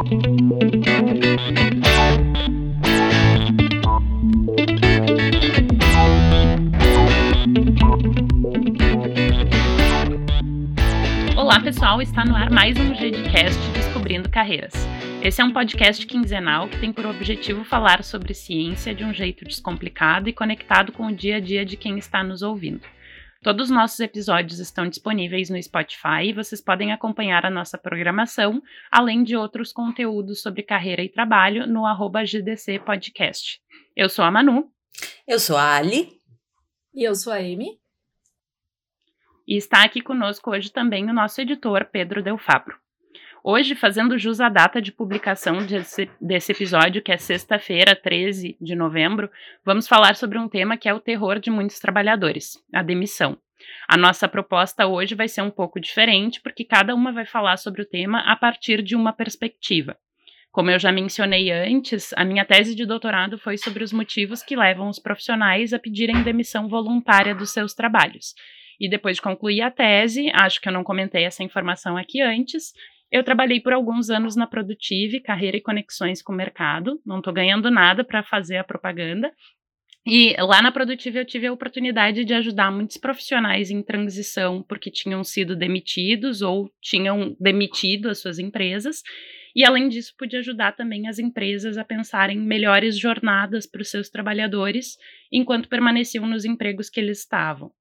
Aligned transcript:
Olá 0.00 0.08
pessoal, 11.60 12.00
está 12.00 12.24
no 12.24 12.34
ar 12.34 12.50
mais 12.50 12.78
um 12.78 12.94
GDcast 12.94 13.60
Descobrindo 13.74 14.30
Carreiras. 14.30 14.72
Esse 15.22 15.42
é 15.42 15.44
um 15.44 15.52
podcast 15.52 16.06
quinzenal 16.06 16.66
que 16.68 16.78
tem 16.78 16.94
por 16.94 17.04
objetivo 17.04 17.62
falar 17.62 18.02
sobre 18.02 18.32
ciência 18.32 18.94
de 18.94 19.04
um 19.04 19.12
jeito 19.12 19.44
descomplicado 19.44 20.30
e 20.30 20.32
conectado 20.32 20.92
com 20.92 21.08
o 21.08 21.14
dia 21.14 21.36
a 21.36 21.40
dia 21.40 21.62
de 21.62 21.76
quem 21.76 21.98
está 21.98 22.24
nos 22.24 22.40
ouvindo. 22.40 22.80
Todos 23.42 23.70
os 23.70 23.74
nossos 23.74 23.98
episódios 24.00 24.58
estão 24.58 24.86
disponíveis 24.86 25.48
no 25.48 25.62
Spotify 25.62 26.24
e 26.26 26.32
vocês 26.34 26.60
podem 26.60 26.92
acompanhar 26.92 27.46
a 27.46 27.50
nossa 27.50 27.78
programação, 27.78 28.62
além 28.90 29.24
de 29.24 29.34
outros 29.34 29.72
conteúdos 29.72 30.42
sobre 30.42 30.62
carreira 30.62 31.02
e 31.02 31.08
trabalho 31.08 31.66
no 31.66 31.86
arroba 31.86 32.22
GDC 32.22 32.80
Podcast. 32.80 33.58
Eu 33.96 34.10
sou 34.10 34.26
a 34.26 34.30
Manu. 34.30 34.70
Eu 35.26 35.38
sou 35.38 35.56
a 35.56 35.76
Ali. 35.76 36.20
E 36.92 37.02
eu 37.02 37.14
sou 37.14 37.32
a 37.32 37.36
Amy. 37.36 37.80
E 39.48 39.56
está 39.56 39.84
aqui 39.84 40.02
conosco 40.02 40.50
hoje 40.50 40.70
também 40.70 41.08
o 41.08 41.14
nosso 41.14 41.40
editor, 41.40 41.86
Pedro 41.86 42.22
Del 42.22 42.36
Fabro. 42.36 42.79
Hoje, 43.42 43.74
fazendo 43.74 44.18
jus 44.18 44.38
à 44.38 44.50
data 44.50 44.82
de 44.82 44.92
publicação 44.92 45.64
desse, 45.64 46.10
desse 46.20 46.52
episódio, 46.52 47.00
que 47.00 47.10
é 47.10 47.16
sexta-feira, 47.16 47.96
13 47.96 48.56
de 48.60 48.74
novembro, 48.76 49.30
vamos 49.64 49.88
falar 49.88 50.14
sobre 50.14 50.38
um 50.38 50.46
tema 50.46 50.76
que 50.76 50.86
é 50.86 50.92
o 50.92 51.00
terror 51.00 51.38
de 51.38 51.50
muitos 51.50 51.78
trabalhadores, 51.78 52.62
a 52.72 52.82
demissão. 52.82 53.38
A 53.88 53.96
nossa 53.96 54.28
proposta 54.28 54.86
hoje 54.86 55.14
vai 55.14 55.26
ser 55.26 55.40
um 55.40 55.50
pouco 55.50 55.80
diferente, 55.80 56.38
porque 56.42 56.64
cada 56.64 56.94
uma 56.94 57.12
vai 57.12 57.24
falar 57.24 57.56
sobre 57.56 57.80
o 57.80 57.86
tema 57.86 58.20
a 58.30 58.36
partir 58.36 58.82
de 58.82 58.94
uma 58.94 59.12
perspectiva. 59.12 59.96
Como 60.52 60.70
eu 60.70 60.78
já 60.78 60.92
mencionei 60.92 61.50
antes, 61.50 62.12
a 62.16 62.24
minha 62.24 62.44
tese 62.44 62.74
de 62.74 62.84
doutorado 62.84 63.38
foi 63.38 63.56
sobre 63.56 63.82
os 63.82 63.92
motivos 63.92 64.42
que 64.42 64.56
levam 64.56 64.88
os 64.88 64.98
profissionais 64.98 65.72
a 65.72 65.78
pedirem 65.78 66.22
demissão 66.22 66.68
voluntária 66.68 67.34
dos 67.34 67.52
seus 67.52 67.72
trabalhos. 67.72 68.34
E 68.78 68.88
depois 68.88 69.16
de 69.16 69.22
concluir 69.22 69.62
a 69.62 69.70
tese, 69.70 70.30
acho 70.34 70.60
que 70.60 70.68
eu 70.68 70.72
não 70.72 70.84
comentei 70.84 71.24
essa 71.24 71.42
informação 71.42 71.96
aqui 71.96 72.20
antes, 72.20 72.72
eu 73.10 73.24
trabalhei 73.24 73.60
por 73.60 73.72
alguns 73.72 74.08
anos 74.08 74.36
na 74.36 74.46
Produtive, 74.46 75.20
carreira 75.20 75.56
e 75.56 75.60
conexões 75.60 76.22
com 76.22 76.32
o 76.32 76.36
mercado. 76.36 77.00
Não 77.04 77.18
estou 77.18 77.32
ganhando 77.32 77.70
nada 77.70 78.04
para 78.04 78.22
fazer 78.22 78.58
a 78.58 78.64
propaganda. 78.64 79.32
E 80.06 80.34
lá 80.38 80.62
na 80.62 80.72
Produtive 80.72 81.18
eu 81.18 81.24
tive 81.24 81.46
a 81.46 81.52
oportunidade 81.52 82.24
de 82.24 82.32
ajudar 82.32 82.70
muitos 82.70 82.96
profissionais 82.96 83.70
em 83.70 83.82
transição 83.82 84.62
porque 84.62 84.90
tinham 84.90 85.22
sido 85.24 85.56
demitidos 85.56 86.40
ou 86.40 86.70
tinham 86.80 87.36
demitido 87.38 88.08
as 88.08 88.20
suas 88.20 88.38
empresas. 88.38 89.02
E 89.54 89.64
além 89.64 89.88
disso, 89.88 90.14
pude 90.16 90.36
ajudar 90.36 90.76
também 90.76 91.08
as 91.08 91.18
empresas 91.18 91.76
a 91.76 91.84
pensarem 91.84 92.38
melhores 92.38 92.96
jornadas 92.96 93.66
para 93.66 93.82
os 93.82 93.90
seus 93.90 94.08
trabalhadores 94.08 94.96
enquanto 95.32 95.68
permaneciam 95.68 96.26
nos 96.26 96.44
empregos 96.44 96.88
que 96.88 97.00
eles 97.00 97.18
estavam. 97.18 97.72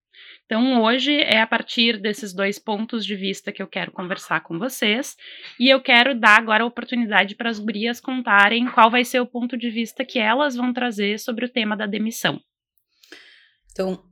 Então, 0.45 0.81
hoje 0.81 1.15
é 1.15 1.39
a 1.41 1.47
partir 1.47 1.99
desses 1.99 2.33
dois 2.33 2.57
pontos 2.57 3.05
de 3.05 3.15
vista 3.15 3.51
que 3.51 3.61
eu 3.61 3.67
quero 3.67 3.91
conversar 3.91 4.41
com 4.41 4.57
vocês, 4.57 5.15
e 5.59 5.69
eu 5.69 5.79
quero 5.79 6.19
dar 6.19 6.39
agora 6.39 6.63
a 6.63 6.67
oportunidade 6.67 7.35
para 7.35 7.49
as 7.49 7.59
gurias 7.59 8.01
contarem 8.01 8.65
qual 8.67 8.89
vai 8.89 9.05
ser 9.05 9.19
o 9.19 9.27
ponto 9.27 9.55
de 9.55 9.69
vista 9.69 10.03
que 10.03 10.17
elas 10.17 10.55
vão 10.55 10.73
trazer 10.73 11.19
sobre 11.19 11.45
o 11.45 11.49
tema 11.49 11.77
da 11.77 11.85
demissão. 11.85 12.41
Então, 13.71 14.08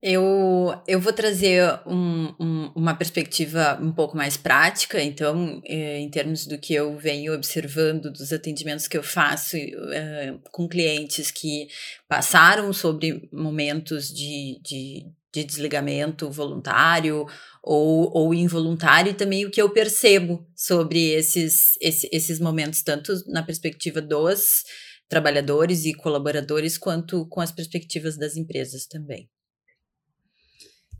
eu, 0.00 0.80
eu 0.86 1.00
vou 1.00 1.12
trazer 1.12 1.80
um, 1.84 2.32
um, 2.38 2.72
uma 2.76 2.94
perspectiva 2.94 3.76
um 3.82 3.90
pouco 3.90 4.16
mais 4.16 4.36
prática, 4.36 5.02
então, 5.02 5.60
é, 5.64 5.98
em 5.98 6.08
termos 6.08 6.46
do 6.46 6.56
que 6.56 6.72
eu 6.72 6.96
venho 6.96 7.34
observando 7.34 8.12
dos 8.12 8.32
atendimentos 8.32 8.86
que 8.86 8.96
eu 8.96 9.02
faço 9.02 9.56
é, 9.56 10.38
com 10.52 10.68
clientes 10.68 11.32
que 11.32 11.66
passaram 12.08 12.72
sobre 12.72 13.28
momentos 13.32 14.08
de, 14.14 14.60
de, 14.62 15.06
de 15.34 15.42
desligamento 15.42 16.30
voluntário 16.30 17.26
ou, 17.60 18.08
ou 18.16 18.32
involuntário, 18.32 19.10
e 19.10 19.14
também 19.14 19.46
o 19.46 19.50
que 19.50 19.60
eu 19.60 19.70
percebo 19.70 20.46
sobre 20.54 21.10
esses, 21.10 21.72
esse, 21.80 22.08
esses 22.12 22.38
momentos, 22.38 22.82
tanto 22.82 23.12
na 23.26 23.42
perspectiva 23.42 24.00
dos 24.00 24.62
trabalhadores 25.08 25.84
e 25.86 25.92
colaboradores, 25.92 26.78
quanto 26.78 27.26
com 27.26 27.40
as 27.40 27.50
perspectivas 27.50 28.16
das 28.16 28.36
empresas 28.36 28.86
também. 28.86 29.28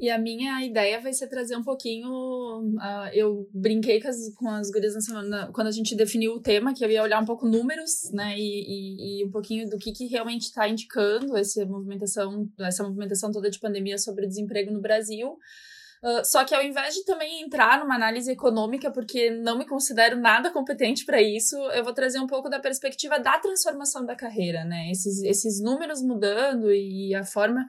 E 0.00 0.10
a 0.10 0.18
minha 0.18 0.64
ideia 0.64 1.00
vai 1.00 1.12
ser 1.12 1.26
trazer 1.26 1.56
um 1.56 1.62
pouquinho. 1.62 2.08
Uh, 2.08 3.08
eu 3.12 3.48
brinquei 3.52 4.00
com 4.00 4.08
as, 4.08 4.34
com 4.34 4.48
as 4.48 4.70
gurias 4.70 4.94
na 4.94 5.00
semana, 5.00 5.50
quando 5.52 5.66
a 5.66 5.72
gente 5.72 5.96
definiu 5.96 6.34
o 6.34 6.40
tema, 6.40 6.72
que 6.72 6.84
eu 6.84 6.90
ia 6.90 7.02
olhar 7.02 7.20
um 7.20 7.24
pouco 7.24 7.48
números, 7.48 8.08
né? 8.12 8.38
E, 8.38 8.42
e, 8.42 9.22
e 9.22 9.24
um 9.26 9.30
pouquinho 9.30 9.68
do 9.68 9.76
que, 9.76 9.90
que 9.90 10.06
realmente 10.06 10.42
está 10.42 10.68
indicando 10.68 11.36
essa 11.36 11.66
movimentação, 11.66 12.48
essa 12.60 12.84
movimentação 12.84 13.32
toda 13.32 13.50
de 13.50 13.58
pandemia 13.58 13.98
sobre 13.98 14.24
o 14.24 14.28
desemprego 14.28 14.70
no 14.70 14.80
Brasil. 14.80 15.36
Uh, 16.00 16.24
só 16.24 16.44
que 16.44 16.54
ao 16.54 16.62
invés 16.62 16.94
de 16.94 17.04
também 17.04 17.42
entrar 17.42 17.80
numa 17.80 17.96
análise 17.96 18.30
econômica, 18.30 18.92
porque 18.92 19.30
não 19.30 19.58
me 19.58 19.66
considero 19.66 20.16
nada 20.16 20.48
competente 20.48 21.04
para 21.04 21.20
isso, 21.20 21.56
eu 21.72 21.82
vou 21.82 21.92
trazer 21.92 22.20
um 22.20 22.26
pouco 22.28 22.48
da 22.48 22.60
perspectiva 22.60 23.18
da 23.18 23.36
transformação 23.40 24.06
da 24.06 24.14
carreira, 24.14 24.64
né? 24.64 24.92
Esses, 24.92 25.24
esses 25.24 25.60
números 25.60 26.00
mudando 26.00 26.72
e 26.72 27.12
a 27.16 27.24
forma 27.24 27.66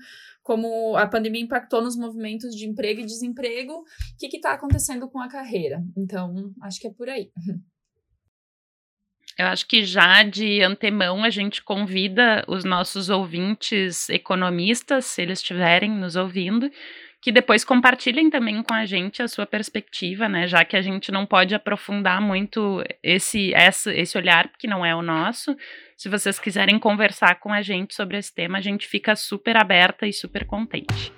como 0.49 0.97
a 0.97 1.05
pandemia 1.05 1.43
impactou 1.43 1.79
nos 1.79 1.95
movimentos 1.95 2.55
de 2.55 2.65
emprego 2.65 3.01
e 3.01 3.05
desemprego, 3.05 3.71
o 3.71 3.83
que 4.17 4.35
está 4.35 4.53
acontecendo 4.53 5.07
com 5.07 5.19
a 5.19 5.29
carreira. 5.29 5.79
Então, 5.95 6.51
acho 6.63 6.79
que 6.79 6.87
é 6.87 6.91
por 6.91 7.07
aí. 7.07 7.29
Eu 9.37 9.45
acho 9.45 9.67
que 9.67 9.83
já 9.83 10.23
de 10.23 10.63
antemão 10.63 11.23
a 11.23 11.29
gente 11.29 11.61
convida 11.61 12.43
os 12.47 12.63
nossos 12.63 13.11
ouvintes 13.11 14.09
economistas, 14.09 15.05
se 15.05 15.21
eles 15.21 15.37
estiverem 15.37 15.91
nos 15.91 16.15
ouvindo, 16.15 16.71
que 17.21 17.31
depois 17.31 17.63
compartilhem 17.63 18.27
também 18.31 18.63
com 18.63 18.73
a 18.73 18.87
gente 18.87 19.21
a 19.21 19.27
sua 19.27 19.45
perspectiva, 19.45 20.27
né? 20.27 20.47
Já 20.47 20.65
que 20.65 20.75
a 20.75 20.81
gente 20.81 21.11
não 21.11 21.27
pode 21.27 21.53
aprofundar 21.53 22.19
muito 22.19 22.83
esse, 23.03 23.53
esse, 23.53 24.17
olhar, 24.17 24.49
que 24.57 24.65
não 24.65 24.83
é 24.83 24.95
o 24.95 25.03
nosso, 25.03 25.55
se 25.99 26.07
vocês 26.07 26.39
quiserem 26.39 26.79
conversar 26.79 27.41
com 27.41 27.51
a 27.51 27.61
gente 27.61 27.93
sobre 27.93 28.17
esse 28.17 28.33
tema, 28.33 28.57
a 28.57 28.61
gente 28.61 28.87
fica 28.87 29.17
super 29.17 29.57
aberta 29.57 30.07
e 30.07 30.13
super 30.13 30.45
contente. 30.45 31.11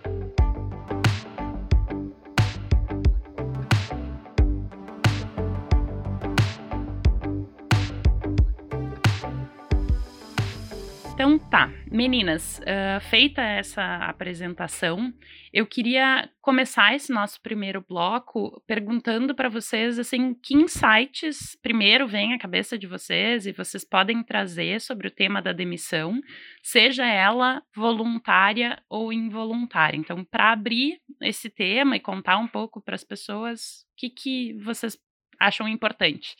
Tá, 11.51 11.69
meninas, 11.91 12.59
uh, 12.59 13.01
feita 13.09 13.41
essa 13.41 13.97
apresentação, 14.05 15.13
eu 15.51 15.67
queria 15.67 16.29
começar 16.39 16.95
esse 16.95 17.11
nosso 17.11 17.41
primeiro 17.41 17.83
bloco 17.85 18.63
perguntando 18.65 19.35
para 19.35 19.49
vocês 19.49 19.99
assim, 19.99 20.33
que 20.33 20.55
insights 20.55 21.57
primeiro 21.61 22.07
vem 22.07 22.33
à 22.33 22.39
cabeça 22.39 22.77
de 22.77 22.87
vocês 22.87 23.45
e 23.45 23.51
vocês 23.51 23.83
podem 23.83 24.23
trazer 24.23 24.79
sobre 24.79 25.09
o 25.09 25.11
tema 25.11 25.41
da 25.41 25.51
demissão, 25.51 26.21
seja 26.63 27.05
ela 27.05 27.61
voluntária 27.75 28.81
ou 28.89 29.11
involuntária. 29.11 29.97
Então, 29.97 30.23
para 30.23 30.53
abrir 30.53 31.01
esse 31.21 31.49
tema 31.49 31.97
e 31.97 31.99
contar 31.99 32.37
um 32.37 32.47
pouco 32.47 32.81
para 32.81 32.95
as 32.95 33.03
pessoas, 33.03 33.85
o 33.91 33.97
que, 33.97 34.09
que 34.09 34.53
vocês 34.63 34.97
acham 35.37 35.67
importante? 35.67 36.33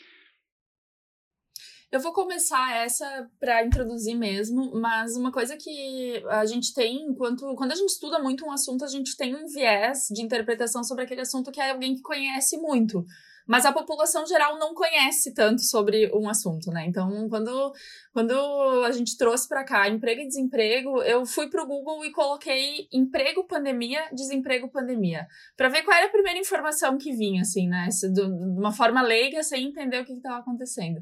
Eu 1.91 1.99
vou 1.99 2.13
começar 2.13 2.73
essa 2.77 3.29
para 3.37 3.65
introduzir 3.65 4.15
mesmo, 4.15 4.71
mas 4.79 5.17
uma 5.17 5.29
coisa 5.29 5.57
que 5.57 6.23
a 6.29 6.45
gente 6.45 6.73
tem, 6.73 7.01
enquanto 7.01 7.53
quando 7.55 7.73
a 7.73 7.75
gente 7.75 7.89
estuda 7.89 8.17
muito 8.17 8.45
um 8.45 8.51
assunto, 8.51 8.85
a 8.85 8.87
gente 8.87 9.17
tem 9.17 9.35
um 9.35 9.45
viés 9.45 10.07
de 10.09 10.21
interpretação 10.21 10.85
sobre 10.85 11.03
aquele 11.03 11.19
assunto 11.19 11.51
que 11.51 11.59
é 11.59 11.71
alguém 11.71 11.93
que 11.93 12.01
conhece 12.01 12.57
muito. 12.57 13.05
Mas 13.45 13.65
a 13.65 13.73
população 13.73 14.25
geral 14.25 14.57
não 14.57 14.73
conhece 14.73 15.33
tanto 15.33 15.61
sobre 15.63 16.09
um 16.15 16.29
assunto, 16.29 16.71
né? 16.71 16.85
Então, 16.87 17.27
quando, 17.27 17.73
quando 18.13 18.83
a 18.85 18.91
gente 18.91 19.17
trouxe 19.17 19.49
para 19.49 19.65
cá 19.65 19.89
emprego 19.89 20.21
e 20.21 20.27
desemprego, 20.27 21.01
eu 21.01 21.25
fui 21.25 21.49
para 21.49 21.61
o 21.61 21.67
Google 21.67 22.05
e 22.05 22.11
coloquei 22.13 22.87
emprego, 22.93 23.43
pandemia, 23.43 24.07
desemprego, 24.13 24.69
pandemia, 24.69 25.27
para 25.57 25.67
ver 25.67 25.83
qual 25.83 25.97
era 25.97 26.05
a 26.05 26.11
primeira 26.11 26.39
informação 26.39 26.97
que 26.97 27.11
vinha, 27.11 27.41
assim, 27.41 27.67
né? 27.67 27.89
De 28.13 28.21
uma 28.21 28.71
forma 28.71 29.01
leiga, 29.01 29.43
sem 29.43 29.67
entender 29.67 30.01
o 30.01 30.05
que 30.05 30.13
estava 30.13 30.37
acontecendo. 30.37 31.01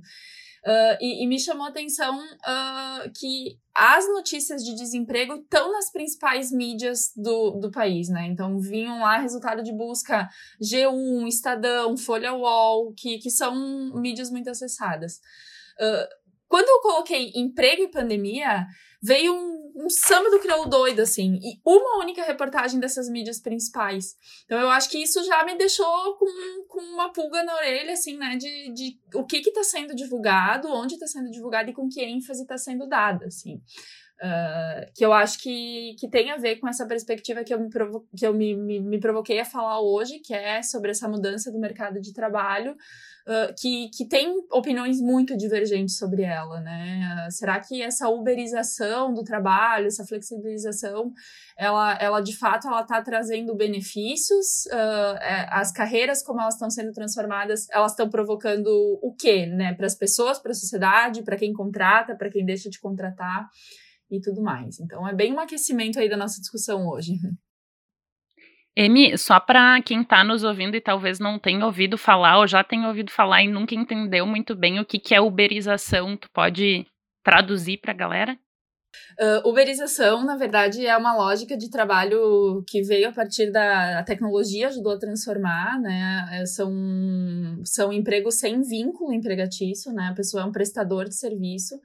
Uh, 0.66 0.98
e, 1.00 1.24
e, 1.24 1.28
me 1.28 1.40
chamou 1.40 1.66
a 1.66 1.70
atenção 1.70 2.20
uh, 2.20 3.12
que 3.18 3.58
as 3.74 4.08
notícias 4.10 4.62
de 4.62 4.76
desemprego 4.76 5.36
estão 5.36 5.72
nas 5.72 5.90
principais 5.90 6.52
mídias 6.52 7.14
do, 7.16 7.52
do 7.52 7.72
país, 7.72 8.10
né? 8.10 8.28
Então, 8.28 8.60
vinham 8.60 9.00
lá 9.00 9.18
resultado 9.20 9.64
de 9.64 9.72
busca 9.72 10.30
G1, 10.62 11.28
Estadão, 11.28 11.96
Folha 11.96 12.34
UOL, 12.34 12.94
que, 12.94 13.20
que 13.20 13.30
são 13.30 13.56
mídias 13.96 14.30
muito 14.30 14.50
acessadas. 14.50 15.22
Uh, 15.80 16.08
quando 16.50 16.68
eu 16.68 16.82
coloquei 16.82 17.32
emprego 17.36 17.84
e 17.84 17.92
pandemia, 17.92 18.68
veio 19.02 19.34
um, 19.34 19.69
um 19.80 19.90
samba 19.90 20.30
do 20.30 20.40
crioulo 20.40 20.70
doido, 20.70 21.00
assim, 21.00 21.40
e 21.42 21.60
uma 21.66 22.00
única 22.00 22.24
reportagem 22.24 22.80
dessas 22.80 23.10
mídias 23.10 23.40
principais. 23.40 24.18
Então 24.46 24.60
eu 24.60 24.70
acho 24.70 24.90
que 24.90 25.02
isso 25.02 25.24
já 25.24 25.44
me 25.46 25.58
deixou 25.58 26.16
com, 26.18 26.26
com 26.68 26.82
uma 26.82 27.14
pulga 27.14 27.44
na 27.44 27.56
orelha, 27.56 27.94
assim, 27.94 28.18
né, 28.18 28.36
de, 28.36 28.74
de 28.74 29.00
o 29.14 29.26
que 29.26 29.40
que 29.40 29.52
tá 29.52 29.64
sendo 29.64 29.96
divulgado, 29.96 30.68
onde 30.68 30.96
está 30.96 31.08
sendo 31.08 31.32
divulgado 31.32 31.70
e 31.70 31.74
com 31.74 31.88
que 31.88 32.02
ênfase 32.02 32.42
está 32.42 32.58
sendo 32.58 32.88
dada, 32.88 33.28
assim. 33.28 33.62
Uh, 34.22 34.92
que 34.94 35.06
eu 35.06 35.14
acho 35.14 35.40
que, 35.40 35.96
que 35.98 36.10
tem 36.10 36.30
a 36.30 36.36
ver 36.36 36.58
com 36.58 36.68
essa 36.68 36.86
perspectiva 36.86 37.42
que 37.42 37.54
eu, 37.54 37.60
me, 37.60 37.70
provo 37.70 38.06
que 38.18 38.28
eu 38.28 38.34
me, 38.34 38.54
me, 38.54 38.78
me 38.78 39.00
provoquei 39.00 39.40
a 39.40 39.46
falar 39.46 39.80
hoje, 39.80 40.20
que 40.20 40.34
é 40.34 40.62
sobre 40.62 40.92
essa 40.92 41.08
mudança 41.08 41.50
do 41.50 41.58
mercado 41.58 42.02
de 42.02 42.12
trabalho, 42.12 42.74
uh, 42.74 43.56
que, 43.58 43.90
que 43.96 44.06
tem 44.06 44.36
opiniões 44.52 45.00
muito 45.00 45.38
divergentes 45.38 45.98
sobre 45.98 46.24
ela, 46.24 46.60
né? 46.60 47.28
Uh, 47.28 47.32
será 47.32 47.62
que 47.62 47.82
essa 47.82 48.10
uberização 48.10 49.14
do 49.14 49.24
trabalho, 49.24 49.88
essa 49.88 50.06
flexibilização, 50.06 51.14
ela, 51.58 51.98
ela 52.02 52.20
de 52.20 52.36
fato 52.36 52.68
ela 52.68 52.82
está 52.82 53.02
trazendo 53.02 53.56
benefícios? 53.56 54.66
É, 54.68 55.48
as 55.50 55.72
carreiras, 55.72 56.22
como 56.22 56.42
elas 56.42 56.56
estão 56.56 56.70
sendo 56.70 56.92
transformadas, 56.92 57.68
elas 57.72 57.94
estão 57.94 58.10
provocando 58.10 58.68
o 59.02 59.16
quê, 59.18 59.46
né? 59.46 59.74
Para 59.76 59.86
as 59.86 59.96
pessoas, 59.96 60.40
para 60.40 60.52
a 60.52 60.56
sociedade, 60.56 61.24
para 61.24 61.38
quem 61.38 61.54
contrata, 61.54 62.16
para 62.16 62.30
quem 62.30 62.44
deixa 62.44 62.70
de 62.70 62.82
contratar 62.82 63.48
e 64.10 64.20
tudo 64.20 64.42
mais. 64.42 64.80
Então 64.80 65.08
é 65.08 65.14
bem 65.14 65.34
um 65.34 65.40
aquecimento 65.40 66.00
aí 66.00 66.10
da 66.10 66.18
nossa 66.18 66.40
discussão 66.40 66.88
hoje. 66.88 67.14
Emi, 68.76 69.18
só 69.18 69.40
para 69.40 69.82
quem 69.82 70.02
está 70.02 70.24
nos 70.24 70.44
ouvindo 70.44 70.76
e 70.76 70.82
talvez 70.82 71.20
não 71.20 71.38
tenha 71.38 71.66
ouvido 71.66 71.98
falar 71.98 72.40
ou 72.40 72.48
já 72.48 72.64
tenha 72.64 72.88
ouvido 72.88 73.12
falar 73.12 73.44
e 73.44 73.48
nunca 73.48 73.76
entendeu 73.76 74.26
muito 74.26 74.56
bem 74.56 74.80
o 74.80 74.86
que, 74.86 74.98
que 75.00 75.14
é 75.14 75.20
uberização, 75.20 76.16
tu 76.16 76.30
pode 76.32 76.86
traduzir 77.24 77.78
para 77.80 77.92
a 77.92 77.96
galera? 77.96 78.40
Uh, 79.20 79.48
uberização, 79.48 80.24
na 80.24 80.36
verdade, 80.36 80.86
é 80.86 80.96
uma 80.96 81.16
lógica 81.16 81.58
de 81.58 81.70
trabalho 81.70 82.64
que 82.68 82.82
veio 82.82 83.10
a 83.10 83.12
partir 83.12 83.52
da 83.52 84.02
tecnologia, 84.04 84.68
ajudou 84.68 84.94
a 84.94 85.00
transformar, 85.00 85.80
né? 85.80 86.30
É, 86.32 86.46
são, 86.46 86.72
são 87.66 87.92
empregos 87.92 88.40
sem 88.40 88.62
vínculo 88.62 89.14
empregatício, 89.14 89.92
né? 89.92 90.08
A 90.10 90.16
pessoa 90.16 90.44
é 90.44 90.46
um 90.46 90.52
prestador 90.52 91.06
de 91.06 91.16
serviço 91.16 91.76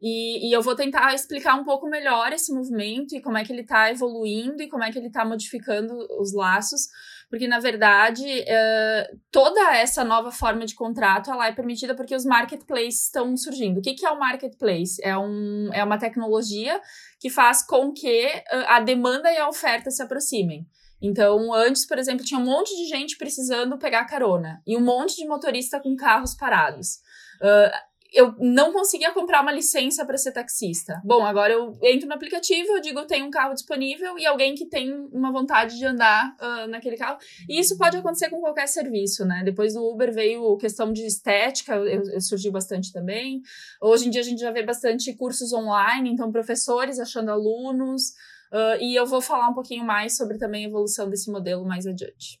e, 0.00 0.48
e, 0.48 0.52
eu 0.52 0.60
vou 0.60 0.76
tentar 0.76 1.14
explicar 1.14 1.54
um 1.54 1.64
pouco 1.64 1.88
melhor 1.88 2.30
esse 2.32 2.52
movimento 2.52 3.14
e 3.14 3.20
como 3.20 3.38
é 3.38 3.44
que 3.44 3.52
ele 3.52 3.62
está 3.62 3.90
evoluindo 3.90 4.62
e 4.62 4.68
como 4.68 4.84
é 4.84 4.92
que 4.92 4.98
ele 4.98 5.06
está 5.06 5.24
modificando 5.24 5.94
os 6.20 6.34
laços, 6.34 6.82
porque 7.30 7.48
na 7.48 7.58
verdade 7.58 8.24
uh, 8.24 9.18
toda 9.30 9.74
essa 9.74 10.04
nova 10.04 10.30
forma 10.30 10.66
de 10.66 10.74
contrato 10.74 11.30
ela 11.30 11.46
é 11.46 11.52
permitida 11.52 11.94
porque 11.94 12.14
os 12.14 12.26
marketplaces 12.26 13.04
estão 13.04 13.34
surgindo. 13.36 13.78
O 13.78 13.82
que, 13.82 13.94
que 13.94 14.04
é 14.04 14.10
o 14.10 14.18
marketplace? 14.18 15.00
É, 15.02 15.16
um, 15.16 15.70
é 15.72 15.82
uma 15.82 15.98
tecnologia 15.98 16.78
que 17.18 17.30
faz 17.30 17.64
com 17.66 17.92
que 17.92 18.26
uh, 18.26 18.64
a 18.68 18.80
demanda 18.80 19.32
e 19.32 19.38
a 19.38 19.48
oferta 19.48 19.90
se 19.90 20.02
aproximem. 20.02 20.66
Então, 21.00 21.52
antes, 21.52 21.86
por 21.86 21.98
exemplo, 21.98 22.24
tinha 22.24 22.40
um 22.40 22.44
monte 22.44 22.74
de 22.76 22.86
gente 22.86 23.16
precisando 23.16 23.78
pegar 23.78 24.04
carona 24.06 24.62
e 24.66 24.76
um 24.76 24.80
monte 24.80 25.16
de 25.16 25.26
motorista 25.26 25.80
com 25.80 25.94
carros 25.94 26.34
parados. 26.34 26.96
Uh, 27.40 27.95
eu 28.16 28.34
não 28.38 28.72
conseguia 28.72 29.12
comprar 29.12 29.42
uma 29.42 29.52
licença 29.52 30.04
para 30.06 30.16
ser 30.16 30.32
taxista. 30.32 31.02
Bom, 31.04 31.24
agora 31.24 31.52
eu 31.52 31.78
entro 31.82 32.08
no 32.08 32.14
aplicativo, 32.14 32.72
eu 32.72 32.80
digo 32.80 33.06
tenho 33.06 33.26
um 33.26 33.30
carro 33.30 33.52
disponível 33.52 34.18
e 34.18 34.24
alguém 34.24 34.54
que 34.54 34.64
tem 34.64 34.90
uma 35.12 35.30
vontade 35.30 35.76
de 35.76 35.84
andar 35.84 36.34
uh, 36.40 36.66
naquele 36.66 36.96
carro. 36.96 37.18
E 37.46 37.60
isso 37.60 37.76
pode 37.76 37.98
acontecer 37.98 38.30
com 38.30 38.40
qualquer 38.40 38.68
serviço, 38.68 39.26
né? 39.26 39.42
Depois 39.44 39.74
do 39.74 39.84
Uber 39.84 40.14
veio 40.14 40.56
questão 40.56 40.94
de 40.94 41.04
estética, 41.04 41.74
eu, 41.74 42.02
eu 42.10 42.20
surgiu 42.22 42.50
bastante 42.50 42.90
também. 42.90 43.42
Hoje 43.82 44.08
em 44.08 44.10
dia 44.10 44.22
a 44.22 44.24
gente 44.24 44.40
já 44.40 44.50
vê 44.50 44.62
bastante 44.62 45.14
cursos 45.14 45.52
online, 45.52 46.10
então 46.10 46.32
professores 46.32 46.98
achando 46.98 47.30
alunos. 47.30 48.12
Uh, 48.50 48.80
e 48.80 48.96
eu 48.96 49.04
vou 49.04 49.20
falar 49.20 49.50
um 49.50 49.54
pouquinho 49.54 49.84
mais 49.84 50.16
sobre 50.16 50.38
também 50.38 50.64
a 50.64 50.68
evolução 50.68 51.10
desse 51.10 51.30
modelo 51.30 51.66
mais 51.66 51.86
adiante. 51.86 52.40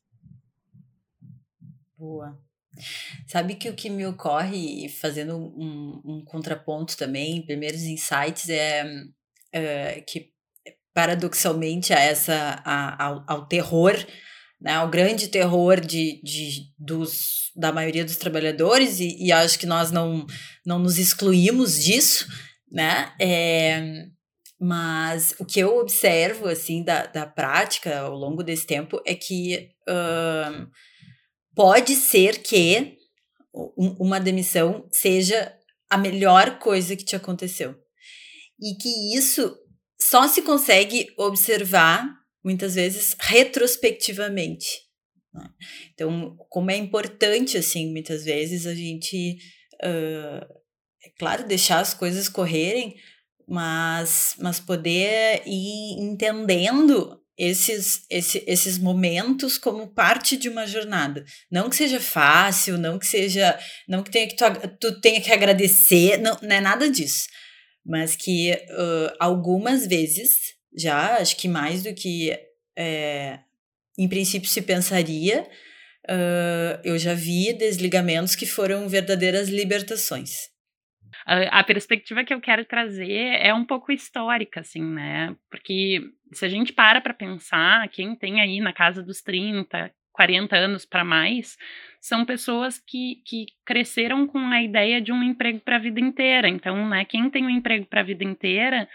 Boa. 1.98 2.45
Sabe 3.26 3.54
que 3.54 3.68
o 3.68 3.74
que 3.74 3.90
me 3.90 4.06
ocorre, 4.06 4.88
fazendo 4.88 5.36
um, 5.36 6.00
um 6.04 6.24
contraponto 6.24 6.96
também, 6.96 7.44
primeiros 7.44 7.82
insights, 7.82 8.48
é, 8.48 8.84
é, 9.52 10.00
que 10.02 10.30
paradoxalmente 10.94 11.92
a 11.92 12.00
essa, 12.00 12.62
a, 12.64 13.04
ao, 13.04 13.24
ao, 13.26 13.46
terror, 13.46 13.94
né, 14.60 14.74
ao 14.74 14.88
grande 14.88 15.28
terror 15.28 15.80
de, 15.80 16.20
de, 16.22 16.72
dos, 16.78 17.50
da 17.54 17.70
maioria 17.72 18.04
dos 18.04 18.16
trabalhadores, 18.16 18.98
e, 19.00 19.16
e 19.18 19.30
acho 19.30 19.58
que 19.58 19.66
nós 19.66 19.90
não, 19.90 20.26
não 20.64 20.78
nos 20.78 20.98
excluímos 20.98 21.82
disso, 21.82 22.26
né, 22.70 23.12
é, 23.20 24.06
mas 24.58 25.34
o 25.38 25.44
que 25.44 25.60
eu 25.60 25.78
observo, 25.78 26.48
assim, 26.48 26.82
da, 26.82 27.04
da 27.04 27.26
prática 27.26 27.98
ao 27.98 28.14
longo 28.14 28.42
desse 28.42 28.66
tempo 28.66 29.00
é 29.06 29.14
que... 29.14 29.70
Uh, 29.88 30.66
pode 31.56 31.96
ser 31.96 32.42
que 32.42 32.98
uma 33.98 34.20
demissão 34.20 34.86
seja 34.92 35.52
a 35.88 35.96
melhor 35.96 36.58
coisa 36.58 36.94
que 36.94 37.04
te 37.04 37.16
aconteceu. 37.16 37.74
E 38.60 38.74
que 38.76 39.16
isso 39.16 39.56
só 39.98 40.28
se 40.28 40.42
consegue 40.42 41.08
observar, 41.16 42.06
muitas 42.44 42.74
vezes, 42.74 43.16
retrospectivamente. 43.18 44.66
Né? 45.32 45.48
Então, 45.94 46.36
como 46.50 46.70
é 46.70 46.76
importante, 46.76 47.56
assim, 47.56 47.90
muitas 47.90 48.24
vezes 48.24 48.66
a 48.66 48.74
gente, 48.74 49.38
uh, 49.82 50.44
é 51.02 51.10
claro, 51.18 51.46
deixar 51.46 51.80
as 51.80 51.94
coisas 51.94 52.28
correrem, 52.28 52.96
mas, 53.48 54.34
mas 54.38 54.60
poder 54.60 55.42
ir 55.46 56.02
entendendo 56.02 57.18
esses, 57.38 58.06
esse, 58.10 58.42
esses 58.46 58.78
momentos 58.78 59.58
como 59.58 59.88
parte 59.88 60.36
de 60.36 60.48
uma 60.48 60.66
jornada. 60.66 61.24
Não 61.50 61.68
que 61.68 61.76
seja 61.76 62.00
fácil, 62.00 62.78
não 62.78 62.98
que 62.98 63.06
seja. 63.06 63.58
Não 63.86 64.02
que 64.02 64.10
tenha 64.10 64.26
que 64.26 64.36
tu, 64.36 64.44
tu 64.80 65.00
tenha 65.00 65.20
que 65.20 65.32
agradecer, 65.32 66.18
não, 66.18 66.36
não 66.42 66.56
é 66.56 66.60
nada 66.60 66.90
disso. 66.90 67.28
Mas 67.84 68.16
que 68.16 68.52
uh, 68.52 69.16
algumas 69.20 69.86
vezes, 69.86 70.54
já, 70.76 71.16
acho 71.16 71.36
que 71.36 71.46
mais 71.46 71.82
do 71.82 71.94
que 71.94 72.36
é, 72.76 73.38
em 73.98 74.08
princípio 74.08 74.48
se 74.48 74.62
pensaria, 74.62 75.42
uh, 76.08 76.80
eu 76.82 76.98
já 76.98 77.14
vi 77.14 77.52
desligamentos 77.52 78.34
que 78.34 78.46
foram 78.46 78.88
verdadeiras 78.88 79.48
libertações. 79.48 80.48
A, 81.26 81.60
a 81.60 81.64
perspectiva 81.64 82.24
que 82.24 82.32
eu 82.32 82.40
quero 82.40 82.64
trazer 82.64 83.38
é 83.40 83.52
um 83.52 83.64
pouco 83.64 83.92
histórica, 83.92 84.60
assim, 84.60 84.82
né? 84.82 85.34
Porque 85.50 86.00
se 86.32 86.44
a 86.44 86.48
gente 86.48 86.72
para 86.72 87.00
para 87.00 87.14
pensar, 87.14 87.88
quem 87.88 88.14
tem 88.14 88.40
aí 88.40 88.60
na 88.60 88.72
casa 88.72 89.02
dos 89.02 89.20
30, 89.22 89.90
40 90.12 90.56
anos 90.56 90.84
para 90.84 91.04
mais, 91.04 91.56
são 92.00 92.24
pessoas 92.24 92.78
que, 92.78 93.22
que 93.24 93.46
cresceram 93.64 94.26
com 94.26 94.38
a 94.38 94.62
ideia 94.62 95.00
de 95.00 95.12
um 95.12 95.22
emprego 95.22 95.60
para 95.60 95.76
a 95.76 95.80
vida 95.80 96.00
inteira. 96.00 96.48
Então, 96.48 96.88
né, 96.88 97.04
quem 97.04 97.28
tem 97.30 97.44
um 97.44 97.50
emprego 97.50 97.86
para 97.86 98.00
a 98.00 98.04
vida 98.04 98.24
inteira 98.24 98.88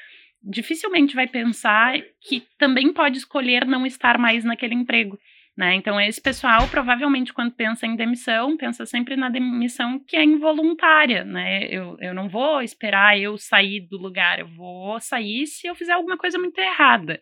dificilmente 0.43 1.15
vai 1.15 1.27
pensar 1.27 2.01
que 2.19 2.43
também 2.57 2.91
pode 2.91 3.17
escolher 3.17 3.65
não 3.65 3.85
estar 3.85 4.17
mais 4.17 4.43
naquele 4.43 4.73
emprego. 4.73 5.19
Né? 5.61 5.75
Então, 5.75 6.01
esse 6.01 6.19
pessoal, 6.19 6.67
provavelmente, 6.69 7.31
quando 7.31 7.51
pensa 7.51 7.85
em 7.85 7.95
demissão, 7.95 8.57
pensa 8.57 8.83
sempre 8.83 9.15
na 9.15 9.29
demissão 9.29 9.99
que 9.99 10.15
é 10.15 10.23
involuntária. 10.23 11.23
Né? 11.23 11.65
Eu, 11.65 11.95
eu 12.01 12.15
não 12.15 12.27
vou 12.27 12.63
esperar 12.63 13.15
eu 13.19 13.37
sair 13.37 13.81
do 13.81 13.95
lugar, 13.95 14.39
eu 14.39 14.47
vou 14.47 14.99
sair 14.99 15.45
se 15.45 15.67
eu 15.67 15.75
fizer 15.75 15.93
alguma 15.93 16.17
coisa 16.17 16.39
muito 16.39 16.57
errada. 16.57 17.21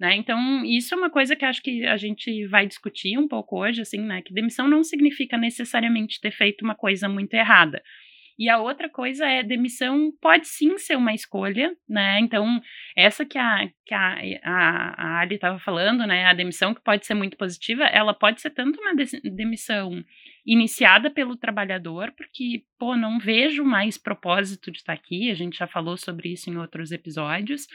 Né? 0.00 0.16
Então, 0.16 0.64
isso 0.64 0.94
é 0.94 0.98
uma 0.98 1.08
coisa 1.08 1.36
que 1.36 1.44
acho 1.44 1.62
que 1.62 1.86
a 1.86 1.96
gente 1.96 2.44
vai 2.48 2.66
discutir 2.66 3.16
um 3.16 3.28
pouco 3.28 3.56
hoje, 3.56 3.82
assim, 3.82 4.00
né? 4.00 4.20
Que 4.20 4.34
demissão 4.34 4.66
não 4.66 4.82
significa 4.82 5.38
necessariamente 5.38 6.20
ter 6.20 6.32
feito 6.32 6.64
uma 6.64 6.74
coisa 6.74 7.08
muito 7.08 7.34
errada. 7.34 7.80
E 8.38 8.48
a 8.50 8.58
outra 8.58 8.88
coisa 8.88 9.26
é 9.26 9.42
demissão 9.42 10.12
pode 10.20 10.46
sim 10.46 10.76
ser 10.76 10.96
uma 10.96 11.14
escolha, 11.14 11.74
né? 11.88 12.20
Então, 12.20 12.60
essa 12.96 13.24
que 13.24 13.38
a, 13.38 13.68
que 13.84 13.94
a, 13.94 14.18
a, 14.44 14.94
a 14.96 15.20
Ali 15.20 15.36
estava 15.36 15.58
falando, 15.58 16.06
né? 16.06 16.26
A 16.26 16.34
demissão 16.34 16.74
que 16.74 16.82
pode 16.82 17.06
ser 17.06 17.14
muito 17.14 17.36
positiva, 17.36 17.84
ela 17.84 18.12
pode 18.12 18.40
ser 18.40 18.50
tanto 18.50 18.78
uma 18.80 18.94
demissão 19.24 20.04
iniciada 20.46 21.10
pelo 21.10 21.36
trabalhador, 21.36 22.12
porque, 22.16 22.62
pô, 22.78 22.94
não 22.94 23.18
vejo 23.18 23.64
mais 23.64 23.98
propósito 23.98 24.70
de 24.70 24.78
estar 24.78 24.92
aqui, 24.92 25.30
a 25.30 25.34
gente 25.34 25.58
já 25.58 25.66
falou 25.66 25.96
sobre 25.96 26.32
isso 26.32 26.48
em 26.48 26.56
outros 26.56 26.92
episódios, 26.92 27.66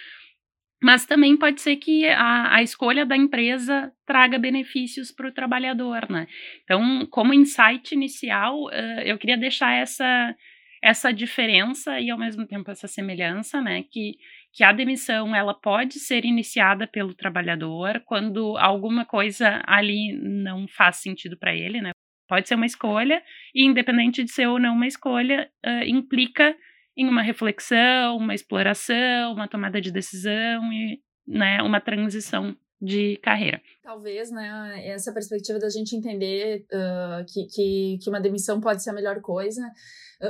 mas 0.81 1.05
também 1.05 1.37
pode 1.37 1.61
ser 1.61 1.75
que 1.75 2.07
a, 2.07 2.55
a 2.55 2.63
escolha 2.63 3.05
da 3.05 3.15
empresa 3.15 3.91
traga 4.05 4.39
benefícios 4.39 5.11
para 5.11 5.27
o 5.27 5.31
trabalhador, 5.31 6.09
né? 6.09 6.27
Então, 6.63 7.05
como 7.11 7.33
insight 7.33 7.93
inicial, 7.93 8.63
uh, 8.63 9.01
eu 9.05 9.17
queria 9.17 9.37
deixar 9.37 9.73
essa, 9.73 10.35
essa 10.81 11.11
diferença 11.13 11.99
e 11.99 12.09
ao 12.09 12.17
mesmo 12.17 12.45
tempo 12.47 12.71
essa 12.71 12.87
semelhança, 12.87 13.61
né, 13.61 13.83
que 13.83 14.17
que 14.53 14.63
a 14.63 14.73
demissão 14.73 15.33
ela 15.35 15.53
pode 15.53 15.97
ser 15.99 16.25
iniciada 16.25 16.85
pelo 16.85 17.13
trabalhador 17.13 18.01
quando 18.05 18.57
alguma 18.57 19.05
coisa 19.05 19.61
ali 19.65 20.11
não 20.13 20.67
faz 20.67 20.97
sentido 20.97 21.37
para 21.37 21.55
ele, 21.55 21.79
né? 21.79 21.91
Pode 22.27 22.47
ser 22.47 22.55
uma 22.55 22.65
escolha 22.65 23.23
e 23.55 23.65
independente 23.65 24.23
de 24.23 24.31
ser 24.31 24.47
ou 24.47 24.59
não 24.59 24.73
uma 24.73 24.87
escolha, 24.87 25.49
uh, 25.65 25.83
implica 25.85 26.55
em 26.97 27.07
uma 27.07 27.21
reflexão, 27.21 28.17
uma 28.17 28.33
exploração, 28.35 29.33
uma 29.33 29.47
tomada 29.47 29.79
de 29.79 29.91
decisão 29.91 30.71
e 30.71 30.99
né, 31.27 31.61
uma 31.61 31.79
transição 31.79 32.55
de 32.81 33.17
carreira. 33.17 33.61
Talvez, 33.83 34.29
né, 34.29 34.85
essa 34.85 35.11
perspectiva 35.11 35.57
da 35.57 35.69
gente 35.69 35.95
entender 35.95 36.65
uh, 36.71 37.25
que, 37.25 37.45
que, 37.47 37.97
que 38.01 38.09
uma 38.09 38.21
demissão 38.21 38.61
pode 38.61 38.83
ser 38.83 38.91
a 38.91 38.93
melhor 38.93 39.21
coisa. 39.21 39.61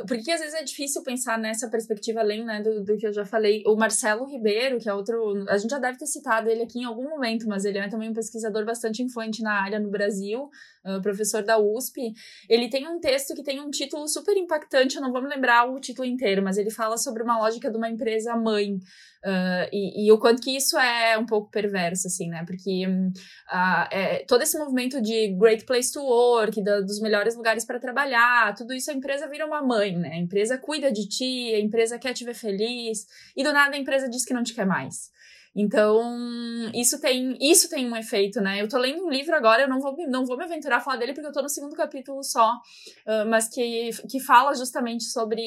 Porque 0.08 0.31
às 0.31 0.39
vezes 0.39 0.55
é 0.55 0.63
difícil 0.63 1.03
pensar 1.03 1.38
nessa 1.38 1.70
perspectiva 1.70 2.22
além 2.22 2.46
né, 2.46 2.62
do, 2.62 2.81
do 2.81 2.96
que 2.96 3.05
eu 3.05 3.12
já 3.12 3.25
falei. 3.25 3.62
O 3.67 3.75
Marcelo 3.75 4.25
Ribeiro, 4.25 4.79
que 4.79 4.88
é 4.88 4.93
outro. 4.93 5.43
A 5.50 5.58
gente 5.58 5.70
já 5.70 5.79
deve 5.79 5.98
ter 5.98 6.05
citado 6.05 6.50
ele 6.50 6.63
aqui 6.63 6.79
em 6.79 6.86
algum 6.86 7.10
momento, 7.10 7.46
mas 7.46 7.65
ele 7.65 7.77
é 7.77 7.89
também 7.89 8.10
um 8.10 8.13
pesquisador 8.13 8.63
bastante 8.63 9.03
influente 9.03 9.43
na 9.43 9.62
área 9.62 9.79
no 9.79 9.89
Brasil, 9.89 10.50
uh, 10.86 11.01
professor 11.01 11.43
da 11.43 11.60
USP. 11.60 12.13
Ele 12.48 12.70
tem 12.70 12.88
um 12.88 13.01
texto 13.01 13.36
que 13.36 13.43
tem 13.43 13.60
um 13.60 13.70
título 13.70 14.08
super 14.08 14.38
impactante, 14.38 14.96
eu 14.96 15.01
não 15.01 15.12
vou 15.12 15.22
me 15.22 15.27
lembrar 15.27 15.70
o 15.70 15.77
título 15.77 16.08
inteiro, 16.08 16.41
mas 16.41 16.58
ele 16.58 16.72
fala 16.72 16.98
sobre 16.98 17.22
uma 17.22 17.38
lógica 17.38 17.70
de 17.70 17.75
uma 17.75 17.89
empresa 17.89 18.34
mãe. 18.38 18.79
E, 19.72 20.08
e, 20.08 20.12
o 20.12 20.17
quanto 20.17 20.41
que 20.41 20.55
isso 20.55 20.79
é 20.79 21.17
um 21.17 21.25
pouco 21.25 21.51
perverso, 21.51 22.08
assim, 22.08 22.27
né? 22.27 22.43
Porque 22.43 22.88
é, 23.91 24.25
todo 24.25 24.41
esse 24.41 24.58
movimento 24.58 25.01
de 25.01 25.29
great 25.38 25.65
place 25.65 25.91
to 25.91 26.01
work, 26.01 26.63
da, 26.63 26.79
dos 26.79 27.01
melhores 27.01 27.36
lugares 27.36 27.65
para 27.65 27.79
trabalhar, 27.79 28.55
tudo 28.55 28.74
isso 28.74 28.89
a 28.89 28.93
empresa 28.93 29.27
vira 29.27 29.46
uma 29.46 29.62
mãe, 29.62 29.98
né? 29.98 30.12
A 30.13 30.17
empresa 30.17 30.58
cuida 30.58 30.91
de 30.91 31.08
ti, 31.08 31.53
a 31.53 31.60
empresa 31.60 32.00
quer 32.00 32.13
te 32.13 32.24
ver 32.24 32.34
feliz, 32.34 33.05
e 33.36 33.43
do 33.43 33.51
nada 33.51 33.75
a 33.75 33.79
empresa 33.79 34.10
diz 34.10 34.24
que 34.24 34.34
não 34.34 34.43
te 34.43 34.53
quer 34.53 34.65
mais. 34.65 35.12
Então, 35.53 36.01
isso 36.74 37.00
tem, 37.01 37.38
isso 37.41 37.70
tem 37.70 37.89
um 37.89 37.96
efeito, 37.96 38.39
né? 38.39 38.62
Eu 38.62 38.70
tô 38.70 38.77
lendo 38.77 39.05
um 39.05 39.10
livro 39.10 39.36
agora, 39.36 39.63
eu 39.63 39.67
não 39.67 39.81
vou, 39.81 39.96
não 40.08 40.25
vou 40.25 40.38
me 40.38 40.46
aventurar 40.46 40.77
a 40.77 40.79
falar 40.79 40.98
dele 40.98 41.13
porque 41.13 41.27
eu 41.27 41.34
tô 41.34 41.41
no 41.41 41.50
segundo 41.50 41.75
capítulo 41.75 42.24
só, 42.24 42.53
uh, 42.53 43.29
mas 43.29 43.50
que, 43.50 43.89
que 44.10 44.20
fala 44.22 44.55
justamente 44.55 45.03
sobre 45.03 45.41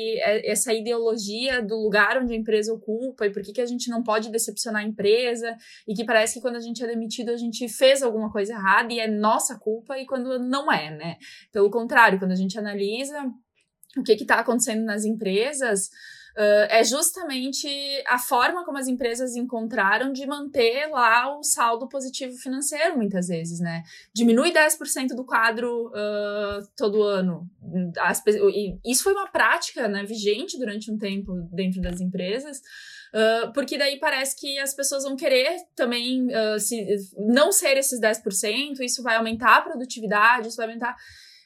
essa 0.44 0.74
ideologia 0.74 1.62
do 1.62 1.76
lugar 1.76 2.18
onde 2.22 2.34
a 2.34 2.36
empresa 2.36 2.72
ocupa 2.72 3.26
e 3.26 3.32
por 3.32 3.42
que, 3.42 3.52
que 3.52 3.60
a 3.62 3.66
gente 3.66 3.88
não 3.88 4.02
pode 4.02 4.30
decepcionar 4.30 4.82
a 4.82 4.86
empresa 4.86 5.56
e 5.88 5.94
que 5.94 6.04
parece 6.04 6.34
que 6.34 6.40
quando 6.40 6.56
a 6.56 6.60
gente 6.60 6.84
é 6.84 6.86
demitido 6.86 7.30
a 7.30 7.36
gente 7.36 7.66
fez 7.68 8.02
alguma 8.02 8.30
coisa 8.30 8.52
errada 8.52 8.92
e 8.92 9.00
é 9.00 9.08
nossa 9.08 9.58
culpa 9.58 9.98
e 9.98 10.04
quando 10.04 10.38
não 10.38 10.70
é, 10.70 10.90
né? 10.90 11.16
Pelo 11.50 11.70
contrário, 11.70 12.18
quando 12.18 12.32
a 12.32 12.36
gente 12.36 12.58
analisa 12.58 13.24
o 13.96 14.02
que 14.02 14.12
está 14.12 14.40
acontecendo 14.40 14.84
nas 14.84 15.04
empresas, 15.04 15.88
Uh, 16.36 16.66
é 16.68 16.82
justamente 16.82 17.68
a 18.08 18.18
forma 18.18 18.64
como 18.64 18.76
as 18.76 18.88
empresas 18.88 19.36
encontraram 19.36 20.12
de 20.12 20.26
manter 20.26 20.88
lá 20.88 21.38
o 21.38 21.44
saldo 21.44 21.88
positivo 21.88 22.36
financeiro, 22.36 22.96
muitas 22.96 23.28
vezes, 23.28 23.60
né? 23.60 23.84
Diminui 24.12 24.52
10% 24.52 25.14
do 25.14 25.24
quadro 25.24 25.88
uh, 25.88 26.66
todo 26.76 27.04
ano. 27.04 27.48
As, 28.00 28.20
isso 28.84 29.04
foi 29.04 29.12
uma 29.12 29.28
prática 29.28 29.86
né, 29.86 30.04
vigente 30.04 30.58
durante 30.58 30.90
um 30.90 30.98
tempo 30.98 31.32
dentro 31.52 31.80
das 31.80 32.00
empresas. 32.00 32.60
Uh, 33.14 33.52
porque 33.52 33.78
daí 33.78 33.96
parece 34.00 34.34
que 34.36 34.58
as 34.58 34.74
pessoas 34.74 35.04
vão 35.04 35.14
querer 35.14 35.56
também 35.76 36.26
uh, 36.26 36.58
se, 36.58 36.84
não 37.16 37.52
ser 37.52 37.76
esses 37.76 38.00
10%, 38.00 38.80
isso 38.80 39.04
vai 39.04 39.14
aumentar 39.14 39.58
a 39.58 39.62
produtividade, 39.62 40.48
isso 40.48 40.56
vai 40.56 40.66
aumentar. 40.66 40.96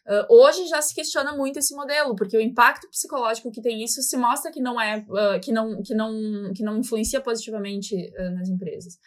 Uh, 0.08 0.24
hoje 0.30 0.66
já 0.66 0.80
se 0.80 0.94
questiona 0.94 1.36
muito 1.36 1.58
esse 1.58 1.74
modelo, 1.74 2.16
porque 2.16 2.34
o 2.34 2.40
impacto 2.40 2.88
psicológico 2.88 3.50
que 3.50 3.60
tem 3.60 3.84
isso 3.84 4.00
se 4.00 4.16
mostra 4.16 4.50
que 4.50 4.58
não 4.58 4.80
é 4.80 5.04
uh, 5.06 5.38
que 5.38 5.52
não 5.52 5.82
que 5.82 5.94
não 5.94 6.50
que 6.54 6.62
não 6.62 6.78
influencia 6.78 7.20
positivamente 7.20 7.94
uh, 7.94 8.30
nas 8.34 8.48
empresas. 8.48 8.98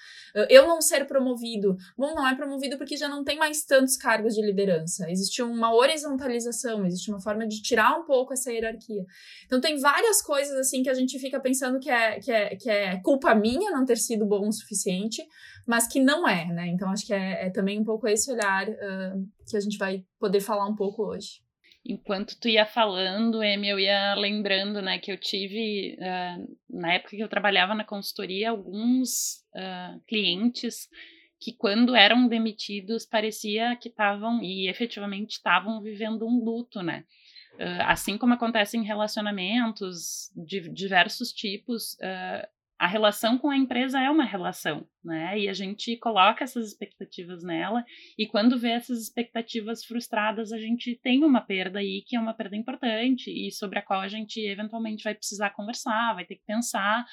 eu 0.48 0.68
não 0.68 0.80
ser 0.80 1.08
promovido, 1.08 1.76
bom, 1.98 2.14
não 2.14 2.28
é 2.28 2.36
promovido 2.36 2.78
porque 2.78 2.96
já 2.96 3.10
não 3.10 3.24
tem 3.24 3.40
mais 3.40 3.66
tantos 3.66 3.98
cargos 3.98 4.36
de 4.36 4.46
liderança. 4.46 5.10
Existe 5.10 5.42
uma 5.42 5.74
horizontalização, 5.74 6.86
existe 6.86 7.10
uma 7.10 7.20
forma 7.20 7.48
de 7.48 7.64
tirar 7.64 7.98
um 7.98 8.06
pouco 8.06 8.34
essa 8.34 8.52
hierarquia. 8.52 9.04
Então 9.48 9.60
tem 9.60 9.80
várias 9.80 10.22
coisas 10.22 10.56
assim 10.56 10.84
que 10.84 10.90
a 10.90 10.94
gente 10.94 11.18
fica 11.18 11.40
pensando 11.40 11.80
que 11.80 11.90
é 11.90 12.20
que 12.20 12.32
é, 12.32 12.56
que 12.56 12.70
é 12.70 13.02
culpa 13.02 13.34
minha 13.34 13.72
não 13.72 13.86
ter 13.86 13.98
sido 13.98 14.24
bom 14.24 14.48
o 14.48 14.54
suficiente, 14.54 15.26
mas 15.66 15.88
que 15.88 16.00
não 16.00 16.28
é, 16.28 16.46
né? 16.46 16.68
Então 16.68 16.92
acho 16.92 17.08
que 17.08 17.14
é, 17.14 17.48
é 17.48 17.50
também 17.50 17.80
um 17.80 17.84
pouco 17.84 18.08
esse 18.08 18.32
olhar 18.32 18.68
que 19.52 19.58
a 19.58 19.62
gente 19.62 19.78
vai 19.78 20.04
poder 20.20 20.42
falar 20.42 20.68
um 20.68 20.76
pouco 20.76 21.06
hoje. 21.06 21.42
Enquanto 21.84 22.40
tu 22.40 22.48
ia 22.48 22.66
falando, 22.66 23.44
Emi, 23.44 23.70
eu 23.70 23.80
ia 23.80 24.14
lembrando, 24.16 24.82
né, 24.82 25.00
que 25.00 25.12
eu 25.12 25.18
tive, 25.18 25.98
uh, 26.00 26.58
na 26.70 26.94
época 26.94 27.16
que 27.16 27.24
eu 27.24 27.30
trabalhava 27.30 27.74
na 27.74 27.84
consultoria, 27.84 28.52
alguns 28.52 29.44
uh, 29.56 30.00
clientes 30.08 30.88
que 31.40 31.54
quando 31.54 31.96
eram 31.96 32.28
demitidos 32.28 33.04
parecia 33.04 33.76
que 33.76 33.90
estavam, 33.90 34.44
e 34.44 34.70
efetivamente 34.70 35.32
estavam 35.32 35.82
vivendo 35.82 36.28
um 36.28 36.44
luto, 36.44 36.84
né? 36.84 37.04
Uh, 37.56 37.82
assim 37.86 38.16
como 38.16 38.36
acontece 38.36 38.78
em 38.78 38.84
relacionamentos 38.84 40.32
de 40.36 40.70
diversos 40.72 41.34
tipos, 41.34 41.94
uh, 41.96 42.48
a 42.82 42.88
relação 42.88 43.38
com 43.38 43.48
a 43.48 43.56
empresa 43.56 44.02
é 44.02 44.10
uma 44.10 44.24
relação, 44.24 44.88
né? 45.06 45.38
E 45.38 45.48
a 45.48 45.54
gente 45.54 45.96
coloca 45.98 46.44
essas 46.44 46.70
expectativas 46.70 47.44
nela, 47.44 47.86
e 48.18 48.26
quando 48.26 48.58
vê 48.58 48.70
essas 48.70 49.04
expectativas 49.04 49.86
frustradas, 49.86 50.52
a 50.52 50.58
gente 50.58 51.00
tem 51.04 51.24
uma 51.24 51.42
perda 51.42 51.78
aí 51.78 52.02
que 52.04 52.16
é 52.16 52.20
uma 52.20 52.34
perda 52.34 52.56
importante 52.56 53.30
e 53.30 53.52
sobre 53.52 53.78
a 53.78 53.84
qual 53.84 54.02
a 54.02 54.08
gente 54.08 54.40
eventualmente 54.40 55.04
vai 55.04 55.14
precisar 55.14 55.52
conversar, 55.52 56.16
vai 56.16 56.26
ter 56.26 56.38
que 56.38 56.44
pensar, 56.44 57.06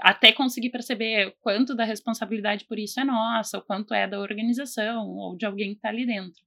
até 0.00 0.32
conseguir 0.32 0.70
perceber 0.70 1.36
quanto 1.42 1.74
da 1.74 1.84
responsabilidade 1.84 2.64
por 2.64 2.78
isso 2.78 2.98
é 2.98 3.04
nossa, 3.04 3.58
o 3.58 3.62
quanto 3.62 3.92
é 3.92 4.08
da 4.08 4.18
organização 4.18 5.06
ou 5.06 5.36
de 5.36 5.44
alguém 5.44 5.72
que 5.72 5.76
está 5.76 5.90
ali 5.90 6.06
dentro. 6.06 6.42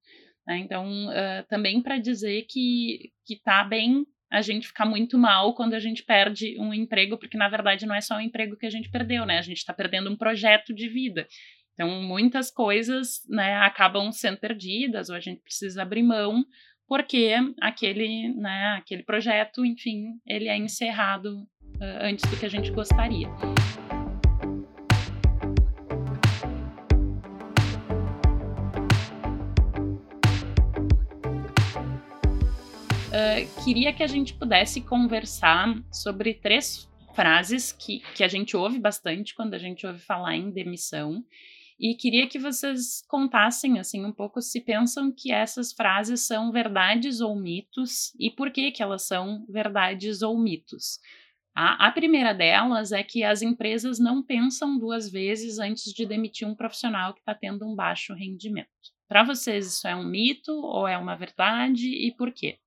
Né? 0.47 0.57
Então, 0.57 1.09
uh, 1.09 1.45
também 1.47 1.79
para 1.79 1.99
dizer 1.99 2.47
que 2.49 3.11
está 3.29 3.63
bem 3.63 4.03
a 4.31 4.41
gente 4.41 4.67
ficar 4.67 4.85
muito 4.85 5.17
mal 5.17 5.53
quando 5.53 5.73
a 5.73 5.79
gente 5.79 6.03
perde 6.03 6.59
um 6.59 6.73
emprego, 6.73 7.17
porque 7.17 7.37
na 7.37 7.47
verdade 7.47 7.85
não 7.85 7.95
é 7.95 8.01
só 8.01 8.17
o 8.17 8.21
emprego 8.21 8.57
que 8.57 8.65
a 8.65 8.69
gente 8.69 8.89
perdeu, 8.89 9.25
né? 9.25 9.37
A 9.37 9.41
gente 9.41 9.57
está 9.57 9.73
perdendo 9.73 10.09
um 10.09 10.17
projeto 10.17 10.73
de 10.73 10.89
vida. 10.89 11.27
Então, 11.73 12.01
muitas 12.01 12.49
coisas 12.49 13.21
né, 13.29 13.55
acabam 13.57 14.11
sendo 14.11 14.37
perdidas, 14.37 15.09
ou 15.09 15.15
a 15.15 15.19
gente 15.19 15.41
precisa 15.41 15.83
abrir 15.83 16.01
mão, 16.01 16.43
porque 16.87 17.35
aquele, 17.61 18.33
né, 18.33 18.77
aquele 18.79 19.03
projeto, 19.03 19.63
enfim, 19.63 20.19
ele 20.25 20.47
é 20.47 20.57
encerrado 20.57 21.41
uh, 21.75 22.01
antes 22.01 22.27
do 22.31 22.37
que 22.37 22.47
a 22.47 22.49
gente 22.49 22.71
gostaria. 22.71 23.27
Uh, 33.17 33.63
queria 33.63 33.91
que 33.91 34.03
a 34.03 34.07
gente 34.07 34.33
pudesse 34.33 34.81
conversar 34.81 35.75
sobre 35.91 36.35
três 36.35 36.87
frases 37.15 37.71
que, 37.71 37.99
que 38.13 38.23
a 38.23 38.27
gente 38.27 38.55
ouve 38.55 38.79
bastante 38.79 39.33
quando 39.33 39.55
a 39.55 39.57
gente 39.57 39.87
ouve 39.87 39.99
falar 39.99 40.35
em 40.35 40.51
demissão. 40.51 41.25
E 41.79 41.95
queria 41.95 42.27
que 42.27 42.39
vocês 42.39 43.03
contassem 43.07 43.79
assim 43.79 44.03
um 44.03 44.11
pouco 44.11 44.41
se 44.41 44.61
pensam 44.61 45.11
que 45.11 45.31
essas 45.31 45.71
frases 45.73 46.21
são 46.25 46.51
verdades 46.51 47.21
ou 47.21 47.35
mitos 47.35 48.13
e 48.19 48.31
por 48.31 48.51
que 48.51 48.71
que 48.71 48.81
elas 48.81 49.05
são 49.05 49.45
verdades 49.47 50.21
ou 50.21 50.39
mitos. 50.39 50.99
A, 51.55 51.87
a 51.87 51.91
primeira 51.91 52.33
delas 52.33 52.91
é 52.91 53.03
que 53.03 53.23
as 53.23 53.41
empresas 53.41 53.99
não 53.99 54.23
pensam 54.23 54.77
duas 54.77 55.09
vezes 55.09 55.59
antes 55.59 55.91
de 55.91 56.05
demitir 56.05 56.47
um 56.47 56.55
profissional 56.55 57.13
que 57.13 57.19
está 57.19 57.33
tendo 57.33 57.65
um 57.67 57.75
baixo 57.75 58.13
rendimento. 58.13 58.67
Para 59.07 59.23
vocês 59.23 59.67
isso 59.67 59.87
é 59.87 59.95
um 59.95 60.03
mito 60.03 60.51
ou 60.51 60.87
é 60.87 60.97
uma 60.97 61.15
verdade 61.15 61.87
e 61.89 62.11
por 62.15 62.31
quê? 62.31 62.59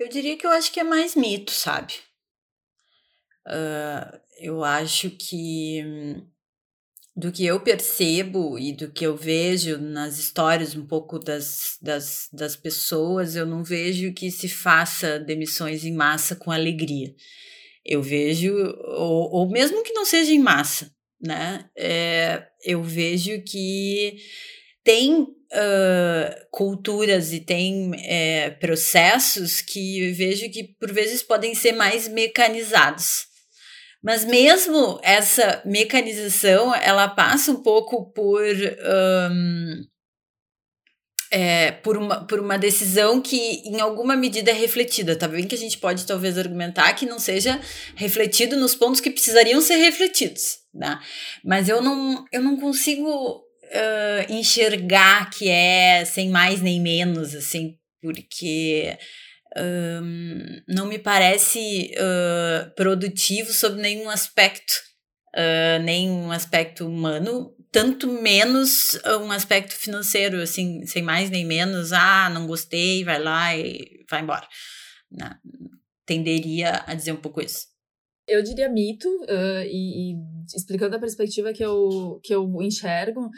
Eu 0.00 0.08
diria 0.08 0.34
que 0.34 0.46
eu 0.46 0.50
acho 0.50 0.72
que 0.72 0.80
é 0.80 0.84
mais 0.84 1.14
mito, 1.14 1.52
sabe? 1.52 1.92
Uh, 3.46 4.18
eu 4.38 4.64
acho 4.64 5.10
que 5.10 5.84
do 7.14 7.30
que 7.30 7.44
eu 7.44 7.60
percebo 7.60 8.58
e 8.58 8.72
do 8.72 8.90
que 8.90 9.06
eu 9.06 9.14
vejo 9.14 9.76
nas 9.76 10.18
histórias 10.18 10.74
um 10.74 10.86
pouco 10.86 11.18
das, 11.18 11.76
das, 11.82 12.30
das 12.32 12.56
pessoas, 12.56 13.36
eu 13.36 13.44
não 13.44 13.62
vejo 13.62 14.14
que 14.14 14.30
se 14.30 14.48
faça 14.48 15.18
demissões 15.18 15.84
em 15.84 15.92
massa 15.92 16.34
com 16.34 16.50
alegria. 16.50 17.14
Eu 17.84 18.00
vejo, 18.02 18.54
ou, 18.54 19.30
ou 19.30 19.50
mesmo 19.50 19.82
que 19.82 19.92
não 19.92 20.06
seja 20.06 20.32
em 20.32 20.38
massa, 20.38 20.90
né? 21.20 21.68
É, 21.76 22.46
eu 22.64 22.82
vejo 22.82 23.42
que 23.42 24.16
tem 24.82 25.26
uh, 25.52 26.46
culturas 26.50 27.32
e 27.32 27.40
tem 27.40 27.92
é, 28.04 28.50
processos 28.50 29.60
que 29.60 30.12
vejo 30.12 30.50
que 30.50 30.64
por 30.78 30.92
vezes 30.92 31.22
podem 31.22 31.54
ser 31.54 31.72
mais 31.72 32.08
mecanizados. 32.08 33.28
Mas 34.02 34.24
mesmo 34.24 34.98
essa 35.02 35.60
mecanização, 35.64 36.74
ela 36.74 37.06
passa 37.08 37.52
um 37.52 37.62
pouco 37.62 38.10
por, 38.12 38.42
um, 39.30 39.84
é, 41.30 41.70
por, 41.70 41.98
uma, 41.98 42.26
por 42.26 42.40
uma 42.40 42.56
decisão 42.56 43.20
que 43.20 43.36
em 43.36 43.78
alguma 43.78 44.16
medida 44.16 44.50
é 44.50 44.54
refletida. 44.54 45.16
Tá 45.16 45.28
bem 45.28 45.46
que 45.46 45.54
a 45.54 45.58
gente 45.58 45.76
pode 45.76 46.06
talvez 46.06 46.38
argumentar 46.38 46.94
que 46.94 47.04
não 47.04 47.18
seja 47.18 47.60
refletido 47.94 48.56
nos 48.56 48.74
pontos 48.74 49.02
que 49.02 49.10
precisariam 49.10 49.60
ser 49.60 49.76
refletidos. 49.76 50.60
Né? 50.72 50.98
Mas 51.44 51.68
eu 51.68 51.82
não, 51.82 52.24
eu 52.32 52.40
não 52.40 52.56
consigo 52.56 53.44
uh, 53.70 54.32
enxergar 54.32 55.30
que 55.30 55.48
é 55.48 56.04
sem 56.04 56.28
mais 56.28 56.60
nem 56.60 56.80
menos, 56.80 57.34
assim, 57.34 57.76
porque 58.02 58.96
um, 59.56 60.62
não 60.68 60.86
me 60.86 60.98
parece 60.98 61.92
uh, 61.96 62.74
produtivo 62.74 63.52
sob 63.52 63.80
nenhum 63.80 64.08
aspecto, 64.08 64.72
uh, 65.36 65.82
nem 65.82 66.10
um 66.10 66.30
aspecto 66.30 66.86
humano, 66.86 67.54
tanto 67.72 68.08
menos 68.08 68.98
um 69.22 69.30
aspecto 69.30 69.72
financeiro, 69.74 70.40
assim, 70.40 70.84
sem 70.86 71.02
mais 71.02 71.30
nem 71.30 71.44
menos, 71.44 71.92
ah, 71.92 72.28
não 72.28 72.46
gostei, 72.46 73.04
vai 73.04 73.20
lá 73.20 73.56
e 73.56 74.04
vai 74.10 74.22
embora. 74.22 74.46
Não, 75.10 75.34
tenderia 76.04 76.82
a 76.86 76.94
dizer 76.94 77.12
um 77.12 77.16
pouco 77.16 77.40
isso. 77.40 77.70
Eu 78.30 78.42
diria 78.42 78.68
mito, 78.68 79.08
uh, 79.22 79.64
e, 79.66 80.12
e, 80.12 80.16
explicando 80.54 80.96
a 80.96 81.00
perspectiva 81.00 81.52
que 81.52 81.64
eu, 81.64 82.20
que 82.22 82.34
eu 82.34 82.62
enxergo, 82.62 83.30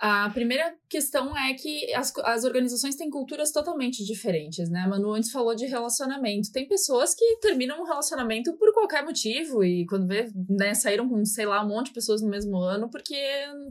a 0.00 0.30
primeira 0.30 0.74
questão 0.88 1.36
é 1.36 1.52
que 1.52 1.92
as, 1.92 2.10
as 2.24 2.44
organizações 2.44 2.96
têm 2.96 3.10
culturas 3.10 3.52
totalmente 3.52 4.02
diferentes, 4.02 4.70
né? 4.70 4.80
A 4.80 4.88
Manu 4.88 5.12
antes 5.12 5.30
falou 5.30 5.54
de 5.54 5.66
relacionamento. 5.66 6.50
Tem 6.50 6.66
pessoas 6.66 7.14
que 7.14 7.36
terminam 7.36 7.82
um 7.82 7.84
relacionamento 7.84 8.54
por 8.54 8.72
qualquer 8.72 9.04
motivo 9.04 9.62
e 9.62 9.84
quando 9.84 10.06
vê, 10.06 10.30
né, 10.48 10.72
saíram 10.72 11.06
com, 11.06 11.22
sei 11.26 11.44
lá, 11.44 11.62
um 11.62 11.68
monte 11.68 11.88
de 11.88 11.92
pessoas 11.92 12.22
no 12.22 12.30
mesmo 12.30 12.56
ano 12.56 12.88
porque, 12.88 13.14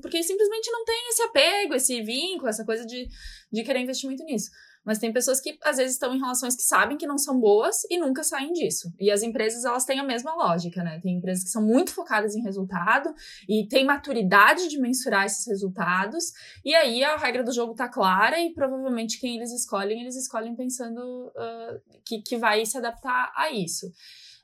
porque 0.03 0.21
simplesmente 0.21 0.69
não 0.69 0.85
tem 0.85 1.09
esse 1.09 1.23
apego, 1.23 1.73
esse 1.73 1.99
vínculo, 2.03 2.47
essa 2.47 2.63
coisa 2.63 2.85
de, 2.85 3.07
de 3.51 3.63
querer 3.63 3.79
investir 3.79 4.07
muito 4.07 4.23
nisso. 4.23 4.51
Mas 4.86 4.98
tem 4.98 5.12
pessoas 5.13 5.39
que 5.39 5.57
às 5.63 5.77
vezes 5.77 5.93
estão 5.93 6.13
em 6.13 6.19
relações 6.19 6.55
que 6.55 6.63
sabem 6.63 6.98
que 6.98 7.05
não 7.05 7.17
são 7.17 7.39
boas 7.39 7.83
e 7.89 7.98
nunca 8.00 8.24
saem 8.24 8.51
disso. 8.53 8.91
E 9.00 9.12
as 9.12 9.21
empresas, 9.21 9.65
elas 9.65 9.86
têm 9.86 10.00
a 10.00 10.03
mesma 10.03 10.33
lógica, 10.33 10.83
né? 10.83 11.00
Tem 11.01 11.17
empresas 11.17 11.43
que 11.43 11.50
são 11.50 11.62
muito 11.62 11.93
focadas 11.93 12.36
em 12.36 12.41
resultado 12.41 13.13
e 13.48 13.67
têm 13.67 13.86
maturidade 13.86 14.67
de 14.67 14.79
mensurar 14.79 15.25
esses 15.25 15.45
resultados. 15.48 16.31
E 16.63 16.74
aí 16.74 17.03
a 17.03 17.17
regra 17.17 17.43
do 17.43 17.51
jogo 17.51 17.74
tá 17.74 17.88
clara 17.89 18.39
e 18.39 18.53
provavelmente 18.53 19.19
quem 19.19 19.36
eles 19.38 19.51
escolhem, 19.51 20.01
eles 20.01 20.15
escolhem 20.15 20.55
pensando 20.55 21.00
uh, 21.00 22.00
que, 22.05 22.21
que 22.21 22.38
vai 22.38 22.65
se 22.65 22.77
adaptar 22.77 23.31
a 23.36 23.51
isso. 23.51 23.91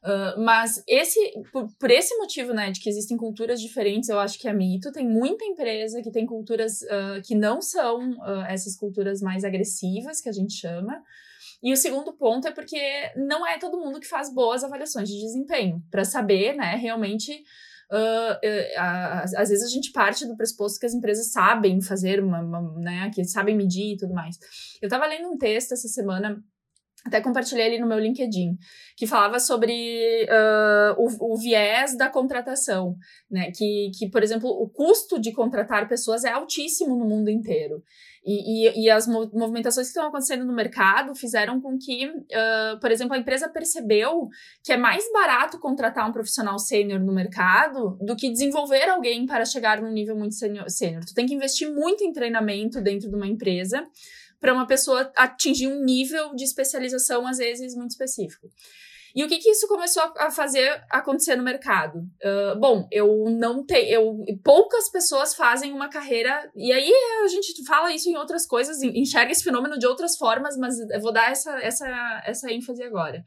Uh, 0.06 0.40
mas 0.40 0.84
esse, 0.88 1.20
por, 1.52 1.68
por, 1.80 1.90
esse 1.90 2.16
motivo, 2.18 2.54
né, 2.54 2.70
de 2.70 2.80
que 2.80 2.88
existem 2.88 3.18
culturas 3.18 3.60
diferentes, 3.60 4.08
eu 4.08 4.20
acho 4.20 4.38
que 4.38 4.48
é 4.48 4.54
mito. 4.54 4.92
Tem 4.92 5.08
muita 5.08 5.44
empresa 5.44 6.00
que 6.04 6.12
tem 6.12 6.28
culturas 6.28 6.82
uh, 6.84 7.22
que 7.26 7.34
não 7.34 7.60
são 7.60 8.12
uh, 8.12 8.46
essas 8.48 8.78
culturas 8.78 9.20
mais 9.20 9.44
agressivas, 9.44 10.22
que 10.22 10.30
a 10.30 10.32
gente 10.32 10.54
chama. 10.54 11.02
E 11.64 11.74
o 11.74 11.78
segundo 11.78 12.14
ponto 12.14 12.48
é 12.48 12.52
porque 12.52 12.80
não 13.16 13.48
é 13.48 13.58
todo 13.58 13.80
mundo 13.80 14.00
que 14.00 14.08
faz 14.08 14.32
boas 14.32 14.64
avaliações 14.64 15.10
de 15.10 15.20
desempenho, 15.20 15.82
para 15.90 16.06
saber, 16.06 16.56
né, 16.56 16.76
realmente. 16.76 17.44
às 19.38 19.50
vezes 19.50 19.64
a 19.64 19.74
gente 19.74 19.92
parte 19.92 20.28
do 20.28 20.36
pressuposto 20.36 20.80
que 20.80 20.86
as 20.86 20.94
empresas 20.94 21.32
sabem 21.32 21.82
fazer 21.82 22.22
uma, 22.22 22.42
uma 22.42 22.62
né, 22.80 23.12
que 23.14 23.24
sabem 23.24 23.56
medir 23.56 23.94
e 23.94 23.98
tudo 23.98 24.14
mais. 24.14 24.38
Eu 24.80 24.86
estava 24.86 25.08
lendo 25.08 25.30
um 25.30 25.38
texto 25.38 25.72
essa 25.72 25.88
semana 25.88 26.44
até 27.06 27.22
compartilhei 27.22 27.68
ali 27.68 27.80
no 27.80 27.88
meu 27.88 28.00
LinkedIn, 28.00 28.58
que 28.98 29.06
falava 29.06 29.40
sobre 29.40 30.26
uh, 30.26 31.00
o, 31.00 31.34
o, 31.34 31.38
viés 31.38 31.96
da 31.96 32.10
contratação, 32.10 32.96
né? 33.30 33.52
Que, 33.52 33.92
que, 33.98 34.10
por 34.10 34.24
exemplo, 34.24 34.50
o 34.50 34.68
custo 34.68 35.20
de 35.20 35.32
contratar 35.32 35.88
pessoas 35.88 36.24
é 36.24 36.32
altíssimo 36.32 36.96
no 36.96 37.06
mundo 37.06 37.30
inteiro. 37.30 37.84
E, 38.26 38.68
e, 38.68 38.86
e 38.86 38.90
as 38.90 39.06
movimentações 39.06 39.86
que 39.86 39.92
estão 39.92 40.08
acontecendo 40.08 40.46
no 40.46 40.54
mercado 40.54 41.14
fizeram 41.14 41.62
com 41.62 41.78
que, 41.78 42.08
uh, 42.08 42.80
por 42.82 42.90
exemplo, 42.90 43.14
a 43.14 43.20
empresa 43.20 43.48
percebeu 43.48 44.28
que 44.64 44.74
é 44.74 44.78
mais 44.78 45.06
barato 45.14 45.60
contratar 45.60 46.10
um 46.10 46.12
profissional 46.12 46.58
sênior 46.58 47.00
no 47.00 47.14
mercado 47.14 48.00
do 48.02 48.16
que 48.16 48.32
desenvolver 48.32 48.90
alguém 48.90 49.28
para 49.28 49.46
chegar 49.46 49.80
num 49.80 49.92
nível 49.92 50.18
muito 50.18 50.34
sênior. 50.34 51.06
Tu 51.06 51.14
tem 51.14 51.28
que 51.28 51.36
investir 51.36 51.72
muito 51.72 52.04
em 52.04 52.12
treinamento 52.12 52.82
dentro 52.82 53.08
de 53.08 53.16
uma 53.16 53.28
empresa 53.28 53.86
para 54.46 54.54
uma 54.54 54.68
pessoa 54.68 55.12
atingir 55.16 55.68
um 55.68 55.84
nível 55.84 56.36
de 56.36 56.44
especialização, 56.44 57.26
às 57.26 57.40
vezes, 57.40 57.76
muito 57.76 57.90
específico. 57.92 58.48
E 59.16 59.24
o 59.24 59.28
que, 59.28 59.40
que 59.40 59.50
isso 59.50 59.68
começou 59.68 60.04
a 60.18 60.30
fazer 60.30 60.84
acontecer 60.92 61.36
no 61.36 61.42
mercado? 61.42 62.00
Uh, 62.00 62.60
bom, 62.60 62.88
eu 62.92 63.26
não 63.32 63.66
tenho. 63.66 63.88
Eu, 63.90 64.26
poucas 64.44 64.92
pessoas 64.92 65.34
fazem 65.34 65.74
uma 65.74 65.90
carreira. 65.90 66.52
E 66.56 66.72
aí 66.72 66.92
a 67.24 67.28
gente 67.28 67.66
fala 67.66 67.92
isso 67.92 68.08
em 68.08 68.18
outras 68.18 68.46
coisas, 68.46 68.84
enxerga 68.84 69.32
esse 69.32 69.44
fenômeno 69.44 69.80
de 69.80 69.88
outras 69.88 70.16
formas, 70.16 70.56
mas 70.58 70.78
eu 70.78 71.02
vou 71.02 71.12
dar 71.12 71.32
essa, 71.32 71.58
essa, 71.60 72.24
essa 72.24 72.52
ênfase 72.52 72.84
agora. 72.84 73.26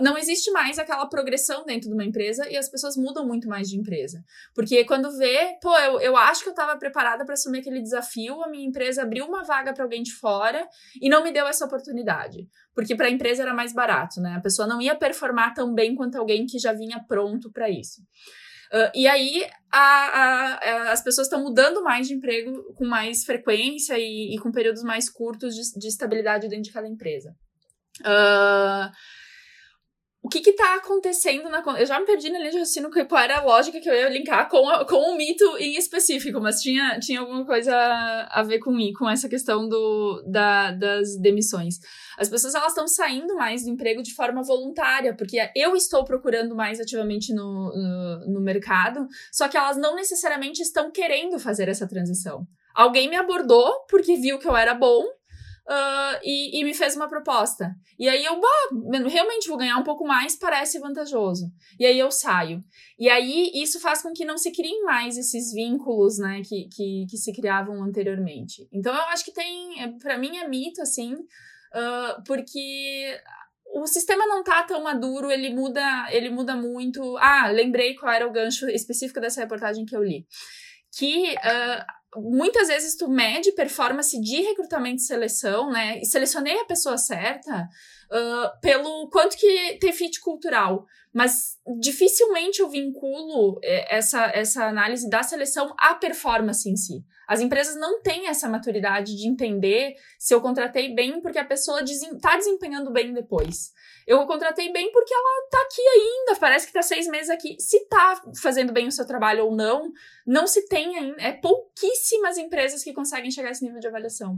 Não 0.00 0.16
existe 0.16 0.50
mais 0.50 0.78
aquela 0.78 1.06
progressão 1.06 1.64
dentro 1.64 1.88
de 1.88 1.94
uma 1.94 2.04
empresa 2.04 2.48
e 2.50 2.56
as 2.56 2.68
pessoas 2.68 2.96
mudam 2.96 3.26
muito 3.26 3.48
mais 3.48 3.68
de 3.68 3.76
empresa. 3.76 4.22
Porque 4.54 4.84
quando 4.84 5.16
vê, 5.16 5.56
pô, 5.60 5.76
eu, 5.78 6.00
eu 6.00 6.16
acho 6.16 6.42
que 6.42 6.48
eu 6.48 6.52
estava 6.52 6.76
preparada 6.78 7.24
para 7.24 7.34
assumir 7.34 7.60
aquele 7.60 7.80
desafio, 7.80 8.42
a 8.42 8.48
minha 8.48 8.66
empresa 8.66 9.02
abriu 9.02 9.26
uma 9.26 9.42
vaga 9.44 9.72
para 9.72 9.84
alguém 9.84 10.02
de 10.02 10.12
fora 10.12 10.66
e 11.00 11.08
não 11.08 11.22
me 11.22 11.32
deu 11.32 11.46
essa 11.46 11.64
oportunidade. 11.64 12.46
Porque 12.74 12.94
para 12.94 13.06
a 13.06 13.10
empresa 13.10 13.42
era 13.42 13.54
mais 13.54 13.72
barato, 13.72 14.20
né? 14.20 14.34
A 14.36 14.40
pessoa 14.40 14.66
não 14.66 14.80
ia 14.80 14.94
performar 14.94 15.54
tão 15.54 15.72
bem 15.74 15.94
quanto 15.94 16.16
alguém 16.16 16.46
que 16.46 16.58
já 16.58 16.72
vinha 16.72 17.04
pronto 17.06 17.50
para 17.52 17.70
isso. 17.70 18.02
Uh, 18.72 18.90
e 18.94 19.06
aí 19.06 19.46
a, 19.72 19.78
a, 19.78 20.54
a, 20.54 20.92
as 20.92 21.02
pessoas 21.02 21.28
estão 21.28 21.42
mudando 21.42 21.82
mais 21.84 22.08
de 22.08 22.14
emprego 22.14 22.74
com 22.74 22.84
mais 22.84 23.24
frequência 23.24 23.96
e, 23.96 24.34
e 24.34 24.38
com 24.38 24.50
períodos 24.50 24.82
mais 24.82 25.08
curtos 25.08 25.54
de, 25.54 25.78
de, 25.78 25.86
estabilidade 25.86 26.48
dentro 26.48 26.64
de 26.64 26.72
cada 26.72 26.88
empresa. 26.88 27.32
Uh, 28.00 28.90
o 30.26 30.28
que 30.28 30.50
está 30.50 30.74
acontecendo 30.74 31.48
na. 31.48 31.62
Eu 31.78 31.86
já 31.86 32.00
me 32.00 32.04
perdi 32.04 32.28
na 32.30 32.38
linha 32.38 32.50
de 32.50 32.58
raciocínio 32.58 32.90
qual 33.08 33.22
era 33.22 33.38
a 33.38 33.44
lógica 33.44 33.80
que 33.80 33.88
eu 33.88 33.94
ia 33.94 34.08
linkar 34.08 34.48
com, 34.48 34.68
a, 34.68 34.84
com 34.84 35.12
um 35.12 35.16
mito 35.16 35.44
em 35.58 35.76
específico, 35.76 36.40
mas 36.40 36.60
tinha, 36.60 36.98
tinha 36.98 37.20
alguma 37.20 37.46
coisa 37.46 37.72
a 38.28 38.42
ver 38.42 38.58
com, 38.58 38.76
com 38.98 39.08
essa 39.08 39.28
questão 39.28 39.68
do, 39.68 40.24
da, 40.26 40.72
das 40.72 41.16
demissões. 41.20 41.76
As 42.18 42.28
pessoas 42.28 42.56
elas 42.56 42.72
estão 42.72 42.88
saindo 42.88 43.36
mais 43.36 43.62
do 43.62 43.70
emprego 43.70 44.02
de 44.02 44.14
forma 44.14 44.42
voluntária, 44.42 45.14
porque 45.14 45.38
eu 45.54 45.76
estou 45.76 46.04
procurando 46.04 46.56
mais 46.56 46.80
ativamente 46.80 47.32
no, 47.32 47.72
no, 47.72 48.32
no 48.32 48.40
mercado, 48.40 49.06
só 49.32 49.46
que 49.46 49.56
elas 49.56 49.76
não 49.76 49.94
necessariamente 49.94 50.60
estão 50.60 50.90
querendo 50.90 51.38
fazer 51.38 51.68
essa 51.68 51.86
transição. 51.86 52.44
Alguém 52.74 53.08
me 53.08 53.16
abordou 53.16 53.86
porque 53.88 54.16
viu 54.16 54.40
que 54.40 54.48
eu 54.48 54.56
era 54.56 54.74
bom 54.74 55.04
uh, 55.66 56.20
e, 56.22 56.60
e, 56.60 56.64
me 56.64 56.72
fez 56.72 56.96
uma 56.96 57.08
proposta. 57.08 57.74
E 57.98 58.08
aí 58.08 58.24
eu, 58.24 58.40
bah, 58.40 59.08
realmente 59.08 59.48
vou 59.48 59.58
ganhar 59.58 59.76
um 59.76 59.82
pouco 59.82 60.06
mais, 60.06 60.36
parece 60.36 60.78
vantajoso. 60.78 61.50
E 61.78 61.84
aí 61.84 61.98
eu 61.98 62.10
saio. 62.10 62.64
E 62.98 63.08
aí 63.10 63.50
isso 63.54 63.80
faz 63.80 64.02
com 64.02 64.12
que 64.12 64.24
não 64.24 64.38
se 64.38 64.52
criem 64.52 64.84
mais 64.84 65.16
esses 65.16 65.52
vínculos, 65.52 66.18
né, 66.18 66.42
que, 66.44 66.68
que, 66.68 67.06
que 67.10 67.16
se 67.16 67.32
criavam 67.32 67.82
anteriormente. 67.82 68.68
Então 68.72 68.94
eu 68.94 69.02
acho 69.06 69.24
que 69.24 69.32
tem, 69.32 69.98
para 69.98 70.16
mim 70.18 70.36
é 70.36 70.48
mito, 70.48 70.80
assim, 70.80 71.14
uh, 71.14 72.22
porque 72.24 73.20
o 73.74 73.86
sistema 73.86 74.26
não 74.26 74.42
tá 74.42 74.62
tão 74.62 74.82
maduro, 74.82 75.30
ele 75.30 75.50
muda, 75.50 76.06
ele 76.10 76.30
muda 76.30 76.56
muito. 76.56 77.16
Ah, 77.18 77.48
lembrei 77.48 77.94
qual 77.94 78.12
era 78.12 78.26
o 78.26 78.32
gancho 78.32 78.68
específico 78.70 79.20
dessa 79.20 79.40
reportagem 79.40 79.84
que 79.84 79.94
eu 79.94 80.02
li. 80.02 80.26
Que 80.96 81.34
muitas 82.18 82.68
vezes 82.68 82.96
tu 82.96 83.08
mede 83.08 83.52
performance 83.52 84.18
de 84.20 84.42
recrutamento 84.42 85.02
e 85.02 85.06
seleção, 85.06 85.70
né? 85.70 86.00
E 86.00 86.06
selecionei 86.06 86.58
a 86.60 86.64
pessoa 86.64 86.98
certa 86.98 87.68
uh, 88.10 88.60
pelo 88.60 89.08
quanto 89.10 89.36
que 89.36 89.78
tem 89.80 89.92
fit 89.92 90.20
cultural. 90.20 90.86
Mas 91.12 91.55
dificilmente 91.80 92.60
eu 92.60 92.68
vinculo 92.68 93.58
eh, 93.62 93.96
essa, 93.96 94.26
essa 94.34 94.66
análise 94.66 95.08
da 95.08 95.22
seleção 95.22 95.74
à 95.78 95.94
performance 95.94 96.68
em 96.68 96.76
si. 96.76 97.04
As 97.26 97.40
empresas 97.40 97.74
não 97.74 98.00
têm 98.00 98.28
essa 98.28 98.48
maturidade 98.48 99.16
de 99.16 99.26
entender 99.26 99.94
se 100.18 100.32
eu 100.32 100.40
contratei 100.40 100.94
bem 100.94 101.20
porque 101.20 101.38
a 101.38 101.44
pessoa 101.44 101.82
está 101.82 102.36
desempenhando 102.36 102.92
bem 102.92 103.12
depois. 103.12 103.72
Eu 104.06 104.24
contratei 104.24 104.72
bem 104.72 104.92
porque 104.92 105.12
ela 105.12 105.48
tá 105.50 105.58
aqui 105.62 105.82
ainda, 105.82 106.38
parece 106.38 106.68
que 106.68 106.72
tá 106.72 106.80
seis 106.80 107.08
meses 107.08 107.28
aqui. 107.28 107.56
Se 107.58 107.88
tá 107.88 108.22
fazendo 108.40 108.72
bem 108.72 108.86
o 108.86 108.92
seu 108.92 109.04
trabalho 109.04 109.46
ou 109.46 109.56
não, 109.56 109.90
não 110.24 110.46
se 110.46 110.68
tem 110.68 110.96
ainda. 110.96 111.20
É 111.20 111.32
pouquíssimas 111.32 112.38
empresas 112.38 112.84
que 112.84 112.92
conseguem 112.92 113.32
chegar 113.32 113.48
a 113.48 113.50
esse 113.50 113.64
nível 113.64 113.80
de 113.80 113.88
avaliação. 113.88 114.36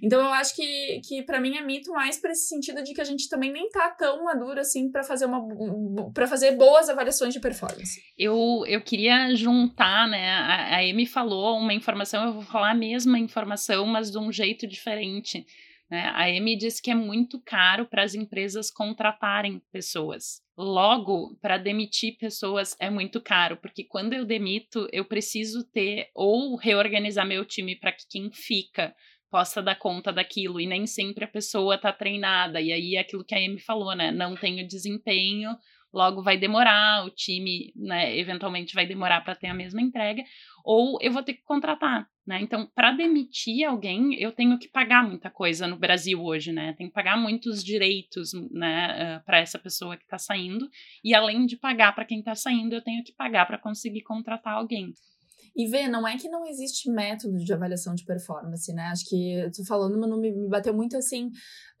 Então 0.00 0.20
eu 0.20 0.32
acho 0.34 0.54
que, 0.54 1.00
que 1.00 1.24
para 1.24 1.40
mim 1.40 1.56
é 1.56 1.60
mito 1.60 1.90
mais 1.90 2.16
para 2.18 2.30
esse 2.30 2.46
sentido 2.46 2.84
de 2.84 2.94
que 2.94 3.00
a 3.00 3.04
gente 3.04 3.28
também 3.28 3.50
nem 3.50 3.68
tá 3.70 3.90
tão 3.90 4.22
maduro 4.22 4.60
assim 4.60 4.88
para 4.88 5.02
fazer 5.02 5.24
uma 5.24 5.40
para 6.14 6.28
fazer 6.28 6.52
boas 6.68 6.88
avaliações 6.90 7.32
de 7.32 7.40
performance. 7.40 8.02
Eu, 8.16 8.62
eu 8.66 8.80
queria 8.82 9.34
juntar, 9.34 10.06
né? 10.06 10.28
A, 10.30 10.76
a 10.76 10.80
Amy 10.80 11.06
falou 11.06 11.58
uma 11.58 11.72
informação, 11.72 12.26
eu 12.26 12.32
vou 12.34 12.42
falar 12.42 12.72
a 12.72 12.74
mesma 12.74 13.18
informação, 13.18 13.86
mas 13.86 14.10
de 14.10 14.18
um 14.18 14.30
jeito 14.30 14.66
diferente. 14.66 15.46
Né? 15.90 16.02
A 16.14 16.24
Amy 16.26 16.56
diz 16.56 16.78
que 16.78 16.90
é 16.90 16.94
muito 16.94 17.40
caro 17.42 17.86
para 17.86 18.02
as 18.02 18.14
empresas 18.14 18.70
contratarem 18.70 19.62
pessoas. 19.72 20.42
Logo, 20.58 21.38
para 21.40 21.56
demitir 21.56 22.18
pessoas 22.18 22.76
é 22.78 22.90
muito 22.90 23.18
caro, 23.20 23.56
porque 23.56 23.84
quando 23.84 24.12
eu 24.12 24.26
demito, 24.26 24.86
eu 24.92 25.06
preciso 25.06 25.64
ter 25.72 26.10
ou 26.14 26.56
reorganizar 26.56 27.26
meu 27.26 27.46
time 27.46 27.76
para 27.76 27.92
que 27.92 28.04
quem 28.10 28.30
fica 28.30 28.94
possa 29.30 29.62
dar 29.62 29.78
conta 29.78 30.12
daquilo, 30.12 30.60
e 30.60 30.66
nem 30.66 30.86
sempre 30.86 31.24
a 31.24 31.28
pessoa 31.28 31.74
está 31.74 31.92
treinada. 31.92 32.60
E 32.60 32.72
aí, 32.72 32.96
é 32.96 33.00
aquilo 33.00 33.24
que 33.24 33.34
a 33.34 33.38
Amy 33.38 33.60
falou, 33.60 33.94
né? 33.94 34.10
Não 34.10 34.34
tem 34.34 34.62
o 34.62 34.66
desempenho, 34.66 35.50
logo 35.92 36.22
vai 36.22 36.36
demorar, 36.36 37.04
o 37.04 37.10
time, 37.10 37.72
né, 37.74 38.16
eventualmente 38.16 38.74
vai 38.74 38.86
demorar 38.86 39.22
para 39.22 39.34
ter 39.34 39.46
a 39.46 39.54
mesma 39.54 39.80
entrega, 39.80 40.22
ou 40.64 40.98
eu 41.00 41.12
vou 41.12 41.22
ter 41.22 41.34
que 41.34 41.42
contratar, 41.42 42.06
né? 42.26 42.40
Então, 42.42 42.66
para 42.74 42.92
demitir 42.92 43.66
alguém, 43.66 44.14
eu 44.20 44.32
tenho 44.32 44.58
que 44.58 44.68
pagar 44.68 45.02
muita 45.02 45.30
coisa 45.30 45.66
no 45.66 45.76
Brasil 45.78 46.22
hoje, 46.22 46.52
né? 46.52 46.74
Tenho 46.74 46.90
que 46.90 46.94
pagar 46.94 47.16
muitos 47.16 47.64
direitos, 47.64 48.32
né, 48.50 49.18
uh, 49.18 49.24
para 49.24 49.38
essa 49.38 49.58
pessoa 49.58 49.96
que 49.96 50.04
está 50.04 50.18
saindo, 50.18 50.68
e 51.02 51.14
além 51.14 51.46
de 51.46 51.56
pagar 51.56 51.94
para 51.94 52.04
quem 52.04 52.18
está 52.18 52.34
saindo, 52.34 52.74
eu 52.74 52.82
tenho 52.82 53.02
que 53.02 53.12
pagar 53.12 53.46
para 53.46 53.58
conseguir 53.58 54.02
contratar 54.02 54.54
alguém. 54.54 54.92
E 55.58 55.66
vê, 55.66 55.88
não 55.88 56.06
é 56.06 56.16
que 56.16 56.28
não 56.28 56.46
existe 56.46 56.88
método 56.88 57.36
de 57.36 57.52
avaliação 57.52 57.92
de 57.92 58.04
performance, 58.04 58.72
né? 58.72 58.84
Acho 58.92 59.04
que 59.08 59.50
tu 59.52 59.66
falando, 59.66 59.98
mas 59.98 60.08
não 60.08 60.20
me, 60.20 60.48
bateu 60.48 60.72
muito 60.72 60.96
assim. 60.96 61.32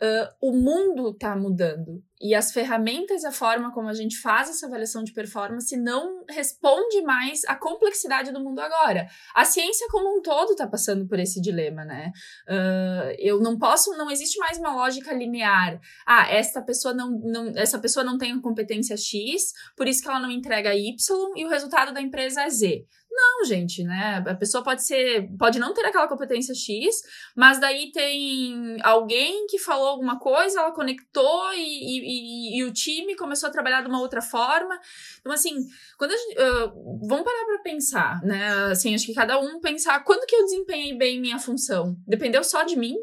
Uh, 0.02 0.28
o 0.42 0.52
mundo 0.52 1.14
tá 1.14 1.36
mudando. 1.36 2.02
E 2.20 2.34
as 2.34 2.50
ferramentas, 2.50 3.24
a 3.24 3.30
forma 3.30 3.72
como 3.72 3.88
a 3.88 3.94
gente 3.94 4.20
faz 4.20 4.50
essa 4.50 4.66
avaliação 4.66 5.04
de 5.04 5.12
performance 5.12 5.76
não 5.76 6.24
responde 6.28 7.02
mais 7.02 7.44
à 7.46 7.54
complexidade 7.54 8.32
do 8.32 8.42
mundo 8.42 8.58
agora. 8.58 9.06
A 9.32 9.44
ciência 9.44 9.86
como 9.92 10.18
um 10.18 10.22
todo 10.22 10.50
está 10.50 10.66
passando 10.66 11.06
por 11.06 11.20
esse 11.20 11.40
dilema, 11.40 11.84
né? 11.84 12.10
Uh, 12.48 13.14
eu 13.16 13.40
não 13.40 13.56
posso, 13.56 13.96
não 13.96 14.10
existe 14.10 14.38
mais 14.40 14.58
uma 14.58 14.74
lógica 14.74 15.14
linear. 15.14 15.80
Ah, 16.04 16.28
esta 16.28 16.60
pessoa 16.60 16.92
não, 16.92 17.10
não, 17.10 17.52
essa 17.54 17.78
pessoa 17.78 18.02
não 18.02 18.18
tem 18.18 18.40
competência 18.40 18.96
X, 18.96 19.52
por 19.76 19.86
isso 19.86 20.02
que 20.02 20.08
ela 20.08 20.18
não 20.18 20.32
entrega 20.32 20.74
Y 20.74 20.96
e 21.36 21.44
o 21.44 21.48
resultado 21.48 21.94
da 21.94 22.00
empresa 22.00 22.42
é 22.42 22.50
Z. 22.50 22.84
Não, 23.18 23.44
gente, 23.44 23.82
né? 23.82 24.22
A 24.24 24.34
pessoa 24.34 24.62
pode 24.62 24.86
ser, 24.86 25.28
pode 25.36 25.58
não 25.58 25.74
ter 25.74 25.84
aquela 25.84 26.06
competência 26.06 26.54
X, 26.54 27.02
mas 27.34 27.58
daí 27.58 27.90
tem 27.90 28.76
alguém 28.80 29.44
que 29.48 29.58
falou 29.58 29.88
alguma 29.88 30.20
coisa, 30.20 30.60
ela 30.60 30.70
conectou 30.70 31.52
e, 31.52 31.58
e, 31.58 32.58
e 32.58 32.64
o 32.64 32.72
time 32.72 33.16
começou 33.16 33.48
a 33.48 33.52
trabalhar 33.52 33.82
de 33.82 33.88
uma 33.88 34.00
outra 34.00 34.22
forma. 34.22 34.78
Então, 35.18 35.32
assim, 35.32 35.56
quando 35.98 36.12
gente, 36.12 36.38
uh, 36.38 37.08
vamos 37.08 37.24
parar 37.24 37.44
para 37.44 37.62
pensar, 37.64 38.22
né? 38.22 38.70
Assim, 38.70 38.94
acho 38.94 39.06
que 39.06 39.14
cada 39.14 39.40
um 39.40 39.58
pensar 39.58 40.04
quando 40.04 40.24
que 40.24 40.36
eu 40.36 40.44
desempenhei 40.44 40.96
bem 40.96 41.20
minha 41.20 41.40
função. 41.40 41.96
Dependeu 42.06 42.44
só 42.44 42.62
de 42.62 42.76
mim? 42.76 42.94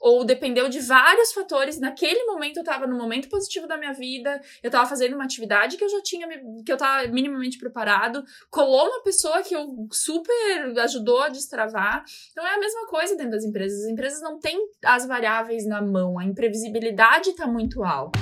Ou 0.00 0.24
dependeu 0.24 0.68
de 0.68 0.80
vários 0.80 1.32
fatores. 1.32 1.78
Naquele 1.78 2.24
momento 2.24 2.58
eu 2.58 2.62
estava 2.62 2.86
no 2.86 2.96
momento 2.96 3.28
positivo 3.28 3.66
da 3.66 3.76
minha 3.76 3.92
vida, 3.92 4.40
eu 4.62 4.68
estava 4.68 4.88
fazendo 4.88 5.14
uma 5.14 5.24
atividade 5.24 5.76
que 5.76 5.84
eu 5.84 5.88
já 5.88 6.00
tinha, 6.02 6.28
que 6.64 6.70
eu 6.70 6.76
estava 6.76 7.06
minimamente 7.08 7.58
preparado, 7.58 8.24
colou 8.50 8.86
uma 8.88 9.02
pessoa 9.02 9.42
que 9.42 9.54
eu 9.54 9.66
super 9.90 10.78
ajudou 10.78 11.22
a 11.22 11.28
destravar. 11.28 12.04
Então 12.32 12.46
é 12.46 12.54
a 12.54 12.58
mesma 12.58 12.86
coisa 12.86 13.16
dentro 13.16 13.32
das 13.32 13.44
empresas. 13.44 13.84
As 13.84 13.90
empresas 13.90 14.20
não 14.22 14.38
têm 14.38 14.58
as 14.84 15.06
variáveis 15.06 15.66
na 15.66 15.82
mão, 15.82 16.18
a 16.18 16.24
imprevisibilidade 16.24 17.30
está 17.30 17.46
muito 17.46 17.82
alta. 17.82 18.18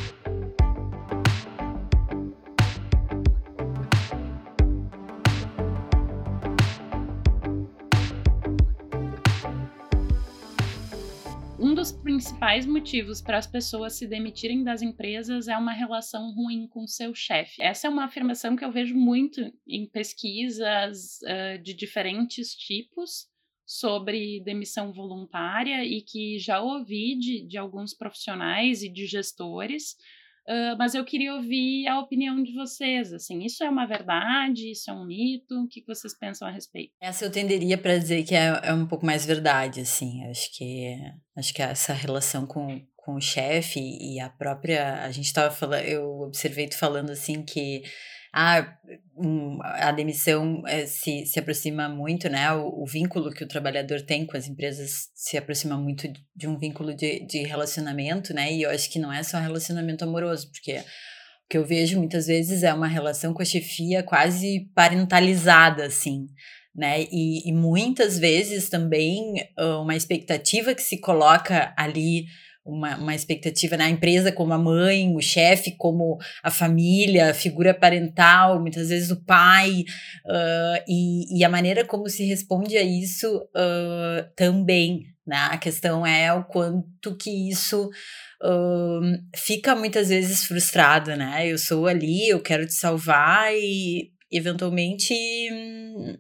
Dos 11.87 11.93
principais 11.93 12.67
motivos 12.67 13.23
para 13.23 13.39
as 13.39 13.47
pessoas 13.47 13.93
se 13.93 14.09
demitirem 14.09 14.65
das 14.65 14.83
empresas 14.83 15.47
é 15.47 15.57
uma 15.57 15.73
relação 15.73 16.35
ruim 16.35 16.67
com 16.67 16.85
seu 16.85 17.15
chefe. 17.15 17.63
Essa 17.63 17.87
é 17.87 17.91
uma 17.91 18.07
afirmação 18.07 18.57
que 18.57 18.65
eu 18.65 18.73
vejo 18.73 18.97
muito 18.97 19.41
em 19.65 19.89
pesquisas 19.89 21.21
uh, 21.23 21.63
de 21.63 21.73
diferentes 21.75 22.57
tipos 22.57 23.29
sobre 23.65 24.43
demissão 24.43 24.93
voluntária 24.93 25.85
e 25.85 26.03
que 26.03 26.41
já 26.41 26.61
ouvi 26.61 27.17
de, 27.21 27.47
de 27.47 27.57
alguns 27.57 27.95
profissionais 27.95 28.83
e 28.83 28.89
de 28.89 29.07
gestores 29.07 29.95
Mas 30.79 30.95
eu 30.95 31.05
queria 31.05 31.35
ouvir 31.35 31.87
a 31.89 31.99
opinião 31.99 32.43
de 32.43 32.53
vocês. 32.53 33.13
Assim, 33.13 33.45
isso 33.45 33.65
é 33.65 33.69
uma 33.69 33.87
verdade? 33.87 34.71
Isso 34.71 34.91
é 34.91 34.95
um 34.95 35.05
mito? 35.05 35.55
O 35.55 35.69
que 35.69 35.85
vocês 35.87 36.17
pensam 36.17 36.47
a 36.47 36.51
respeito? 36.51 36.93
Essa 37.01 37.25
eu 37.25 37.33
tenderia 37.33 37.77
para 37.77 37.99
dizer 37.99 38.25
que 38.25 38.35
é, 38.35 38.61
é, 38.63 38.73
um 38.73 38.87
pouco 38.87 39.05
mais 39.05 39.27
verdade. 39.27 39.81
Assim, 39.81 40.25
acho 40.29 40.57
que 40.57 40.97
acho 41.37 41.53
que 41.53 41.63
essa 41.63 41.93
relação 41.93 42.47
com, 42.47 42.81
com 42.97 43.15
o 43.15 43.21
chefe 43.21 43.81
e 43.81 44.21
a 44.21 44.29
própria 44.29 45.03
a 45.03 45.11
gente 45.11 45.27
estava 45.27 45.53
falando, 45.55 45.85
eu 45.85 46.21
observei 46.21 46.69
tu 46.69 46.79
falando 46.79 47.11
assim 47.11 47.43
que 47.43 47.83
ah, 48.39 48.77
um, 49.17 49.59
a 49.63 49.91
demissão 49.93 50.63
é, 50.67 50.85
se, 50.85 51.25
se 51.25 51.39
aproxima 51.39 51.89
muito, 51.89 52.29
né? 52.29 52.53
O, 52.53 52.83
o, 52.83 52.87
vínculo 52.87 53.33
que 53.33 53.43
o 53.43 53.49
trabalhador 53.49 54.03
tem 54.03 54.27
com 54.27 54.37
as 54.37 54.47
empresas 54.47 55.09
se 55.15 55.39
aproxima 55.39 55.75
muito 55.79 56.07
de 56.35 56.47
um 56.47 56.59
vínculo 56.59 56.95
de, 56.95 57.21
de 57.21 57.45
relacionamento, 57.45 58.35
né? 58.35 58.53
E 58.53 58.61
eu 58.61 58.71
acho 58.71 58.91
que 58.91 58.99
não 58.99 59.11
é 59.11 59.23
só 59.23 59.39
relacionamento 59.39 60.05
amoroso, 60.05 60.51
porque 60.51 60.75
o 60.77 60.85
que 61.49 61.57
eu 61.57 61.65
vejo 61.65 61.97
muitas 61.99 62.27
vezes 62.27 62.63
é 62.63 62.75
uma 62.75 62.87
relação 62.87 63.33
com 63.33 63.41
a 63.41 63.47
chefia 63.47 64.03
quase 64.03 64.71
parentalizada, 64.75 65.87
assim. 65.87 66.27
Né? 66.75 67.05
E, 67.11 67.49
e 67.49 67.55
muitas 67.55 68.19
vezes 68.19 68.69
também 68.69 69.33
uma 69.81 69.97
expectativa 69.97 70.75
que 70.75 70.83
se 70.83 71.01
coloca 71.01 71.73
ali 71.75 72.27
uma, 72.67 72.97
uma 72.97 73.15
expectativa 73.15 73.77
na 73.77 73.89
empresa 73.89 74.33
como 74.33 74.53
a 74.53 74.59
mãe, 74.59 75.15
o 75.15 75.21
chefe 75.21 75.77
como 75.77 76.19
a 76.43 76.51
família, 76.51 77.31
a 77.31 77.35
figura 77.35 77.73
parental, 77.73 78.61
muitas 78.61 78.89
vezes 78.89 79.11
o 79.11 79.25
pai, 79.25 79.85
uh, 80.27 80.85
e, 80.89 81.39
e, 81.39 81.45
a 81.45 81.49
maneira 81.49 81.85
como 81.85 82.09
se 82.09 82.25
responde 82.25 82.77
a 82.77 82.83
isso 82.83 83.37
uh, 83.37 84.29
também. 84.35 85.07
Né? 85.27 85.37
A 85.51 85.59
questão 85.59 86.07
é 86.07 86.33
o 86.33 86.45
quanto 86.45 87.17
que 87.17 87.49
isso 87.49 87.91
uh, 88.43 89.01
fica 89.35 89.75
muitas 89.75 90.09
vezes 90.09 90.45
frustrado, 90.45 91.17
né? 91.17 91.49
Eu 91.49 91.59
sou 91.59 91.87
ali, 91.87 92.29
eu 92.29 92.41
quero 92.41 92.65
te 92.65 92.75
salvar 92.75 93.53
e 93.53 94.13
eventualmente 94.31 95.15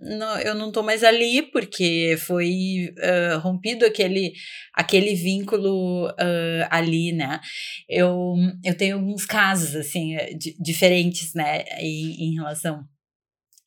não, 0.00 0.38
eu 0.38 0.54
não 0.54 0.72
tô 0.72 0.82
mais 0.82 1.02
ali 1.02 1.42
porque 1.50 2.16
foi 2.18 2.94
uh, 2.98 3.38
rompido 3.38 3.84
aquele 3.84 4.32
aquele 4.74 5.14
vínculo 5.14 6.08
uh, 6.08 6.66
ali, 6.70 7.12
né? 7.12 7.40
Eu, 7.88 8.34
eu 8.64 8.76
tenho 8.76 8.96
alguns 8.96 9.26
casos 9.26 9.74
assim 9.74 10.16
diferentes, 10.60 11.34
né, 11.34 11.62
em, 11.80 12.30
em 12.30 12.34
relação 12.34 12.84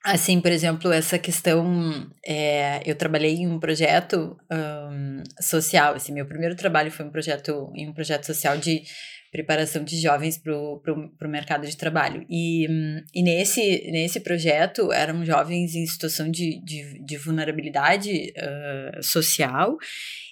Assim, 0.03 0.39
por 0.39 0.49
exemplo, 0.51 0.93
essa 0.93 1.19
questão, 1.19 2.09
é, 2.25 2.81
eu 2.89 2.95
trabalhei 2.95 3.33
em 3.35 3.47
um 3.47 3.59
projeto 3.59 4.37
um, 4.49 5.23
social, 5.41 5.93
assim, 5.95 6.13
meu 6.13 6.25
primeiro 6.25 6.55
trabalho 6.55 6.89
foi 6.89 7.05
um 7.05 7.11
projeto, 7.11 7.69
em 7.75 7.89
um 7.89 7.93
projeto 7.93 8.25
social 8.25 8.57
de 8.57 8.83
preparação 9.31 9.83
de 9.83 9.99
jovens 9.99 10.37
para 10.37 10.53
o 10.55 11.29
mercado 11.29 11.67
de 11.67 11.77
trabalho. 11.77 12.25
E, 12.29 12.65
e 13.13 13.21
nesse, 13.21 13.89
nesse 13.91 14.19
projeto 14.19 14.91
eram 14.91 15.23
jovens 15.23 15.75
em 15.75 15.85
situação 15.85 16.29
de, 16.29 16.59
de, 16.63 17.03
de 17.03 17.17
vulnerabilidade 17.17 18.33
uh, 18.37 19.03
social 19.03 19.77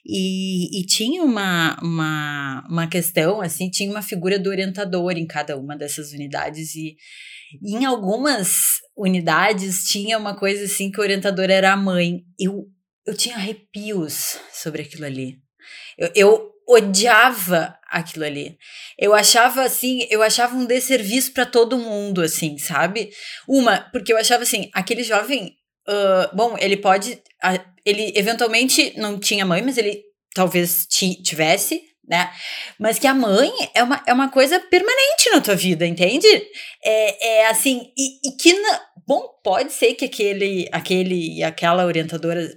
e, 0.06 0.80
e 0.80 0.86
tinha 0.86 1.24
uma, 1.24 1.78
uma, 1.82 2.66
uma 2.70 2.88
questão, 2.88 3.42
assim, 3.42 3.70
tinha 3.70 3.92
uma 3.92 4.02
figura 4.02 4.40
do 4.40 4.50
orientador 4.50 5.12
em 5.12 5.28
cada 5.28 5.58
uma 5.58 5.76
dessas 5.76 6.12
unidades 6.12 6.76
e 6.76 6.96
em 7.64 7.86
algumas 7.86 8.82
unidades 8.96 9.86
tinha 9.86 10.18
uma 10.18 10.36
coisa 10.36 10.66
assim 10.66 10.92
que 10.92 11.00
o 11.00 11.04
orientador 11.04 11.50
era 11.50 11.72
a 11.72 11.78
mãe. 11.78 12.24
Eu, 12.40 12.66
eu 13.06 13.16
tinha 13.16 13.36
arrepios 13.36 14.40
sobre 14.52 14.82
aquilo 14.82 15.06
ali. 15.06 15.38
Eu, 15.98 16.12
eu 16.16 16.52
odiava 16.68 17.77
aquilo 17.90 18.26
ali. 18.26 18.58
Eu 18.98 19.14
achava 19.14 19.64
assim, 19.64 20.08
eu 20.10 20.22
achava 20.22 20.56
um 20.56 20.66
desserviço 20.66 21.34
para 21.34 21.46
todo 21.46 21.78
mundo, 21.78 22.22
assim, 22.22 22.58
sabe? 22.58 23.10
Uma, 23.48 23.80
porque 23.92 24.12
eu 24.12 24.18
achava 24.18 24.44
assim, 24.44 24.70
aquele 24.74 25.04
jovem, 25.04 25.56
uh, 25.88 26.36
bom, 26.36 26.56
ele 26.60 26.78
pode, 26.78 27.22
ele 27.86 28.14
eventualmente 28.16 28.94
não 28.98 29.20
tinha 29.20 29.46
mãe, 29.46 29.62
mas 29.62 29.78
ele 29.78 30.02
talvez 30.34 30.86
tivesse, 30.88 31.82
né? 32.08 32.32
Mas 32.80 33.00
que 33.00 33.08
a 33.08 33.14
mãe 33.14 33.52
é 33.74 33.84
uma, 33.84 34.04
é 34.08 34.14
uma 34.14 34.30
coisa 34.30 34.60
permanente 34.60 35.30
na 35.32 35.42
tua 35.42 35.56
vida, 35.56 35.86
entende? 35.86 36.28
É, 36.84 37.40
é 37.40 37.48
assim, 37.48 37.92
e, 37.98 38.30
e 38.30 38.38
que, 38.38 38.54
na, 38.54 38.82
bom, 39.08 39.28
pode 39.44 39.74
ser 39.74 39.94
que 39.96 40.06
aquele, 40.06 40.70
aquele, 40.72 41.44
aquela 41.44 41.86
orientadora 41.86 42.48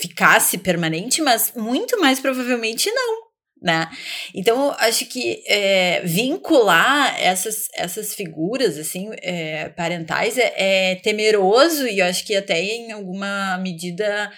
ficasse 0.00 0.58
permanente, 0.58 1.22
mas 1.22 1.52
muito 1.54 2.00
mais 2.00 2.18
provavelmente 2.18 2.90
não. 2.90 3.31
Né? 3.62 3.88
Então, 4.34 4.74
acho 4.78 5.06
que 5.06 5.40
é, 5.46 6.00
vincular 6.00 7.14
essas, 7.20 7.68
essas 7.74 8.12
figuras 8.12 8.76
assim 8.76 9.10
é, 9.22 9.68
parentais 9.68 10.36
é, 10.36 10.52
é, 10.56 10.94
temeroso 10.96 11.86
e 11.86 12.00
eu 12.00 12.06
acho 12.06 12.26
que 12.26 12.34
até 12.34 12.60
em 12.60 12.90
alguma 12.90 13.56
medida 13.58 14.32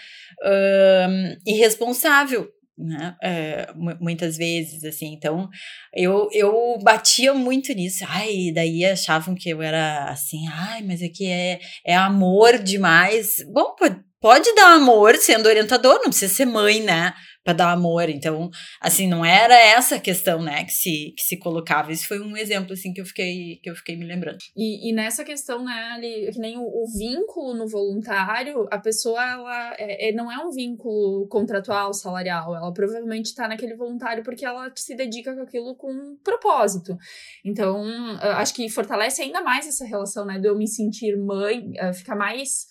um, 0.44 1.36
irresponsável, 1.46 2.48
né? 2.76 3.14
É, 3.22 3.68
muitas 4.00 4.36
vezes, 4.36 4.84
assim. 4.84 5.12
Então, 5.12 5.48
eu, 5.94 6.28
eu 6.32 6.78
batia 6.82 7.32
muito 7.32 7.72
nisso. 7.72 8.04
Ai, 8.08 8.50
daí 8.52 8.84
achavam 8.84 9.34
que 9.34 9.48
eu 9.48 9.62
era 9.62 10.10
assim, 10.10 10.46
ai, 10.48 10.82
mas 10.82 11.00
é 11.00 11.08
que 11.08 11.26
é, 11.26 11.60
é 11.86 11.94
amor 11.94 12.58
demais. 12.58 13.36
Bom, 13.52 13.74
pode, 13.76 14.00
pode 14.20 14.54
dar 14.54 14.74
amor 14.74 15.16
sendo 15.16 15.46
orientador, 15.46 15.94
não 15.94 16.10
precisa 16.10 16.34
ser 16.34 16.46
mãe, 16.46 16.80
né? 16.80 17.14
Para 17.44 17.52
dar 17.52 17.72
amor. 17.72 18.08
Então, 18.08 18.50
assim, 18.80 19.06
não 19.06 19.24
era 19.24 19.54
essa 19.54 20.00
questão, 20.00 20.42
né, 20.42 20.64
que 20.64 20.72
se, 20.72 21.14
que 21.16 21.22
se 21.22 21.38
colocava. 21.38 21.92
Esse 21.92 22.06
foi 22.06 22.18
um 22.18 22.36
exemplo, 22.36 22.72
assim, 22.72 22.92
que 22.92 23.00
eu 23.00 23.04
fiquei, 23.04 23.60
que 23.62 23.70
eu 23.70 23.76
fiquei 23.76 23.96
me 23.96 24.06
lembrando. 24.06 24.38
E, 24.56 24.90
e 24.90 24.92
nessa 24.94 25.22
questão, 25.22 25.62
né, 25.62 25.92
ali, 25.94 26.30
que 26.32 26.38
nem 26.38 26.56
o, 26.56 26.62
o, 26.62 26.86
vínculo 26.98 27.54
no 27.54 27.68
voluntário, 27.68 28.66
a 28.70 28.78
pessoa, 28.78 29.22
ela 29.22 29.74
é, 29.78 30.08
é, 30.08 30.12
não 30.12 30.32
é 30.32 30.38
um 30.38 30.50
vínculo 30.50 31.28
contratual, 31.28 31.92
salarial. 31.92 32.56
Ela 32.56 32.72
provavelmente 32.72 33.26
está 33.26 33.46
naquele 33.46 33.76
voluntário 33.76 34.24
porque 34.24 34.46
ela 34.46 34.72
se 34.74 34.96
dedica 34.96 35.34
com 35.34 35.42
aquilo 35.42 35.76
com 35.76 35.92
um 35.92 36.16
propósito. 36.24 36.96
Então, 37.44 37.84
acho 38.36 38.54
que 38.54 38.68
fortalece 38.70 39.20
ainda 39.20 39.42
mais 39.42 39.66
essa 39.66 39.84
relação, 39.84 40.24
né, 40.24 40.38
de 40.38 40.48
eu 40.48 40.56
me 40.56 40.66
sentir 40.66 41.16
mãe, 41.16 41.72
fica 41.92 42.16
mais 42.16 42.66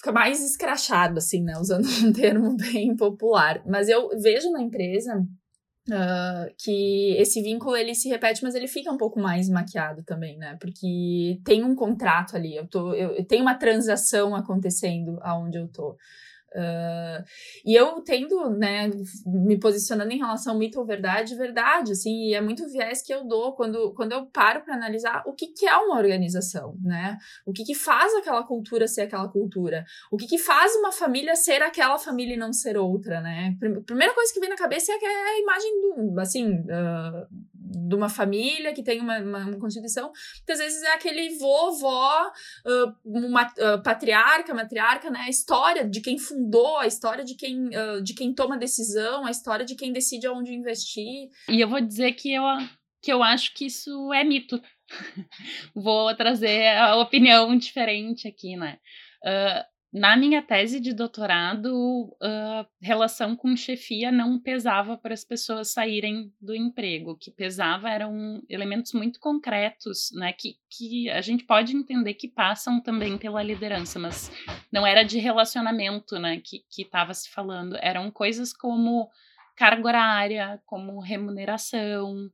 fica 0.00 0.12
mais 0.12 0.42
escrachado, 0.42 1.18
assim, 1.18 1.42
né? 1.42 1.58
Usando 1.58 1.84
um 2.02 2.12
termo 2.12 2.56
bem 2.56 2.96
popular. 2.96 3.62
Mas 3.66 3.88
eu 3.88 4.08
vejo 4.18 4.50
na 4.50 4.62
empresa 4.62 5.18
uh, 5.18 6.54
que 6.58 7.14
esse 7.18 7.42
vínculo 7.42 7.76
ele 7.76 7.94
se 7.94 8.08
repete, 8.08 8.42
mas 8.42 8.54
ele 8.54 8.66
fica 8.66 8.90
um 8.90 8.96
pouco 8.96 9.20
mais 9.20 9.48
maquiado 9.48 10.02
também, 10.02 10.38
né? 10.38 10.56
Porque 10.58 11.38
tem 11.44 11.62
um 11.62 11.74
contrato 11.74 12.34
ali, 12.34 12.56
eu, 12.56 12.66
tô, 12.66 12.94
eu, 12.94 13.10
eu 13.10 13.24
tenho 13.24 13.42
uma 13.42 13.54
transação 13.54 14.34
acontecendo 14.34 15.18
aonde 15.22 15.58
eu 15.58 15.68
tô. 15.68 15.96
Uh, 16.54 17.24
e 17.64 17.74
eu 17.74 18.00
tendo, 18.02 18.50
né, 18.50 18.90
me 19.24 19.58
posicionando 19.58 20.10
em 20.12 20.18
relação 20.18 20.58
mito 20.58 20.80
ou 20.80 20.86
verdade, 20.86 21.36
verdade, 21.36 21.92
assim, 21.92 22.28
e 22.28 22.34
é 22.34 22.40
muito 22.40 22.68
viés 22.68 23.02
que 23.02 23.14
eu 23.14 23.24
dou 23.26 23.54
quando, 23.54 23.92
quando 23.94 24.12
eu 24.12 24.26
paro 24.26 24.62
para 24.62 24.74
analisar 24.74 25.22
o 25.26 25.32
que, 25.32 25.48
que 25.48 25.66
é 25.66 25.76
uma 25.76 25.96
organização, 25.96 26.76
né? 26.82 27.16
O 27.46 27.52
que, 27.52 27.64
que 27.64 27.74
faz 27.74 28.14
aquela 28.14 28.42
cultura 28.42 28.88
ser 28.88 29.02
aquela 29.02 29.28
cultura? 29.28 29.84
O 30.10 30.16
que, 30.16 30.26
que 30.26 30.38
faz 30.38 30.74
uma 30.76 30.92
família 30.92 31.36
ser 31.36 31.62
aquela 31.62 31.98
família 31.98 32.34
e 32.34 32.38
não 32.38 32.52
ser 32.52 32.76
outra, 32.76 33.20
né? 33.20 33.56
Primeira 33.86 34.14
coisa 34.14 34.32
que 34.32 34.40
vem 34.40 34.48
na 34.48 34.56
cabeça 34.56 34.92
é, 34.92 34.96
é 34.96 35.36
a 35.36 35.40
imagem 35.40 35.80
do, 35.80 36.20
assim, 36.20 36.52
uh, 36.52 37.26
de 37.60 37.94
uma 37.94 38.08
família 38.08 38.72
que 38.72 38.82
tem 38.82 39.00
uma, 39.00 39.18
uma, 39.18 39.38
uma, 39.40 39.58
constituição, 39.58 40.10
muitas 40.38 40.58
vezes 40.58 40.82
é 40.82 40.94
aquele 40.94 41.36
vovó, 41.36 42.26
uh, 42.26 42.94
uma 43.04 43.42
uh, 43.46 43.82
patriarca, 43.82 44.54
matriarca, 44.54 45.10
né? 45.10 45.20
A 45.20 45.28
história 45.28 45.86
de 45.86 46.00
quem 46.00 46.18
fundou, 46.18 46.78
a 46.78 46.86
história 46.86 47.22
de 47.22 47.34
quem, 47.34 47.68
uh, 47.68 48.02
de 48.02 48.14
quem 48.14 48.34
toma 48.34 48.56
decisão, 48.56 49.26
a 49.26 49.30
história 49.30 49.64
de 49.64 49.74
quem 49.74 49.92
decide 49.92 50.26
aonde 50.26 50.54
investir. 50.54 51.28
E 51.48 51.60
eu 51.60 51.68
vou 51.68 51.80
dizer 51.80 52.12
que 52.12 52.32
eu, 52.32 52.44
que 53.02 53.12
eu 53.12 53.22
acho 53.22 53.52
que 53.54 53.66
isso 53.66 54.12
é 54.12 54.24
mito. 54.24 54.60
vou 55.74 56.14
trazer 56.16 56.76
a 56.76 56.96
opinião 56.96 57.56
diferente 57.56 58.26
aqui, 58.26 58.56
né? 58.56 58.78
Uh, 59.24 59.69
na 59.92 60.16
minha 60.16 60.40
tese 60.40 60.78
de 60.78 60.92
doutorado, 60.92 62.04
uh, 62.22 62.66
relação 62.80 63.34
com 63.34 63.56
chefia 63.56 64.12
não 64.12 64.38
pesava 64.38 64.96
para 64.96 65.12
as 65.12 65.24
pessoas 65.24 65.72
saírem 65.72 66.32
do 66.40 66.54
emprego. 66.54 67.12
O 67.12 67.16
que 67.16 67.30
pesava 67.30 67.90
eram 67.90 68.40
elementos 68.48 68.92
muito 68.92 69.18
concretos, 69.18 70.10
né, 70.12 70.32
que, 70.32 70.54
que 70.70 71.10
a 71.10 71.20
gente 71.20 71.44
pode 71.44 71.74
entender 71.74 72.14
que 72.14 72.28
passam 72.28 72.80
também 72.80 73.18
pela 73.18 73.42
liderança, 73.42 73.98
mas 73.98 74.30
não 74.70 74.86
era 74.86 75.02
de 75.02 75.18
relacionamento 75.18 76.18
né, 76.20 76.40
que 76.40 76.62
estava 76.78 77.12
se 77.12 77.28
falando. 77.28 77.76
Eram 77.80 78.12
coisas 78.12 78.52
como 78.52 79.08
carga 79.56 79.88
horária, 79.88 80.62
como 80.64 81.00
remuneração, 81.00 82.30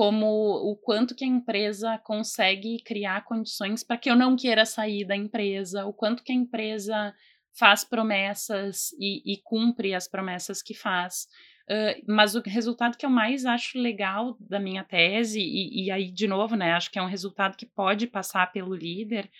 como 0.00 0.24
o 0.26 0.74
quanto 0.76 1.14
que 1.14 1.26
a 1.26 1.28
empresa 1.28 1.98
consegue 1.98 2.82
criar 2.82 3.22
condições 3.22 3.84
para 3.84 3.98
que 3.98 4.10
eu 4.10 4.16
não 4.16 4.34
queira 4.34 4.64
sair 4.64 5.04
da 5.04 5.14
empresa, 5.14 5.84
o 5.84 5.92
quanto 5.92 6.24
que 6.24 6.32
a 6.32 6.34
empresa 6.34 7.14
faz 7.52 7.84
promessas 7.84 8.92
e, 8.98 9.34
e 9.34 9.42
cumpre 9.44 9.94
as 9.94 10.08
promessas 10.08 10.62
que 10.62 10.72
faz. 10.72 11.26
Uh, 11.68 12.02
mas 12.08 12.34
o 12.34 12.40
resultado 12.40 12.96
que 12.96 13.04
eu 13.04 13.10
mais 13.10 13.44
acho 13.44 13.78
legal 13.78 14.38
da 14.40 14.58
minha 14.58 14.82
tese, 14.82 15.38
e, 15.38 15.84
e 15.84 15.90
aí, 15.90 16.10
de 16.10 16.26
novo, 16.26 16.56
né, 16.56 16.72
acho 16.72 16.90
que 16.90 16.98
é 16.98 17.02
um 17.02 17.06
resultado 17.06 17.54
que 17.54 17.66
pode 17.66 18.06
passar 18.06 18.50
pelo 18.52 18.74
líder, 18.74 19.30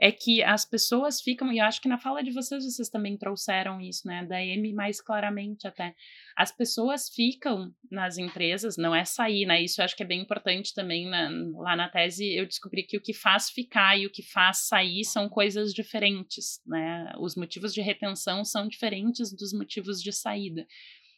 é 0.00 0.10
que 0.10 0.42
as 0.42 0.64
pessoas 0.64 1.20
ficam, 1.20 1.52
e 1.52 1.60
acho 1.60 1.80
que 1.80 1.88
na 1.88 1.98
fala 1.98 2.22
de 2.22 2.30
vocês, 2.30 2.64
vocês 2.64 2.88
também 2.88 3.18
trouxeram 3.18 3.80
isso, 3.80 4.06
né, 4.06 4.24
da 4.24 4.42
M 4.42 4.72
mais 4.72 5.00
claramente 5.00 5.68
até. 5.68 5.94
As 6.34 6.50
pessoas 6.50 7.10
ficam 7.10 7.70
nas 7.90 8.16
empresas, 8.16 8.78
não 8.78 8.94
é 8.94 9.04
sair, 9.04 9.44
né, 9.44 9.62
isso 9.62 9.80
eu 9.80 9.84
acho 9.84 9.94
que 9.94 10.02
é 10.02 10.06
bem 10.06 10.22
importante 10.22 10.72
também, 10.74 11.06
na, 11.06 11.28
lá 11.56 11.76
na 11.76 11.88
tese 11.88 12.34
eu 12.34 12.46
descobri 12.46 12.82
que 12.82 12.96
o 12.96 13.02
que 13.02 13.12
faz 13.12 13.50
ficar 13.50 13.98
e 13.98 14.06
o 14.06 14.10
que 14.10 14.22
faz 14.22 14.68
sair 14.68 15.04
são 15.04 15.28
coisas 15.28 15.74
diferentes, 15.74 16.62
né, 16.66 17.12
os 17.18 17.36
motivos 17.36 17.74
de 17.74 17.82
retenção 17.82 18.42
são 18.42 18.66
diferentes 18.66 19.30
dos 19.36 19.52
motivos 19.52 20.02
de 20.02 20.12
saída. 20.12 20.66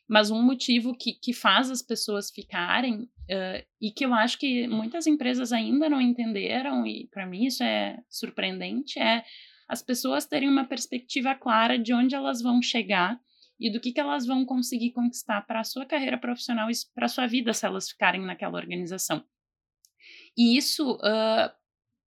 Mas 0.08 0.30
um 0.30 0.42
motivo 0.42 0.96
que, 0.96 1.14
que 1.14 1.32
faz 1.32 1.70
as 1.70 1.82
pessoas 1.82 2.30
ficarem, 2.30 3.02
uh, 3.02 3.66
e 3.80 3.90
que 3.90 4.04
eu 4.04 4.12
acho 4.12 4.38
que 4.38 4.66
muitas 4.66 5.06
empresas 5.06 5.52
ainda 5.52 5.88
não 5.88 6.00
entenderam, 6.00 6.86
e 6.86 7.08
para 7.08 7.26
mim 7.26 7.46
isso 7.46 7.62
é 7.62 7.98
surpreendente, 8.08 8.98
é 8.98 9.24
as 9.68 9.82
pessoas 9.82 10.26
terem 10.26 10.48
uma 10.48 10.64
perspectiva 10.64 11.34
clara 11.34 11.78
de 11.78 11.94
onde 11.94 12.14
elas 12.14 12.42
vão 12.42 12.60
chegar 12.60 13.18
e 13.58 13.70
do 13.70 13.80
que, 13.80 13.92
que 13.92 14.00
elas 14.00 14.26
vão 14.26 14.44
conseguir 14.44 14.92
conquistar 14.92 15.40
para 15.42 15.60
a 15.60 15.64
sua 15.64 15.86
carreira 15.86 16.18
profissional 16.18 16.68
e 16.70 16.74
para 16.94 17.06
a 17.06 17.08
sua 17.08 17.26
vida 17.26 17.54
se 17.54 17.64
elas 17.64 17.88
ficarem 17.88 18.20
naquela 18.20 18.58
organização. 18.58 19.24
E 20.36 20.56
isso 20.56 20.96
uh, 20.96 21.62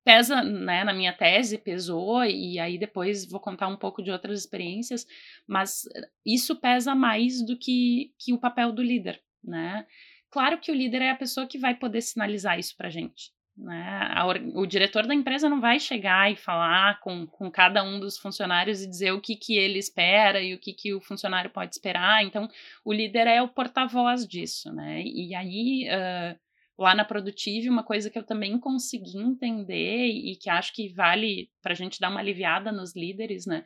pesa, 0.06 0.44
né, 0.44 0.84
na 0.84 0.94
minha 0.94 1.12
tese, 1.12 1.58
pesou, 1.58 2.24
e 2.24 2.60
aí 2.60 2.78
depois 2.78 3.26
vou 3.26 3.40
contar 3.40 3.68
um 3.68 3.76
pouco 3.76 4.04
de 4.04 4.12
outras 4.12 4.40
experiências, 4.40 5.06
mas 5.48 5.84
isso 6.24 6.56
pesa 6.56 6.94
mais 6.94 7.44
do 7.44 7.58
que, 7.58 8.14
que 8.20 8.32
o 8.32 8.38
papel 8.38 8.72
do 8.72 8.84
líder, 8.84 9.20
né? 9.44 9.86
Claro 10.30 10.60
que 10.60 10.72
o 10.72 10.76
líder 10.76 11.02
é 11.02 11.10
a 11.10 11.16
pessoa 11.16 11.48
que 11.48 11.58
vai 11.58 11.74
poder 11.74 12.02
sinalizar 12.02 12.60
isso 12.60 12.78
pra 12.78 12.90
gente. 12.90 13.34
Né? 13.58 14.10
o 14.54 14.66
diretor 14.66 15.08
da 15.08 15.16
empresa 15.16 15.48
não 15.48 15.62
vai 15.62 15.80
chegar 15.80 16.30
e 16.30 16.36
falar 16.36 17.00
com, 17.00 17.26
com 17.26 17.50
cada 17.50 17.82
um 17.84 18.02
dos 18.02 18.18
funcionários 18.18 18.84
e 18.84 18.90
dizer 18.90 19.14
o 19.14 19.22
que, 19.22 19.34
que 19.34 19.58
ele 19.58 19.80
espera 19.80 20.42
e 20.42 20.54
o 20.54 20.60
que, 20.60 20.74
que 20.74 20.94
o 20.94 21.00
funcionário 21.00 21.50
pode 21.50 21.74
esperar. 21.74 22.22
Então, 22.22 22.50
o 22.84 22.92
líder 22.92 23.28
é 23.28 23.42
o 23.42 23.48
porta-voz 23.48 24.28
disso, 24.28 24.74
né? 24.74 25.02
E 25.06 25.34
aí, 25.34 25.88
uh, 25.88 26.38
lá 26.78 26.94
na 26.94 27.06
Produtive, 27.06 27.70
uma 27.70 27.84
coisa 27.84 28.10
que 28.10 28.18
eu 28.18 28.24
também 28.24 28.60
consegui 28.60 29.18
entender 29.18 30.08
e 30.08 30.36
que 30.36 30.50
acho 30.50 30.74
que 30.74 30.90
vale 30.90 31.50
para 31.62 31.74
a 31.74 31.76
gente 31.76 32.00
dar 32.00 32.10
uma 32.10 32.20
aliviada 32.20 32.72
nos 32.72 32.96
líderes, 32.96 33.46
né? 33.46 33.64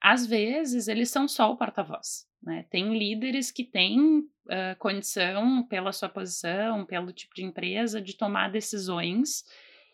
Às 0.00 0.26
vezes 0.26 0.88
eles 0.88 1.10
são 1.10 1.28
só 1.28 1.50
o 1.50 1.56
porta-voz, 1.56 2.26
né? 2.42 2.66
Tem 2.70 2.96
líderes 2.96 3.50
que 3.50 3.64
têm 3.64 4.18
uh, 4.18 4.76
condição, 4.78 5.66
pela 5.66 5.92
sua 5.92 6.08
posição, 6.08 6.84
pelo 6.84 7.12
tipo 7.12 7.34
de 7.34 7.44
empresa, 7.44 8.00
de 8.00 8.16
tomar 8.16 8.50
decisões 8.50 9.44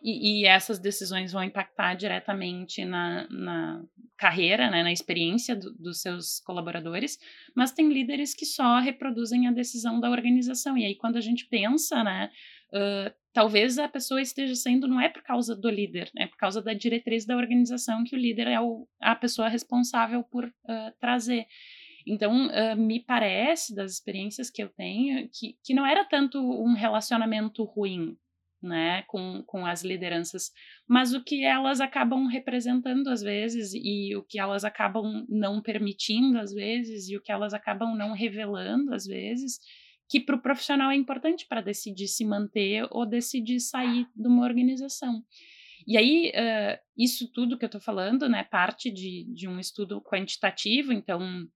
e, 0.02 0.42
e, 0.42 0.46
essas 0.46 0.78
decisões 0.78 1.32
vão 1.32 1.42
impactar 1.42 1.94
diretamente 1.94 2.84
na, 2.84 3.26
na 3.30 3.84
carreira, 4.16 4.70
né, 4.70 4.82
na 4.82 4.92
experiência 4.92 5.56
do, 5.56 5.72
dos 5.74 6.00
seus 6.00 6.40
colaboradores, 6.40 7.18
mas 7.54 7.72
tem 7.72 7.88
líderes 7.92 8.34
que 8.34 8.46
só 8.46 8.78
reproduzem 8.78 9.48
a 9.48 9.52
decisão 9.52 9.98
da 9.98 10.10
organização. 10.10 10.78
E 10.78 10.84
aí, 10.84 10.94
quando 10.94 11.16
a 11.16 11.20
gente 11.20 11.46
pensa, 11.46 12.04
né, 12.04 12.30
uh, 12.72 13.12
talvez 13.32 13.78
a 13.78 13.88
pessoa 13.88 14.22
esteja 14.22 14.54
sendo, 14.54 14.86
não 14.86 15.00
é 15.00 15.08
por 15.08 15.22
causa 15.22 15.56
do 15.56 15.68
líder, 15.68 16.10
é 16.16 16.26
por 16.26 16.36
causa 16.36 16.62
da 16.62 16.74
diretriz 16.74 17.26
da 17.26 17.36
organização 17.36 18.04
que 18.04 18.14
o 18.14 18.18
líder 18.18 18.46
é 18.46 18.60
o, 18.60 18.86
a 19.00 19.16
pessoa 19.16 19.48
responsável 19.48 20.22
por 20.22 20.44
uh, 20.44 20.92
trazer. 21.00 21.46
Então, 22.06 22.46
uh, 22.46 22.76
me 22.76 23.00
parece, 23.00 23.74
das 23.74 23.92
experiências 23.92 24.48
que 24.48 24.62
eu 24.62 24.68
tenho, 24.68 25.28
que, 25.32 25.56
que 25.62 25.74
não 25.74 25.84
era 25.84 26.04
tanto 26.04 26.38
um 26.38 26.72
relacionamento 26.72 27.64
ruim, 27.64 28.16
né, 28.62 29.02
com, 29.06 29.42
com 29.46 29.64
as 29.64 29.82
lideranças, 29.82 30.50
mas 30.88 31.14
o 31.14 31.22
que 31.22 31.44
elas 31.44 31.80
acabam 31.80 32.26
representando 32.26 33.08
às 33.08 33.22
vezes 33.22 33.72
e 33.74 34.16
o 34.16 34.22
que 34.22 34.38
elas 34.38 34.64
acabam 34.64 35.24
não 35.28 35.62
permitindo 35.62 36.38
às 36.38 36.52
vezes 36.52 37.08
e 37.08 37.16
o 37.16 37.22
que 37.22 37.30
elas 37.32 37.54
acabam 37.54 37.96
não 37.96 38.12
revelando 38.12 38.92
às 38.92 39.06
vezes, 39.06 39.58
que 40.08 40.18
para 40.18 40.36
o 40.36 40.42
profissional 40.42 40.90
é 40.90 40.96
importante 40.96 41.46
para 41.46 41.60
decidir 41.60 42.08
se 42.08 42.24
manter 42.24 42.86
ou 42.90 43.06
decidir 43.06 43.60
sair 43.60 44.06
de 44.14 44.26
uma 44.28 44.44
organização. 44.44 45.22
E 45.86 45.96
aí, 45.96 46.32
uh, 46.34 46.78
isso 46.96 47.30
tudo 47.32 47.56
que 47.56 47.64
eu 47.64 47.68
estou 47.68 47.80
falando, 47.80 48.28
né, 48.28 48.44
parte 48.44 48.90
de, 48.90 49.24
de 49.32 49.48
um 49.48 49.58
estudo 49.58 50.02
quantitativo, 50.02 50.92
então 50.92 51.46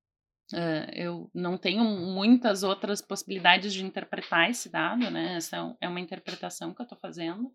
Uh, 0.53 0.91
eu 0.93 1.31
não 1.35 1.57
tenho 1.57 1.83
muitas 1.85 2.63
outras 2.63 3.01
possibilidades 3.01 3.73
de 3.73 3.85
interpretar 3.85 4.51
esse 4.51 4.71
dado, 4.71 5.11
né? 5.11 5.37
Essa 5.37 5.75
é 5.81 5.89
uma 5.89 6.01
interpretação 6.01 6.75
que 6.75 6.81
eu 6.81 6.85
estou 6.85 6.99
fazendo. 6.99 7.47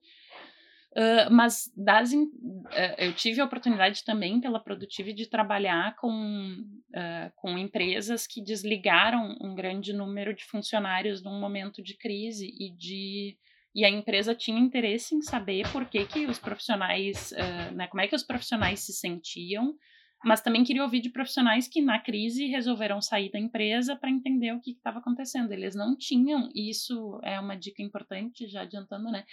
Uh, 0.94 1.30
mas 1.30 1.72
das, 1.76 2.12
uh, 2.12 2.26
eu 2.98 3.14
tive 3.14 3.40
a 3.40 3.46
oportunidade 3.46 4.04
também 4.04 4.42
pela 4.42 4.60
Produtive 4.60 5.14
de 5.14 5.30
trabalhar 5.30 5.96
com, 5.98 6.64
com 7.36 7.58
empresas 7.58 8.26
que 8.26 8.42
desligaram 8.42 9.36
um 9.42 9.54
grande 9.54 9.94
número 9.94 10.34
de 10.34 10.44
funcionários 10.46 11.22
num 11.24 11.40
momento 11.40 11.84
de 11.84 11.96
crise 11.96 12.48
e 12.60 12.72
de 12.76 13.38
e 13.76 13.86
a 13.86 13.90
empresa 13.92 14.34
tinha 14.34 14.60
interesse 14.60 15.14
em 15.14 15.22
saber 15.22 15.72
por 15.72 15.86
que, 15.86 16.04
que 16.06 16.26
os 16.26 16.40
profissionais, 16.40 17.32
né, 17.76 17.86
como 17.86 18.02
é 18.02 18.08
que 18.08 18.16
os 18.16 18.24
profissionais 18.24 18.80
se 18.80 18.92
sentiam, 18.92 19.76
mas 20.24 20.42
também 20.42 20.64
queria 20.64 20.84
ouvir 20.84 21.00
de 21.00 21.10
profissionais 21.10 21.68
que 21.68 21.82
na 21.82 22.00
crise 22.00 22.48
resolveram 22.48 23.02
sair 23.02 23.32
da 23.32 23.40
empresa 23.40 23.96
para 23.96 24.10
entender 24.10 24.52
o 24.52 24.60
que 24.60 24.72
estava 24.72 25.00
acontecendo. 25.00 25.52
Eles 25.52 25.76
não 25.76 25.96
tinham, 25.96 26.50
e 26.56 26.70
isso 26.70 27.20
é 27.24 27.40
uma 27.40 27.56
dica 27.56 27.84
importante, 27.84 28.48
já 28.48 28.62
adiantando, 28.62 29.12
né? 29.12 29.24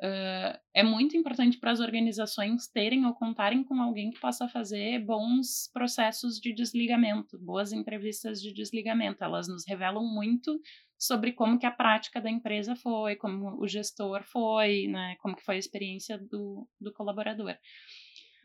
Uh, 0.00 0.58
é 0.74 0.82
muito 0.82 1.16
importante 1.16 1.58
para 1.58 1.70
as 1.70 1.80
organizações 1.80 2.66
terem 2.66 3.06
ou 3.06 3.14
contarem 3.14 3.62
com 3.62 3.80
alguém 3.80 4.10
que 4.10 4.20
possa 4.20 4.48
fazer 4.48 4.98
bons 5.04 5.70
processos 5.72 6.40
de 6.40 6.52
desligamento, 6.52 7.38
boas 7.38 7.72
entrevistas 7.72 8.40
de 8.40 8.52
desligamento. 8.52 9.22
Elas 9.22 9.46
nos 9.46 9.64
revelam 9.66 10.04
muito 10.04 10.60
sobre 10.98 11.32
como 11.32 11.58
que 11.58 11.66
a 11.66 11.70
prática 11.70 12.20
da 12.20 12.30
empresa 12.30 12.74
foi, 12.76 13.16
como 13.16 13.60
o 13.60 13.68
gestor 13.68 14.22
foi, 14.24 14.88
né? 14.88 15.16
Como 15.20 15.36
que 15.36 15.44
foi 15.44 15.56
a 15.56 15.58
experiência 15.58 16.18
do, 16.18 16.68
do 16.80 16.92
colaborador. 16.92 17.56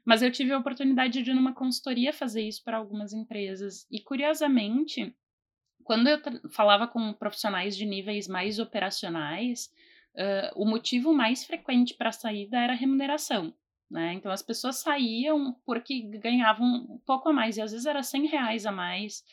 Mas 0.06 0.22
eu 0.22 0.32
tive 0.32 0.52
a 0.52 0.58
oportunidade 0.58 1.22
de, 1.22 1.34
numa 1.34 1.54
consultoria, 1.54 2.14
fazer 2.14 2.42
isso 2.42 2.64
para 2.64 2.78
algumas 2.78 3.14
empresas. 3.14 3.86
E, 3.92 4.02
curiosamente, 4.02 5.16
quando 5.84 6.08
eu 6.08 6.20
falava 6.52 6.88
com 6.88 7.14
profissionais 7.14 7.76
de 7.76 7.86
níveis 7.86 8.28
mais 8.28 8.60
operacionais, 8.60 9.72
uh, 10.16 10.62
o 10.62 10.66
motivo 10.66 11.14
mais 11.14 11.44
frequente 11.44 11.94
para 11.96 12.10
a 12.10 12.14
saída 12.14 12.60
era 12.60 12.74
a 12.74 12.76
remuneração. 12.76 13.54
Né? 13.90 14.14
Então, 14.14 14.32
as 14.32 14.42
pessoas 14.42 14.78
saíam 14.78 15.56
porque 15.66 16.02
ganhavam 16.20 16.68
um 16.68 17.02
pouco 17.06 17.30
a 17.30 17.34
mais, 17.34 17.58
e 17.58 17.62
às 17.62 17.72
vezes 17.72 17.88
era 17.88 18.04
100 18.04 18.28
reais 18.28 18.66
a 18.66 18.72
mais, 18.72 19.24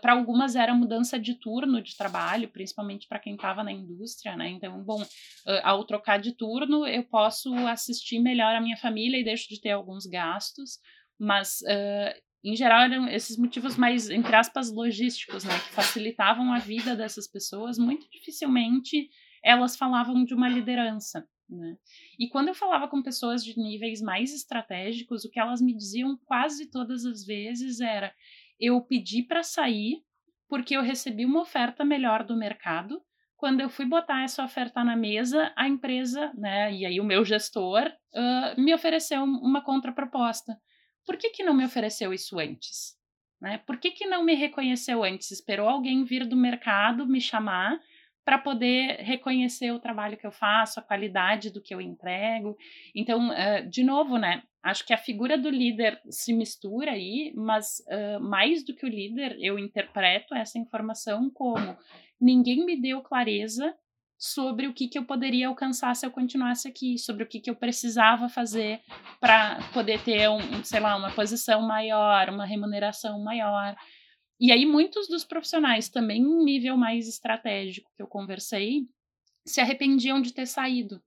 Para 0.00 0.12
algumas 0.12 0.56
era 0.56 0.74
mudança 0.74 1.18
de 1.18 1.34
turno 1.34 1.82
de 1.82 1.96
trabalho, 1.96 2.48
principalmente 2.48 3.06
para 3.06 3.18
quem 3.18 3.34
estava 3.34 3.62
na 3.62 3.72
indústria, 3.72 4.34
né? 4.34 4.48
Então, 4.48 4.82
bom, 4.82 5.02
uh, 5.02 5.60
ao 5.62 5.84
trocar 5.84 6.18
de 6.18 6.32
turno, 6.32 6.86
eu 6.86 7.04
posso 7.04 7.54
assistir 7.66 8.18
melhor 8.18 8.54
a 8.54 8.60
minha 8.60 8.76
família 8.76 9.18
e 9.18 9.24
deixo 9.24 9.48
de 9.48 9.60
ter 9.60 9.70
alguns 9.70 10.06
gastos, 10.06 10.78
mas 11.18 11.60
uh, 11.62 12.20
em 12.42 12.56
geral 12.56 12.82
eram 12.82 13.08
esses 13.08 13.36
motivos 13.36 13.76
mais, 13.76 14.08
entre 14.08 14.34
aspas, 14.34 14.72
logísticos, 14.72 15.44
né? 15.44 15.58
Que 15.58 15.74
facilitavam 15.74 16.52
a 16.52 16.58
vida 16.58 16.96
dessas 16.96 17.26
pessoas. 17.26 17.78
Muito 17.78 18.08
dificilmente 18.10 19.10
elas 19.42 19.76
falavam 19.76 20.24
de 20.24 20.34
uma 20.34 20.48
liderança. 20.48 21.26
Né? 21.48 21.76
E 22.18 22.28
quando 22.28 22.48
eu 22.48 22.54
falava 22.54 22.88
com 22.88 23.02
pessoas 23.02 23.44
de 23.44 23.56
níveis 23.56 24.02
mais 24.02 24.34
estratégicos, 24.34 25.24
o 25.24 25.30
que 25.30 25.38
elas 25.38 25.60
me 25.60 25.72
diziam 25.72 26.18
quase 26.24 26.68
todas 26.70 27.04
as 27.04 27.24
vezes 27.24 27.80
era: 27.80 28.12
eu 28.58 28.80
pedi 28.80 29.22
para 29.22 29.42
sair 29.42 30.02
porque 30.48 30.76
eu 30.76 30.82
recebi 30.82 31.24
uma 31.24 31.40
oferta 31.40 31.84
melhor 31.84 32.24
do 32.24 32.36
mercado. 32.36 33.00
Quando 33.36 33.60
eu 33.60 33.68
fui 33.68 33.84
botar 33.84 34.22
essa 34.22 34.44
oferta 34.44 34.82
na 34.82 34.96
mesa, 34.96 35.52
a 35.56 35.68
empresa, 35.68 36.32
né, 36.34 36.72
e 36.72 36.86
aí 36.86 37.00
o 37.00 37.04
meu 37.04 37.24
gestor, 37.24 37.86
uh, 37.86 38.60
me 38.60 38.72
ofereceu 38.72 39.22
uma 39.22 39.62
contraproposta. 39.62 40.56
Por 41.04 41.16
que, 41.16 41.30
que 41.30 41.44
não 41.44 41.52
me 41.52 41.64
ofereceu 41.64 42.14
isso 42.14 42.38
antes? 42.38 42.96
Né? 43.40 43.58
Por 43.66 43.78
que, 43.78 43.90
que 43.90 44.06
não 44.06 44.24
me 44.24 44.34
reconheceu 44.34 45.04
antes? 45.04 45.30
Esperou 45.30 45.68
alguém 45.68 46.04
vir 46.04 46.26
do 46.26 46.36
mercado 46.36 47.06
me 47.06 47.20
chamar 47.20 47.78
para 48.24 48.38
poder 48.38 48.96
reconhecer 49.02 49.70
o 49.70 49.78
trabalho 49.78 50.16
que 50.16 50.26
eu 50.26 50.32
faço, 50.32 50.80
a 50.80 50.82
qualidade 50.82 51.50
do 51.52 51.62
que 51.62 51.72
eu 51.72 51.80
entrego. 51.80 52.56
Então, 52.92 53.30
de 53.70 53.84
novo, 53.84 54.18
né? 54.18 54.42
Acho 54.66 54.84
que 54.84 54.92
a 54.92 54.98
figura 54.98 55.38
do 55.38 55.48
líder 55.48 56.00
se 56.10 56.32
mistura 56.32 56.90
aí, 56.90 57.32
mas 57.36 57.80
uh, 57.86 58.20
mais 58.20 58.64
do 58.64 58.74
que 58.74 58.84
o 58.84 58.88
líder, 58.88 59.36
eu 59.38 59.60
interpreto 59.60 60.34
essa 60.34 60.58
informação 60.58 61.30
como 61.30 61.78
ninguém 62.20 62.66
me 62.66 62.76
deu 62.76 63.00
clareza 63.00 63.72
sobre 64.18 64.66
o 64.66 64.74
que, 64.74 64.88
que 64.88 64.98
eu 64.98 65.04
poderia 65.04 65.46
alcançar 65.46 65.94
se 65.94 66.04
eu 66.04 66.10
continuasse 66.10 66.66
aqui, 66.66 66.98
sobre 66.98 67.22
o 67.22 67.28
que, 67.28 67.38
que 67.38 67.48
eu 67.48 67.54
precisava 67.54 68.28
fazer 68.28 68.80
para 69.20 69.60
poder 69.72 70.02
ter, 70.02 70.28
um, 70.28 70.64
sei 70.64 70.80
lá, 70.80 70.96
uma 70.96 71.12
posição 71.12 71.62
maior, 71.62 72.28
uma 72.28 72.44
remuneração 72.44 73.22
maior. 73.22 73.76
E 74.40 74.50
aí, 74.50 74.66
muitos 74.66 75.06
dos 75.06 75.24
profissionais, 75.24 75.88
também 75.88 76.20
em 76.20 76.44
nível 76.44 76.76
mais 76.76 77.06
estratégico 77.06 77.92
que 77.96 78.02
eu 78.02 78.08
conversei, 78.08 78.80
se 79.46 79.60
arrependiam 79.60 80.20
de 80.20 80.34
ter 80.34 80.46
saído 80.46 81.00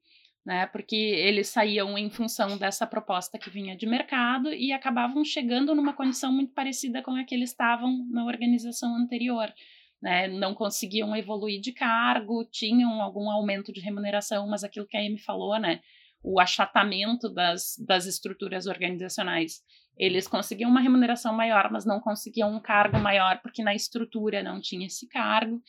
né? 0.46 0.66
Porque 0.68 0.96
eles 0.96 1.48
saíam 1.50 1.98
em 1.98 2.10
função 2.10 2.58
dessa 2.58 2.88
proposta 2.88 3.38
que 3.38 3.50
vinha 3.50 3.76
de 3.76 3.86
mercado 3.86 4.52
e 4.54 4.72
acabavam 4.72 5.24
chegando 5.24 5.76
numa 5.76 5.94
condição 5.94 6.32
muito 6.32 6.54
parecida 6.54 7.02
com 7.02 7.12
a 7.12 7.24
que 7.24 7.36
eles 7.36 7.52
estavam 7.52 8.08
na 8.10 8.26
organização 8.26 8.96
anterior. 8.96 9.54
Né? 10.02 10.28
Não 10.28 10.54
conseguiam 10.54 11.16
evoluir 11.16 11.60
de 11.60 11.74
cargo, 11.74 12.48
tinham 12.50 13.02
algum 13.02 13.30
aumento 13.30 13.72
de 13.74 13.82
remuneração, 13.82 14.48
mas 14.48 14.64
aquilo 14.64 14.88
que 14.88 14.96
a 14.96 15.02
Amy 15.02 15.20
falou, 15.20 15.60
né? 15.60 15.82
O 16.24 16.40
achatamento 16.40 17.30
das, 17.30 17.76
das 17.86 18.06
estruturas 18.06 18.66
organizacionais. 18.66 19.62
Eles 19.98 20.28
conseguiam 20.28 20.70
uma 20.70 20.80
remuneração 20.80 21.34
maior, 21.34 21.70
mas 21.72 21.86
não 21.86 22.00
conseguiam 22.00 22.54
um 22.54 22.62
cargo 22.62 22.98
maior, 22.98 23.42
porque 23.42 23.62
na 23.62 23.76
estrutura 23.76 24.42
não 24.42 24.62
tinha 24.62 24.88
esse 24.88 25.08
cargo. 25.10 25.62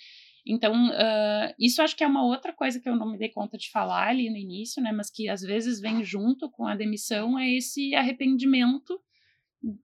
Então, 0.47 0.89
uh, 0.89 1.55
isso 1.59 1.83
acho 1.83 1.97
que 1.97 2.05
é 2.05 2.07
uma 2.07 2.25
outra 2.25 2.53
coisa 2.53 2.81
que 2.81 2.89
eu 2.89 2.97
não 2.97 3.11
me 3.11 3.19
dei 3.19 3.29
conta 3.29 3.59
de 3.59 3.71
falar 3.71 4.09
ali 4.09 4.31
no 4.31 4.37
início, 4.37 4.83
né? 4.83 4.93
Mas 4.93 5.11
que 5.11 5.29
às 5.29 5.43
vezes 5.43 5.81
vem 5.81 6.03
junto 6.03 6.51
com 6.51 6.67
a 6.67 6.77
demissão, 6.77 7.39
é 7.39 7.49
esse 7.51 7.95
arrependimento 7.95 8.99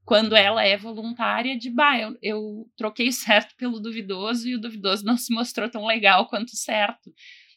quando 0.05 0.35
ela 0.35 0.64
é 0.64 0.77
voluntária 0.77 1.57
de, 1.57 1.71
bah, 1.71 1.99
eu, 1.99 2.16
eu 2.23 2.71
troquei 2.77 3.12
certo 3.12 3.55
pelo 3.57 3.81
duvidoso 3.81 4.49
e 4.49 4.55
o 4.55 4.61
duvidoso 4.61 5.05
não 5.05 5.16
se 5.16 5.33
mostrou 5.35 5.71
tão 5.71 5.87
legal 5.87 6.27
quanto 6.29 6.57
certo. 6.57 7.12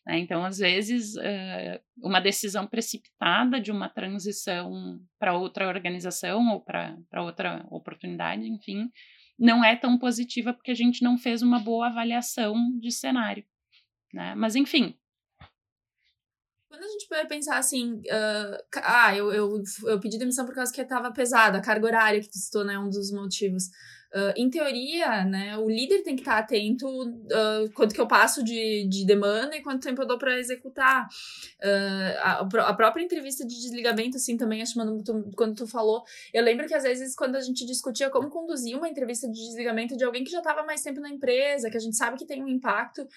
Né? 0.05 0.19
Então, 0.19 0.43
às 0.43 0.57
vezes, 0.57 1.15
uh, 1.15 1.79
uma 1.97 2.19
decisão 2.19 2.67
precipitada 2.67 3.59
de 3.59 3.71
uma 3.71 3.88
transição 3.88 4.99
para 5.17 5.38
outra 5.38 5.67
organização 5.67 6.51
ou 6.51 6.62
para 6.62 7.23
outra 7.23 7.65
oportunidade, 7.69 8.47
enfim, 8.47 8.89
não 9.39 9.63
é 9.63 9.75
tão 9.75 9.97
positiva 9.97 10.54
porque 10.54 10.71
a 10.71 10.75
gente 10.75 11.02
não 11.02 11.17
fez 11.17 11.41
uma 11.41 11.60
boa 11.60 11.88
avaliação 11.88 12.56
de 12.78 12.91
cenário. 12.91 13.45
Né? 14.13 14.36
Mas, 14.36 14.56
enfim. 14.56 14.95
Quando 16.67 16.84
a 16.84 16.88
gente 16.88 17.08
vai 17.10 17.25
pensar 17.25 17.58
assim, 17.58 17.95
uh, 17.95 18.63
ah, 18.84 19.15
eu, 19.15 19.32
eu, 19.32 19.63
eu 19.86 19.99
pedi 19.99 20.19
demissão 20.19 20.45
por 20.45 20.54
causa 20.54 20.71
que 20.71 20.82
estava 20.82 21.12
pesada, 21.12 21.58
a 21.58 21.62
carga 21.62 21.86
horária 21.86 22.21
que 22.21 22.30
tu 22.30 22.38
citou, 22.38 22.63
né, 22.63 22.78
um 22.78 22.89
dos 22.89 23.12
motivos. 23.12 23.63
Uh, 24.11 24.33
em 24.35 24.49
teoria, 24.49 25.23
né, 25.23 25.55
o 25.57 25.69
líder 25.69 26.01
tem 26.01 26.15
que 26.15 26.23
estar 26.23 26.39
atento 26.39 26.87
uh, 26.87 27.69
quanto 27.75 27.93
que 27.93 28.01
eu 28.01 28.07
passo 28.07 28.43
de, 28.43 28.87
de 28.89 29.05
demanda 29.05 29.55
e 29.55 29.61
quanto 29.61 29.83
tempo 29.83 30.01
eu 30.01 30.07
dou 30.07 30.17
para 30.17 30.39
executar. 30.39 31.07
Uh, 31.61 32.17
a, 32.19 32.47
a, 32.69 32.73
própria 32.73 33.03
entrevista 33.03 33.45
de 33.45 33.53
desligamento, 33.53 34.17
assim, 34.17 34.35
também, 34.35 34.63
acho 34.63 34.73
que 34.73 35.35
quando 35.35 35.55
tu 35.55 35.67
falou, 35.67 36.03
eu 36.33 36.43
lembro 36.43 36.65
que 36.65 36.73
às 36.73 36.81
vezes 36.81 37.15
quando 37.15 37.35
a 37.35 37.41
gente 37.41 37.63
discutia 37.67 38.09
como 38.09 38.31
conduzir 38.31 38.75
uma 38.75 38.89
entrevista 38.89 39.27
de 39.27 39.39
desligamento 39.39 39.95
de 39.95 40.03
alguém 40.03 40.23
que 40.23 40.31
já 40.31 40.39
estava 40.39 40.63
mais 40.63 40.81
tempo 40.81 40.99
na 40.99 41.09
empresa, 41.09 41.69
que 41.69 41.77
a 41.77 41.81
gente 41.81 41.95
sabe 41.95 42.17
que 42.17 42.25
tem 42.25 42.43
um 42.43 42.47
impacto, 42.47 43.07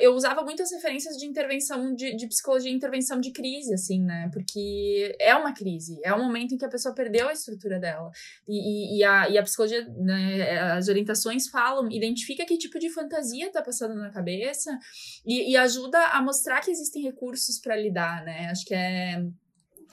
eu 0.00 0.12
usava 0.12 0.42
muitas 0.42 0.72
referências 0.72 1.16
de 1.16 1.26
intervenção, 1.26 1.94
de, 1.94 2.16
de 2.16 2.26
psicologia 2.26 2.70
e 2.70 2.74
intervenção 2.74 3.20
de 3.20 3.30
crise, 3.30 3.74
assim, 3.74 4.02
né, 4.02 4.28
porque 4.32 5.16
é 5.20 5.34
uma 5.36 5.52
crise, 5.52 6.00
é 6.02 6.12
um 6.12 6.24
momento 6.24 6.54
em 6.54 6.58
que 6.58 6.64
a 6.64 6.68
pessoa 6.68 6.94
perdeu 6.94 7.28
a 7.28 7.32
estrutura 7.32 7.78
dela. 7.78 8.10
E, 8.48 8.96
e, 8.96 8.98
e 8.98 9.04
a, 9.04 9.28
e 9.28 9.38
a 9.38 9.42
psicologia, 9.42 9.86
né, 9.98 10.31
é, 10.40 10.58
as 10.58 10.88
orientações 10.88 11.48
falam, 11.48 11.90
identifica 11.90 12.44
que 12.44 12.56
tipo 12.56 12.78
de 12.78 12.90
fantasia 12.90 13.46
está 13.46 13.62
passando 13.62 13.94
na 13.94 14.10
cabeça 14.10 14.78
e, 15.24 15.52
e, 15.52 15.56
ajuda 15.56 15.98
a 16.08 16.22
mostrar 16.22 16.60
que 16.60 16.70
existem 16.70 17.02
recursos 17.02 17.58
para 17.58 17.76
lidar, 17.76 18.24
né? 18.24 18.48
Acho 18.50 18.64
que 18.64 18.74
é 18.74 19.24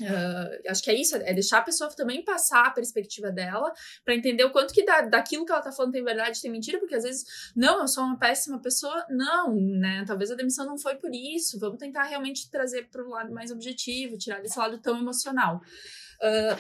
Uh, 0.01 0.69
acho 0.69 0.81
que 0.81 0.89
é 0.89 0.93
isso, 0.93 1.17
é 1.17 1.33
deixar 1.33 1.57
a 1.57 1.61
pessoa 1.61 1.89
também 1.93 2.23
passar 2.23 2.67
a 2.67 2.71
perspectiva 2.71 3.29
dela 3.31 3.73
para 4.05 4.15
entender 4.15 4.45
o 4.45 4.51
quanto 4.51 4.73
que 4.73 4.85
da, 4.85 5.01
daquilo 5.01 5.45
que 5.45 5.51
ela 5.51 5.61
tá 5.61 5.73
falando 5.73 5.91
tem 5.91 6.03
verdade, 6.03 6.41
tem 6.41 6.49
mentira, 6.49 6.79
porque 6.79 6.95
às 6.95 7.03
vezes, 7.03 7.51
não, 7.53 7.81
eu 7.81 7.87
sou 7.87 8.05
uma 8.05 8.17
péssima 8.17 8.59
pessoa, 8.59 9.05
não, 9.09 9.53
né? 9.53 10.05
Talvez 10.07 10.31
a 10.31 10.35
demissão 10.35 10.65
não 10.65 10.77
foi 10.77 10.95
por 10.95 11.13
isso, 11.13 11.59
vamos 11.59 11.79
tentar 11.79 12.03
realmente 12.03 12.49
trazer 12.49 12.87
para 12.89 13.03
o 13.03 13.09
lado 13.09 13.33
mais 13.33 13.51
objetivo, 13.51 14.17
tirar 14.17 14.41
desse 14.41 14.57
lado 14.57 14.77
tão 14.79 14.97
emocional. 14.97 15.61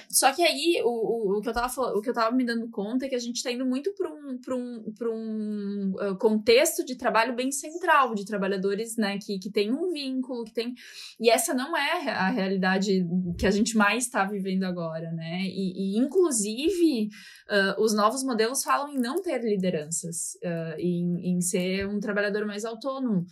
Só 0.09 0.31
que 0.33 0.41
aí, 0.41 0.81
o, 0.83 0.89
o, 0.89 1.37
o, 1.37 1.41
que 1.41 1.49
eu 1.49 1.53
tava, 1.53 1.81
o 1.93 2.01
que 2.01 2.09
eu 2.09 2.13
tava 2.13 2.35
me 2.35 2.45
dando 2.45 2.69
conta 2.69 3.05
é 3.05 3.09
que 3.09 3.15
a 3.15 3.19
gente 3.19 3.37
está 3.37 3.51
indo 3.51 3.65
muito 3.65 3.93
para 3.93 4.09
um, 4.09 4.37
pra 4.37 4.55
um, 4.55 4.93
pra 4.97 5.09
um 5.09 5.93
uh, 5.95 6.17
contexto 6.17 6.85
de 6.85 6.95
trabalho 6.95 7.35
bem 7.35 7.51
central, 7.51 8.15
de 8.15 8.25
trabalhadores 8.25 8.95
né, 8.95 9.17
que, 9.17 9.37
que 9.37 9.51
tem 9.51 9.71
um 9.71 9.91
vínculo, 9.91 10.45
que 10.45 10.53
tem. 10.53 10.73
E 11.19 11.29
essa 11.29 11.53
não 11.53 11.75
é 11.75 12.09
a 12.09 12.29
realidade 12.29 13.05
que 13.37 13.45
a 13.45 13.51
gente 13.51 13.75
mais 13.75 14.05
está 14.05 14.23
vivendo 14.23 14.63
agora, 14.63 15.11
né? 15.11 15.41
E, 15.43 15.95
e 15.95 15.97
inclusive, 15.97 17.09
uh, 17.49 17.81
os 17.81 17.93
novos 17.93 18.23
modelos 18.23 18.63
falam 18.63 18.93
em 18.93 18.97
não 18.97 19.21
ter 19.21 19.41
lideranças, 19.43 20.37
em, 20.77 21.33
em 21.33 21.41
ser 21.41 21.87
um 21.87 21.99
trabalhador 21.99 22.45
mais 22.45 22.63
autônomo. 22.63 23.25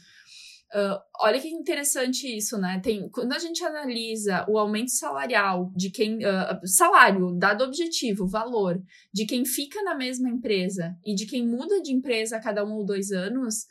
Uh, 0.74 1.00
olha 1.22 1.40
que 1.40 1.48
interessante 1.48 2.28
isso, 2.28 2.58
né? 2.58 2.82
Tem, 2.84 3.10
quando 3.10 3.32
a 3.32 3.40
gente 3.40 3.64
analisa 3.64 4.46
o 4.50 4.58
aumento 4.58 4.92
salarial 4.92 5.72
de 5.76 5.90
quem. 5.90 6.18
Uh, 6.18 6.60
salário, 6.66 7.34
dado 7.38 7.64
objetivo, 7.64 8.28
valor, 8.28 8.82
de 9.14 9.26
quem 9.26 9.46
fica 9.46 9.82
na 9.84 9.96
mesma 9.96 10.30
empresa 10.30 10.98
e 11.06 11.16
de 11.16 11.26
quem 11.26 11.48
muda 11.48 11.82
de 11.82 11.94
empresa 11.94 12.36
a 12.36 12.42
cada 12.42 12.66
um 12.66 12.74
ou 12.74 12.86
dois 12.86 13.12
anos, 13.12 13.66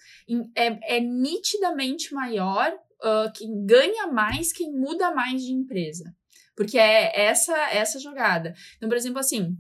é, 0.55 0.97
é, 0.97 1.01
nitidamente 1.01 2.15
maior 2.15 2.73
uh, 2.73 3.31
quem 3.35 3.67
ganha 3.67 4.07
mais, 4.07 4.51
quem 4.51 4.73
muda 4.73 5.11
mais 5.11 5.43
de 5.43 5.53
empresa. 5.53 6.15
Porque 6.57 6.79
é 6.79 7.27
essa 7.27 7.55
essa 7.71 7.99
jogada. 7.99 8.55
Então, 8.79 8.89
por 8.89 8.97
exemplo, 8.97 9.19
assim, 9.19 9.55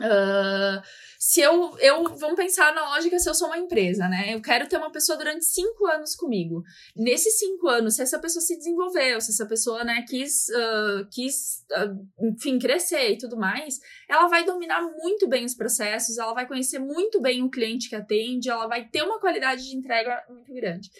Uh, 0.00 0.82
se 1.18 1.40
eu, 1.40 1.78
eu. 1.78 2.04
Vamos 2.16 2.34
pensar 2.34 2.74
na 2.74 2.90
lógica 2.90 3.18
se 3.18 3.28
eu 3.28 3.34
sou 3.34 3.46
uma 3.46 3.58
empresa, 3.58 4.08
né? 4.08 4.34
Eu 4.34 4.42
quero 4.42 4.68
ter 4.68 4.76
uma 4.76 4.90
pessoa 4.90 5.16
durante 5.16 5.44
cinco 5.44 5.86
anos 5.86 6.16
comigo. 6.16 6.64
Nesses 6.96 7.38
cinco 7.38 7.68
anos, 7.68 7.94
se 7.94 8.02
essa 8.02 8.18
pessoa 8.18 8.42
se 8.42 8.56
desenvolveu, 8.56 9.20
se 9.20 9.30
essa 9.30 9.46
pessoa, 9.46 9.84
né, 9.84 10.04
quis, 10.08 10.48
uh, 10.48 11.06
quis 11.10 11.64
uh, 11.70 12.26
enfim, 12.26 12.58
crescer 12.58 13.12
e 13.12 13.18
tudo 13.18 13.36
mais, 13.36 13.78
ela 14.08 14.26
vai 14.26 14.44
dominar 14.44 14.82
muito 14.82 15.28
bem 15.28 15.44
os 15.44 15.54
processos, 15.54 16.18
ela 16.18 16.34
vai 16.34 16.46
conhecer 16.46 16.80
muito 16.80 17.20
bem 17.20 17.44
o 17.44 17.50
cliente 17.50 17.88
que 17.88 17.96
atende, 17.96 18.50
ela 18.50 18.66
vai 18.66 18.88
ter 18.88 19.02
uma 19.02 19.20
qualidade 19.20 19.62
de 19.62 19.76
entrega 19.76 20.24
muito 20.28 20.52
grande. 20.52 20.90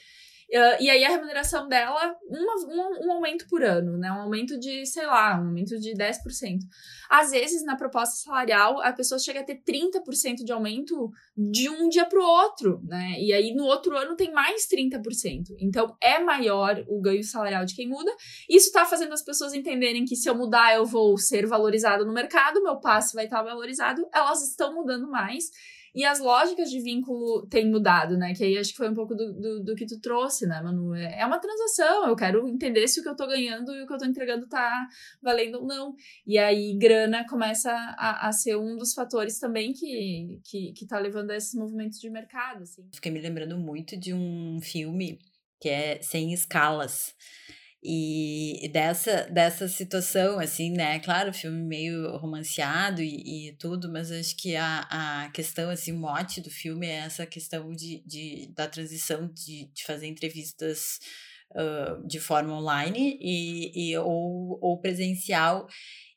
Uh, 0.51 0.76
e 0.80 0.90
aí 0.90 1.05
a 1.05 1.09
remuneração 1.09 1.68
dela, 1.68 2.16
uma, 2.28 2.55
um, 2.66 3.07
um, 3.07 3.12
aumento 3.12 3.47
por 3.49 3.62
ano, 3.62 3.97
né? 3.97 4.11
Um 4.12 4.22
aumento 4.22 4.59
de, 4.59 4.86
sei 4.86 5.07
lá, 5.07 5.40
um 5.40 5.47
aumento 5.47 5.78
de 5.78 5.95
10%. 5.95 6.61
Às 7.09 7.30
vezes, 7.30 7.64
na 7.64 7.76
proposta 7.76 8.16
salarial, 8.16 8.80
a 8.80 8.92
pessoa 8.92 9.18
chega 9.18 9.40
a 9.40 9.45
ter 9.45 9.62
30% 9.62 10.45
de 10.45 10.53
aumento 10.53 11.11
de 11.36 11.68
um 11.68 11.88
dia 11.88 12.07
para 12.07 12.20
o 12.20 12.24
outro, 12.24 12.80
né? 12.84 13.16
E 13.18 13.32
aí 13.32 13.55
no 13.55 13.64
outro 13.64 13.97
ano 13.97 14.16
tem 14.16 14.32
mais 14.32 14.66
30%. 14.66 15.55
Então 15.59 15.97
é 16.01 16.18
maior 16.18 16.84
o 16.88 17.01
ganho 17.01 17.24
salarial 17.24 17.64
de 17.64 17.74
quem 17.74 17.88
muda. 17.88 18.11
Isso 18.49 18.66
está 18.66 18.84
fazendo 18.84 19.12
as 19.12 19.22
pessoas 19.22 19.55
entenderem 19.55 20.05
que 20.05 20.16
se 20.16 20.28
eu 20.28 20.34
mudar, 20.34 20.74
eu 20.74 20.84
vou 20.84 21.16
ser 21.18 21.47
valorizado 21.47 22.05
no 22.05 22.12
mercado, 22.12 22.62
meu 22.62 22.76
passe 22.76 23.14
vai 23.14 23.24
estar 23.24 23.42
valorizado. 23.42 24.07
Elas 24.12 24.42
estão 24.42 24.74
mudando 24.74 25.09
mais. 25.09 25.51
E 25.95 26.05
as 26.05 26.18
lógicas 26.18 26.70
de 26.70 26.80
vínculo 26.80 27.47
têm 27.47 27.70
mudado, 27.70 28.16
né? 28.16 28.34
Que 28.34 28.42
aí 28.42 28.59
acho 28.59 28.72
que 28.72 28.76
foi 28.76 28.88
um 28.88 28.95
pouco 28.95 29.14
do, 29.14 29.32
do, 29.32 29.62
do, 29.62 29.74
que 29.76 29.86
tu 29.86 30.01
trouxe, 30.01 30.45
né, 30.47 30.61
Manu? 30.61 30.95
É, 30.95 31.20
é 31.20 31.26
uma 31.26 31.38
transação, 31.38 32.09
eu 32.09 32.16
quero 32.16 32.49
entender 32.49 32.88
se 32.88 32.99
o 32.99 33.03
que 33.03 33.09
eu 33.09 33.14
tô 33.14 33.26
ganhando 33.26 33.72
e 33.72 33.82
o 33.82 33.86
que 33.86 33.92
eu 33.92 33.99
tô 33.99 34.05
entregando 34.05 34.49
tá 34.49 34.88
valendo 35.22 35.61
ou 35.61 35.66
não. 35.66 35.95
E 36.26 36.36
aí 36.36 36.76
grana 36.76 37.24
começa 37.28 37.70
a, 37.72 38.28
a 38.28 38.32
ser 38.32 38.57
um 38.57 38.76
dos 38.76 38.92
fatores 38.92 39.38
também 39.38 39.72
que, 39.72 40.40
que, 40.45 40.72
que 40.72 40.86
tá 40.86 40.99
levando 40.99 41.30
a 41.30 41.36
esses 41.36 41.55
movimentos 41.55 42.01
de 42.01 42.11
mercado, 42.11 42.64
assim. 42.64 42.88
Fiquei 42.92 43.12
me 43.12 43.20
lembrando 43.20 43.57
muito 43.57 43.97
de 43.97 44.12
um 44.12 44.59
filme 44.61 45.18
que 45.61 45.68
é 45.68 46.03
Sem 46.03 46.32
Escalas, 46.32 47.14
e 47.87 48.68
dessa, 48.68 49.24
dessa 49.24 49.68
situação, 49.68 50.41
assim, 50.41 50.70
né? 50.70 50.99
Claro, 51.01 51.35
filme 51.35 51.62
meio 51.62 52.16
romanceado 52.16 53.03
e, 53.03 53.49
e 53.49 53.53
tudo, 53.59 53.93
mas 53.93 54.11
acho 54.11 54.35
que 54.39 54.57
a, 54.57 54.87
a 54.91 55.30
questão, 55.30 55.68
assim, 55.68 55.93
o 55.93 55.99
mote 55.99 56.41
do 56.41 56.51
filme 56.51 56.87
é 56.87 57.01
essa 57.01 57.26
questão 57.26 57.70
de, 57.72 58.03
de, 58.07 58.51
da 58.57 58.66
transição 58.66 59.30
de, 59.30 59.70
de 59.70 59.85
fazer 59.85 60.07
entrevistas 60.07 60.99
uh, 61.51 62.07
de 62.07 62.18
forma 62.18 62.55
online 62.55 63.18
e, 63.20 63.91
e, 63.91 63.99
ou, 63.99 64.59
ou 64.62 64.80
presencial. 64.80 65.66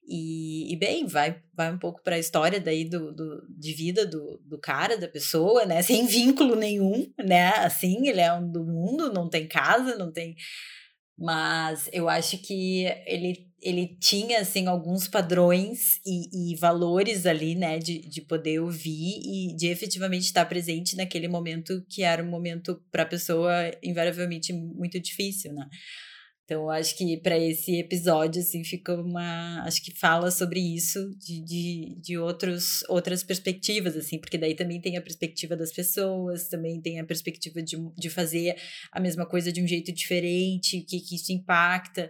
E, 0.07 0.71
e, 0.71 0.75
bem, 0.77 1.05
vai, 1.05 1.41
vai 1.53 1.69
um 1.69 1.77
pouco 1.77 2.01
para 2.01 2.15
a 2.15 2.19
história 2.19 2.61
daí 2.61 2.85
do, 2.85 3.11
do, 3.11 3.45
de 3.49 3.73
vida 3.73 4.05
do, 4.05 4.41
do 4.45 4.57
cara, 4.57 4.97
da 4.97 5.09
pessoa, 5.09 5.65
né? 5.65 5.81
Sem 5.83 6.07
vínculo 6.07 6.55
nenhum, 6.55 7.11
né? 7.19 7.49
Assim, 7.57 8.07
ele 8.07 8.21
é 8.21 8.31
um 8.31 8.49
do 8.49 8.63
mundo, 8.63 9.11
não 9.11 9.29
tem 9.29 9.45
casa, 9.45 9.97
não 9.97 10.13
tem 10.13 10.33
mas 11.17 11.89
eu 11.91 12.07
acho 12.07 12.37
que 12.37 12.85
ele, 13.05 13.47
ele 13.61 13.97
tinha, 13.99 14.39
assim, 14.39 14.67
alguns 14.67 15.07
padrões 15.07 15.99
e, 16.05 16.51
e 16.53 16.55
valores 16.55 17.25
ali, 17.25 17.55
né, 17.55 17.79
de, 17.79 17.99
de 17.99 18.21
poder 18.21 18.59
ouvir 18.59 19.19
e 19.23 19.55
de 19.55 19.67
efetivamente 19.67 20.25
estar 20.25 20.45
presente 20.45 20.95
naquele 20.95 21.27
momento 21.27 21.83
que 21.89 22.03
era 22.03 22.23
um 22.23 22.29
momento 22.29 22.79
para 22.91 23.03
a 23.03 23.07
pessoa 23.07 23.51
invariavelmente 23.81 24.53
muito 24.53 24.99
difícil, 24.99 25.53
né? 25.53 25.67
Então, 26.47 26.69
acho 26.69 26.95
que 26.95 27.17
para 27.17 27.37
esse 27.37 27.77
episódio, 27.77 28.41
assim, 28.41 28.63
fica 28.63 28.95
uma. 28.95 29.61
Acho 29.65 29.83
que 29.83 29.91
fala 29.91 30.31
sobre 30.31 30.61
isso 30.61 31.13
de, 31.19 31.41
de, 31.41 31.97
de 31.99 32.17
outros, 32.17 32.85
outras 32.87 33.21
perspectivas, 33.21 33.97
assim, 33.97 34.17
porque 34.17 34.37
daí 34.37 34.55
também 34.55 34.79
tem 34.79 34.95
a 34.95 35.01
perspectiva 35.01 35.57
das 35.57 35.73
pessoas, 35.73 36.47
também 36.47 36.79
tem 36.79 37.01
a 37.01 37.03
perspectiva 37.03 37.61
de, 37.61 37.75
de 37.97 38.09
fazer 38.09 38.55
a 38.93 38.99
mesma 39.01 39.25
coisa 39.25 39.51
de 39.51 39.61
um 39.61 39.67
jeito 39.67 39.91
diferente, 39.91 40.79
o 40.79 40.85
que, 40.85 41.01
que 41.01 41.15
isso 41.15 41.33
impacta. 41.33 42.09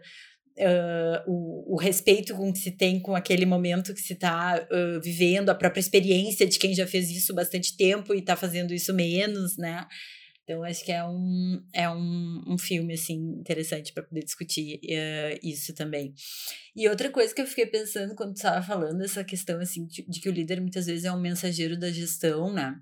Uh, 0.55 1.31
o, 1.31 1.73
o, 1.73 1.77
respeito 1.77 2.35
com 2.35 2.53
que 2.53 2.59
se 2.59 2.71
tem 2.71 2.99
com 2.99 3.15
aquele 3.15 3.45
momento 3.45 3.93
que 3.93 4.01
se 4.01 4.13
está 4.13 4.67
uh, 4.71 5.01
vivendo, 5.01 5.49
a 5.49 5.55
própria 5.55 5.79
experiência 5.79 6.45
de 6.45 6.59
quem 6.59 6.75
já 6.75 6.85
fez 6.85 7.09
isso 7.09 7.33
bastante 7.33 7.75
tempo 7.75 8.13
e 8.13 8.19
está 8.19 8.35
fazendo 8.35 8.71
isso 8.71 8.93
menos, 8.93 9.57
né? 9.57 9.85
Então, 10.47 10.63
acho 10.63 10.85
que 10.85 10.93
é 10.93 11.03
um, 11.03 11.61
é 11.73 11.89
um, 11.89 12.41
um 12.47 12.57
filme, 12.57 12.93
assim, 12.93 13.17
interessante 13.37 13.91
para 13.91 14.03
poder 14.03 14.23
discutir 14.23 14.79
uh, 14.81 15.39
isso 15.43 15.75
também. 15.75 16.13
E 16.73 16.87
outra 16.87 17.11
coisa 17.11 17.35
que 17.35 17.41
eu 17.41 17.45
fiquei 17.45 17.65
pensando 17.65 18.15
quando 18.15 18.33
estava 18.33 18.61
falando, 18.65 19.03
essa 19.03 19.25
questão, 19.25 19.59
assim, 19.59 19.85
de, 19.85 20.07
de, 20.07 20.21
que 20.21 20.29
o 20.29 20.31
líder 20.31 20.61
muitas 20.61 20.85
vezes 20.85 21.03
é 21.03 21.11
um 21.11 21.19
mensageiro 21.19 21.77
da 21.77 21.91
gestão, 21.91 22.53
né? 22.53 22.79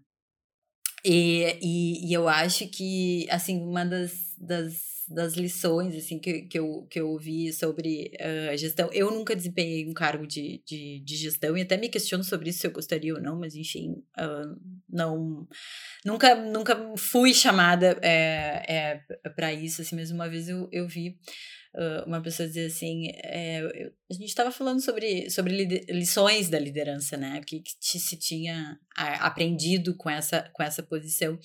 E, 1.05 1.59
e, 1.61 2.09
e 2.09 2.13
eu 2.13 2.27
acho 2.27 2.67
que, 2.67 3.27
assim, 3.29 3.61
uma 3.61 3.85
das, 3.85 4.35
das 4.39 4.95
das 5.07 5.33
lições 5.33 5.95
assim 5.95 6.17
que, 6.17 6.43
que, 6.43 6.57
eu, 6.57 6.87
que 6.89 6.99
eu 6.99 7.09
ouvi 7.09 7.53
sobre 7.53 8.11
uh, 8.19 8.57
gestão. 8.57 8.89
Eu 8.91 9.11
nunca 9.11 9.35
desempenhei 9.35 9.87
um 9.87 9.93
cargo 9.93 10.25
de, 10.25 10.63
de, 10.65 10.99
de, 10.99 11.15
gestão 11.15 11.55
e 11.57 11.61
até 11.61 11.77
me 11.77 11.89
questiono 11.89 12.23
sobre 12.23 12.49
isso 12.49 12.59
se 12.59 12.67
eu 12.67 12.71
gostaria 12.71 13.13
ou 13.13 13.21
não, 13.21 13.39
mas 13.39 13.55
enfim, 13.55 14.03
uh, 14.17 14.59
não 14.89 15.47
nunca, 16.03 16.35
nunca 16.35 16.75
fui 16.97 17.33
chamada 17.33 17.97
é, 18.01 18.99
é, 19.23 19.29
para 19.29 19.53
isso. 19.53 19.81
Assim, 19.81 19.95
mesmo 19.95 20.15
uma 20.15 20.29
vez 20.29 20.49
eu, 20.49 20.67
eu 20.71 20.87
vi 20.87 21.17
uma 22.05 22.21
pessoa 22.21 22.47
dizer 22.47 22.67
assim: 22.67 23.09
é, 23.23 23.59
eu, 23.61 23.91
a 24.09 24.13
gente 24.13 24.25
estava 24.25 24.51
falando 24.51 24.81
sobre, 24.81 25.29
sobre 25.29 25.65
lições 25.89 26.49
da 26.49 26.57
liderança, 26.57 27.17
né? 27.17 27.39
O 27.39 27.45
que, 27.45 27.59
que 27.59 27.99
se 27.99 28.17
tinha 28.17 28.79
aprendido 28.95 29.95
com 29.95 30.09
essa, 30.09 30.49
com 30.53 30.63
essa 30.63 30.81
posição. 30.81 31.37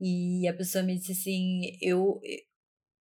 E 0.00 0.46
a 0.46 0.52
pessoa 0.52 0.84
me 0.84 0.98
disse 0.98 1.12
assim: 1.12 1.78
eu, 1.80 2.20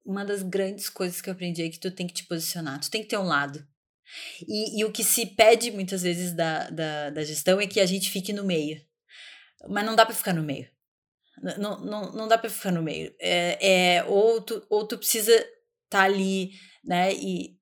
uma 0.05 0.24
das 0.24 0.43
grandes 0.43 0.89
coisas 0.89 1.22
que 1.22 1.30
eu 1.30 1.34
aprendi 1.34 1.64
é 1.64 1.70
que 1.70 1.80
tu 1.80 1.89
tem 1.89 2.05
que 2.07 2.14
te 2.14 2.26
posicionar, 2.26 2.80
tu 2.80 2.91
tem 2.91 3.01
que 3.01 3.07
ter 3.09 3.18
um 3.18 3.24
lado. 3.24 3.66
E, 4.47 4.80
e 4.80 4.86
o 4.86 4.91
que 4.91 5.03
se 5.03 5.26
pede 5.26 5.72
muitas 5.72 6.03
vezes 6.03 6.34
da, 6.34 6.70
da, 6.70 7.09
da, 7.12 7.24
gestão 7.24 7.62
é 7.62 7.68
que 7.68 7.80
a 7.80 7.86
gente 7.86 8.09
fique 8.09 8.34
no 8.34 8.43
meio. 8.43 8.82
Mas 9.70 9.86
não 9.86 9.95
dá 9.95 10.05
para 10.05 10.16
ficar 10.16 10.34
no 10.34 10.43
meio. 10.43 10.70
Não, 11.57 11.84
não, 11.84 12.12
não 12.12 12.28
dá 12.28 12.38
para 12.38 12.49
ficar 12.49 12.72
no 12.72 12.84
meio. 12.84 13.16
É, 13.20 13.95
é, 13.95 14.03
ou, 14.03 14.41
tu, 14.41 14.66
ou 14.70 14.86
tu 14.86 14.97
precisa 14.97 15.34
tá 15.91 16.03
ali, 16.03 16.51
né? 16.83 17.13
E, 17.13 17.55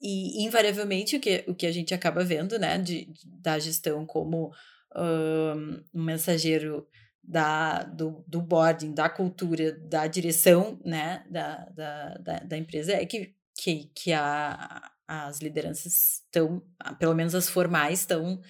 e 0.00 0.44
invariavelmente 0.44 1.16
o 1.16 1.20
que, 1.20 1.44
o 1.48 1.54
que 1.54 1.66
a 1.66 1.72
gente 1.72 1.94
acaba 1.94 2.22
vendo, 2.24 2.58
né? 2.58 2.78
De, 2.78 3.08
da 3.40 3.58
gestão 3.58 4.06
como 4.06 4.52
um, 4.94 5.82
um 5.94 6.04
mensageiro 6.04 6.86
da, 7.22 7.84
do, 7.84 8.24
do 8.26 8.40
boarding, 8.42 8.92
da 8.92 9.08
cultura, 9.08 9.72
da 9.72 10.06
direção 10.06 10.80
né, 10.84 11.24
da, 11.30 11.64
da, 11.66 12.14
da, 12.14 12.38
da 12.40 12.58
empresa 12.58 12.92
é 12.92 13.06
que, 13.06 13.34
que, 13.56 13.90
que 13.94 14.12
a, 14.12 14.90
as 15.06 15.38
lideranças 15.40 16.20
estão, 16.24 16.62
pelo 16.98 17.14
menos 17.14 17.34
as 17.34 17.48
formais, 17.48 18.00
estão 18.00 18.40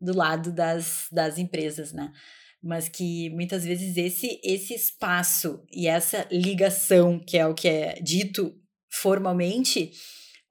do 0.00 0.16
lado 0.16 0.50
das, 0.50 1.06
das 1.12 1.38
empresas, 1.38 1.92
né? 1.92 2.12
Mas 2.60 2.88
que 2.88 3.28
muitas 3.30 3.64
vezes 3.64 3.96
esse, 3.96 4.40
esse 4.42 4.74
espaço 4.74 5.64
e 5.70 5.88
essa 5.88 6.26
ligação, 6.30 7.18
que 7.18 7.36
é 7.36 7.46
o 7.46 7.54
que 7.54 7.68
é 7.68 7.94
dito 8.00 8.56
formalmente, 8.92 9.90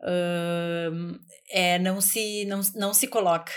uh, 0.01 1.19
é, 1.49 1.79
não, 1.79 2.01
se, 2.01 2.45
não, 2.45 2.61
não 2.75 2.93
se 2.93 3.07
coloca, 3.07 3.51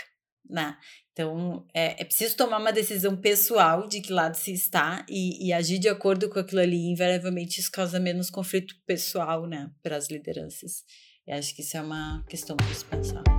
né? 0.49 0.77
Então, 1.11 1.65
é, 1.73 2.01
é 2.01 2.03
preciso 2.03 2.35
tomar 2.35 2.59
uma 2.59 2.73
decisão 2.73 3.15
pessoal 3.15 3.87
de 3.87 4.01
que 4.01 4.11
lado 4.11 4.35
se 4.35 4.51
está 4.51 5.05
e, 5.09 5.47
e 5.47 5.53
agir 5.53 5.79
de 5.79 5.87
acordo 5.87 6.29
com 6.29 6.39
aquilo 6.39 6.59
ali. 6.59 6.91
Invariavelmente, 6.91 7.61
isso 7.61 7.71
causa 7.71 8.01
menos 8.01 8.29
conflito 8.29 8.75
pessoal, 8.85 9.47
né, 9.47 9.71
para 9.81 9.95
as 9.95 10.09
lideranças. 10.09 10.83
Eu 11.25 11.37
acho 11.37 11.55
que 11.55 11.61
isso 11.61 11.77
é 11.77 11.81
uma 11.81 12.21
questão 12.27 12.57
para 12.57 12.73
se 12.73 12.83
pensar. 12.83 13.34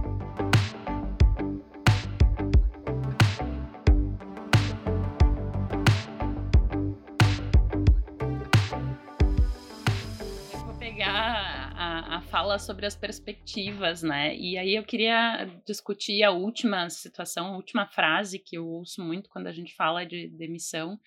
Fala 12.37 12.59
sobre 12.59 12.85
as 12.85 12.95
perspectivas, 12.95 14.03
né? 14.03 14.37
E 14.37 14.59
aí 14.59 14.75
eu 14.75 14.85
queria 14.85 15.49
discutir 15.67 16.23
a 16.23 16.31
última 16.31 16.91
situação, 16.91 17.47
a 17.47 17.57
última 17.57 17.87
frase 17.87 18.39
que 18.39 18.59
eu 18.59 18.69
ouço 18.69 19.03
muito 19.03 19.31
quando 19.31 19.47
a 19.47 19.53
gente 19.53 19.75
fala 19.75 20.05
de 20.05 20.29
demissão, 20.29 20.99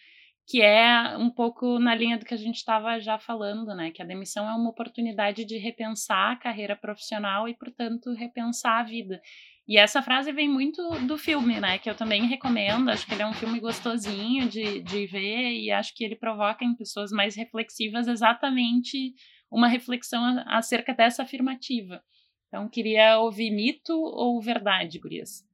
que 0.48 0.60
é 0.60 1.16
um 1.20 1.30
pouco 1.30 1.78
na 1.78 1.94
linha 1.94 2.18
do 2.18 2.26
que 2.26 2.34
a 2.34 2.38
gente 2.38 2.56
estava 2.56 3.00
já 3.00 3.20
falando, 3.20 3.76
né? 3.76 3.92
Que 3.92 4.02
a 4.02 4.06
demissão 4.08 4.50
é 4.50 4.56
uma 4.56 4.72
oportunidade 4.72 5.46
de 5.46 5.60
repensar 5.60 6.32
a 6.32 6.36
carreira 6.36 6.76
profissional 6.76 7.48
e, 7.48 7.54
portanto, 7.54 8.12
repensar 8.16 8.80
a 8.80 8.84
vida. 8.84 9.22
E 9.68 9.78
essa 9.78 10.02
frase 10.02 10.32
vem 10.32 10.50
muito 10.50 10.82
do 11.06 11.16
filme, 11.16 11.60
né? 11.60 11.78
Que 11.78 11.92
eu 11.92 11.96
também 11.96 12.26
recomendo. 12.26 12.90
Acho 12.90 13.06
que 13.06 13.14
ele 13.14 13.22
é 13.22 13.28
um 13.28 13.36
filme 13.36 13.60
gostosinho 13.60 14.50
de, 14.50 14.82
de 14.82 15.06
ver 15.06 15.54
e 15.54 15.70
acho 15.70 15.94
que 15.94 16.04
ele 16.04 16.16
provoca 16.16 16.66
em 16.66 16.76
pessoas 16.76 17.12
mais 17.12 17.36
reflexivas 17.36 18.08
exatamente 18.08 19.14
uma 19.52 19.68
reflexão 19.68 20.24
acerca 20.48 20.94
dessa 20.94 21.24
afirmativa. 21.24 22.04
Então, 22.48 22.68
queria 22.68 23.20
ouvir 23.20 23.52
mito 23.52 23.94
ou 23.94 24.42
verdade, 24.42 25.00
Gurias? 25.00 25.46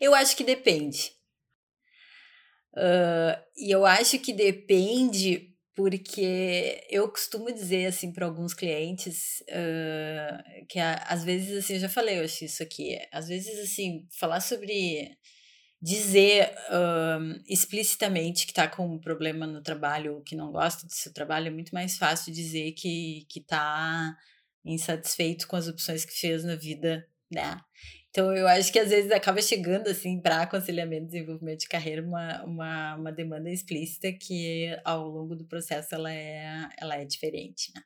Eu 0.00 0.14
acho 0.14 0.36
que 0.36 0.44
depende. 0.44 1.12
Uh, 2.74 3.36
e 3.56 3.70
eu 3.70 3.84
acho 3.84 4.18
que 4.18 4.32
depende 4.32 5.52
porque 5.74 6.84
eu 6.90 7.08
costumo 7.08 7.52
dizer 7.52 7.86
assim 7.86 8.12
para 8.12 8.26
alguns 8.26 8.52
clientes 8.52 9.42
uh, 9.48 10.66
que 10.68 10.78
às 10.78 11.24
vezes 11.24 11.56
assim 11.56 11.74
eu 11.74 11.80
já 11.80 11.88
falei 11.88 12.18
eu 12.18 12.24
acho 12.24 12.44
isso 12.44 12.62
aqui 12.62 12.98
às 13.10 13.28
vezes 13.28 13.58
assim 13.58 14.06
falar 14.10 14.40
sobre 14.40 15.16
dizer 15.82 16.54
uh, 16.70 17.42
explicitamente 17.48 18.46
que 18.46 18.52
está 18.52 18.68
com 18.68 18.86
um 18.86 19.00
problema 19.00 19.46
no 19.46 19.60
trabalho 19.60 20.14
ou 20.14 20.20
que 20.22 20.36
não 20.36 20.52
gosta 20.52 20.86
do 20.86 20.92
seu 20.92 21.12
trabalho 21.12 21.48
é 21.48 21.50
muito 21.50 21.74
mais 21.74 21.98
fácil 21.98 22.32
dizer 22.32 22.72
que 22.72 23.26
está 23.34 24.16
insatisfeito 24.64 25.48
com 25.48 25.56
as 25.56 25.66
opções 25.66 26.04
que 26.04 26.12
fez 26.12 26.44
na 26.44 26.54
vida 26.54 27.06
né 27.28 27.60
então, 28.12 28.30
eu 28.36 28.46
acho 28.46 28.70
que 28.70 28.78
às 28.78 28.90
vezes 28.90 29.10
acaba 29.10 29.40
chegando, 29.40 29.88
assim, 29.88 30.20
para 30.20 30.42
aconselhamento 30.42 31.04
e 31.04 31.06
desenvolvimento 31.06 31.60
de 31.60 31.68
carreira, 31.68 32.02
uma, 32.02 32.44
uma, 32.44 32.96
uma 32.96 33.10
demanda 33.10 33.50
explícita 33.50 34.12
que 34.12 34.68
ao 34.84 35.08
longo 35.08 35.34
do 35.34 35.46
processo 35.46 35.94
ela 35.94 36.12
é, 36.12 36.68
ela 36.78 36.96
é 36.96 37.06
diferente, 37.06 37.72
né? 37.74 37.82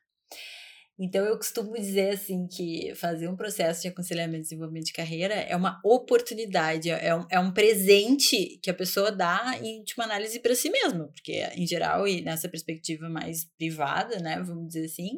Então, 0.99 1.23
eu 1.23 1.37
costumo 1.37 1.75
dizer 1.75 2.09
assim 2.09 2.47
que 2.47 2.91
fazer 2.95 3.27
um 3.27 3.35
processo 3.35 3.83
de 3.83 3.87
aconselhamento 3.87 4.39
e 4.39 4.41
desenvolvimento 4.41 4.87
de 4.87 4.93
carreira 4.93 5.35
é 5.35 5.55
uma 5.55 5.79
oportunidade, 5.85 6.89
é 6.89 7.15
um, 7.15 7.25
é 7.29 7.39
um 7.39 7.53
presente 7.53 8.59
que 8.63 8.69
a 8.71 8.73
pessoa 8.73 9.11
dá 9.11 9.59
em 9.61 9.77
última 9.77 10.05
análise 10.05 10.39
para 10.39 10.55
si 10.55 10.71
mesma, 10.71 11.07
porque 11.09 11.33
em 11.55 11.67
geral 11.67 12.07
e 12.07 12.21
nessa 12.21 12.49
perspectiva 12.49 13.07
mais 13.09 13.45
privada, 13.59 14.17
né, 14.19 14.41
vamos 14.41 14.69
dizer 14.69 14.85
assim, 14.85 15.17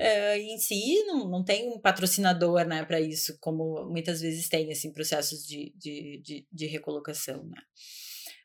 uh, 0.00 0.38
em 0.38 0.56
si 0.56 1.04
não, 1.04 1.28
não 1.28 1.44
tem 1.44 1.68
um 1.68 1.78
patrocinador, 1.78 2.64
né, 2.64 2.82
para 2.86 2.98
isso, 2.98 3.36
como 3.40 3.90
muitas 3.90 4.22
vezes 4.22 4.48
tem 4.48 4.72
assim 4.72 4.90
processos 4.90 5.46
de, 5.46 5.74
de, 5.76 6.22
de, 6.24 6.46
de 6.50 6.66
recolocação, 6.66 7.44
né. 7.44 7.60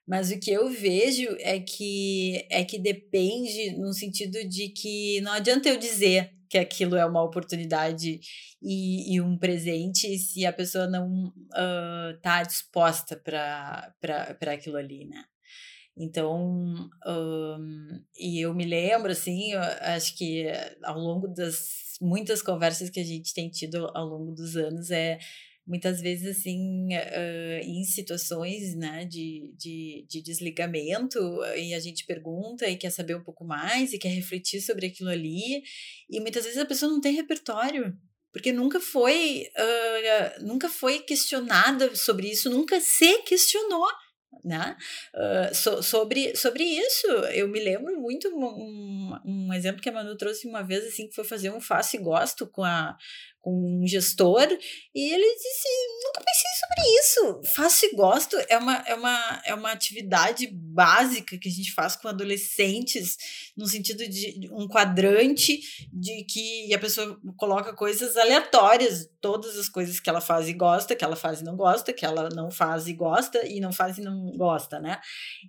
Mas 0.07 0.29
o 0.29 0.39
que 0.39 0.51
eu 0.51 0.69
vejo 0.69 1.35
é 1.39 1.59
que 1.59 2.45
é 2.51 2.63
que 2.63 2.77
depende 2.77 3.71
no 3.71 3.91
sentido 3.91 4.47
de 4.47 4.69
que 4.69 5.19
não 5.21 5.31
adianta 5.31 5.67
eu 5.67 5.79
dizer 5.79 6.34
que 6.49 6.57
aquilo 6.57 6.95
é 6.95 7.05
uma 7.05 7.23
oportunidade 7.23 8.19
e, 8.61 9.15
e 9.15 9.21
um 9.21 9.37
presente 9.37 10.17
se 10.17 10.45
a 10.45 10.53
pessoa 10.53 10.87
não 10.87 11.33
está 12.15 12.43
disposta 12.43 13.15
para 13.17 14.53
aquilo 14.53 14.77
ali, 14.77 15.05
né? 15.05 15.23
Então, 15.97 16.89
um, 17.07 18.03
e 18.17 18.41
eu 18.41 18.53
me 18.53 18.65
lembro, 18.65 19.11
assim, 19.11 19.53
acho 19.53 20.17
que 20.17 20.45
ao 20.83 20.99
longo 20.99 21.27
das 21.27 21.85
muitas 22.01 22.41
conversas 22.41 22.89
que 22.89 22.99
a 22.99 23.03
gente 23.03 23.33
tem 23.33 23.49
tido 23.49 23.89
ao 23.95 24.05
longo 24.05 24.33
dos 24.33 24.57
anos, 24.57 24.91
é 24.91 25.17
muitas 25.65 25.99
vezes 25.99 26.37
assim 26.37 26.89
uh, 26.93 27.63
em 27.63 27.83
situações 27.83 28.75
né 28.75 29.05
de, 29.05 29.51
de, 29.57 30.05
de 30.07 30.21
desligamento 30.21 31.19
e 31.57 31.73
a 31.73 31.79
gente 31.79 32.05
pergunta 32.05 32.67
e 32.67 32.77
quer 32.77 32.91
saber 32.91 33.15
um 33.15 33.23
pouco 33.23 33.43
mais 33.43 33.91
e 33.91 33.97
quer 33.97 34.09
refletir 34.09 34.61
sobre 34.61 34.87
aquilo 34.87 35.09
ali 35.09 35.63
e 36.09 36.19
muitas 36.19 36.43
vezes 36.43 36.59
a 36.59 36.65
pessoa 36.65 36.91
não 36.91 37.01
tem 37.01 37.13
repertório 37.13 37.97
porque 38.31 38.51
nunca 38.51 38.79
foi 38.79 39.47
uh, 39.57 40.45
nunca 40.45 40.69
foi 40.69 40.99
questionada 40.99 41.95
sobre 41.95 42.29
isso 42.29 42.49
nunca 42.49 42.79
se 42.79 43.23
questionou 43.23 43.87
né? 44.43 44.75
Uh, 45.13 45.55
so, 45.55 45.81
sobre, 45.81 46.35
sobre 46.35 46.63
isso, 46.63 47.07
eu 47.33 47.47
me 47.47 47.59
lembro 47.59 47.99
muito 47.99 48.27
um, 48.29 49.17
um, 49.25 49.53
exemplo 49.53 49.81
que 49.81 49.89
a 49.89 49.91
Manu 49.91 50.17
trouxe 50.17 50.47
uma 50.47 50.63
vez 50.63 50.85
assim 50.85 51.07
que 51.07 51.15
foi 51.15 51.23
fazer 51.23 51.51
um 51.51 51.61
face 51.61 51.97
gosto 51.97 52.47
com 52.47 52.63
a 52.63 52.97
com 53.41 53.83
um 53.83 53.87
gestor 53.87 54.47
e 54.95 55.13
ele 55.13 55.35
disse 55.35 55.67
nunca 56.03 56.23
pensei 56.25 56.51
sobre 56.65 56.99
isso. 56.99 57.41
Faço 57.55 57.85
e 57.85 57.95
gosto. 57.95 58.35
É 58.49 58.57
uma, 58.57 58.75
é, 58.85 58.95
uma, 58.95 59.41
é 59.45 59.53
uma 59.53 59.71
atividade 59.71 60.47
básica 60.51 61.37
que 61.37 61.47
a 61.47 61.51
gente 61.51 61.73
faz 61.73 61.95
com 61.95 62.07
adolescentes 62.07 63.17
no 63.55 63.67
sentido 63.67 64.07
de 64.07 64.49
um 64.51 64.67
quadrante 64.67 65.59
de 65.93 66.25
que 66.25 66.73
a 66.73 66.79
pessoa 66.79 67.19
coloca 67.37 67.73
coisas 67.73 68.17
aleatórias. 68.17 69.09
Todas 69.21 69.57
as 69.57 69.69
coisas 69.69 69.99
que 69.99 70.09
ela 70.09 70.21
faz 70.21 70.47
e 70.47 70.53
gosta 70.53 70.95
que 70.95 71.03
ela 71.03 71.15
faz 71.15 71.41
e 71.41 71.43
não 71.43 71.55
gosta 71.55 71.93
que 71.93 72.05
ela 72.05 72.29
não 72.29 72.51
faz 72.51 72.87
e 72.87 72.93
gosta 72.93 73.45
e 73.45 73.59
não 73.59 73.71
faz 73.71 73.97
e 73.97 74.01
não 74.01 74.31
gosta 74.37 74.79
né? 74.79 74.99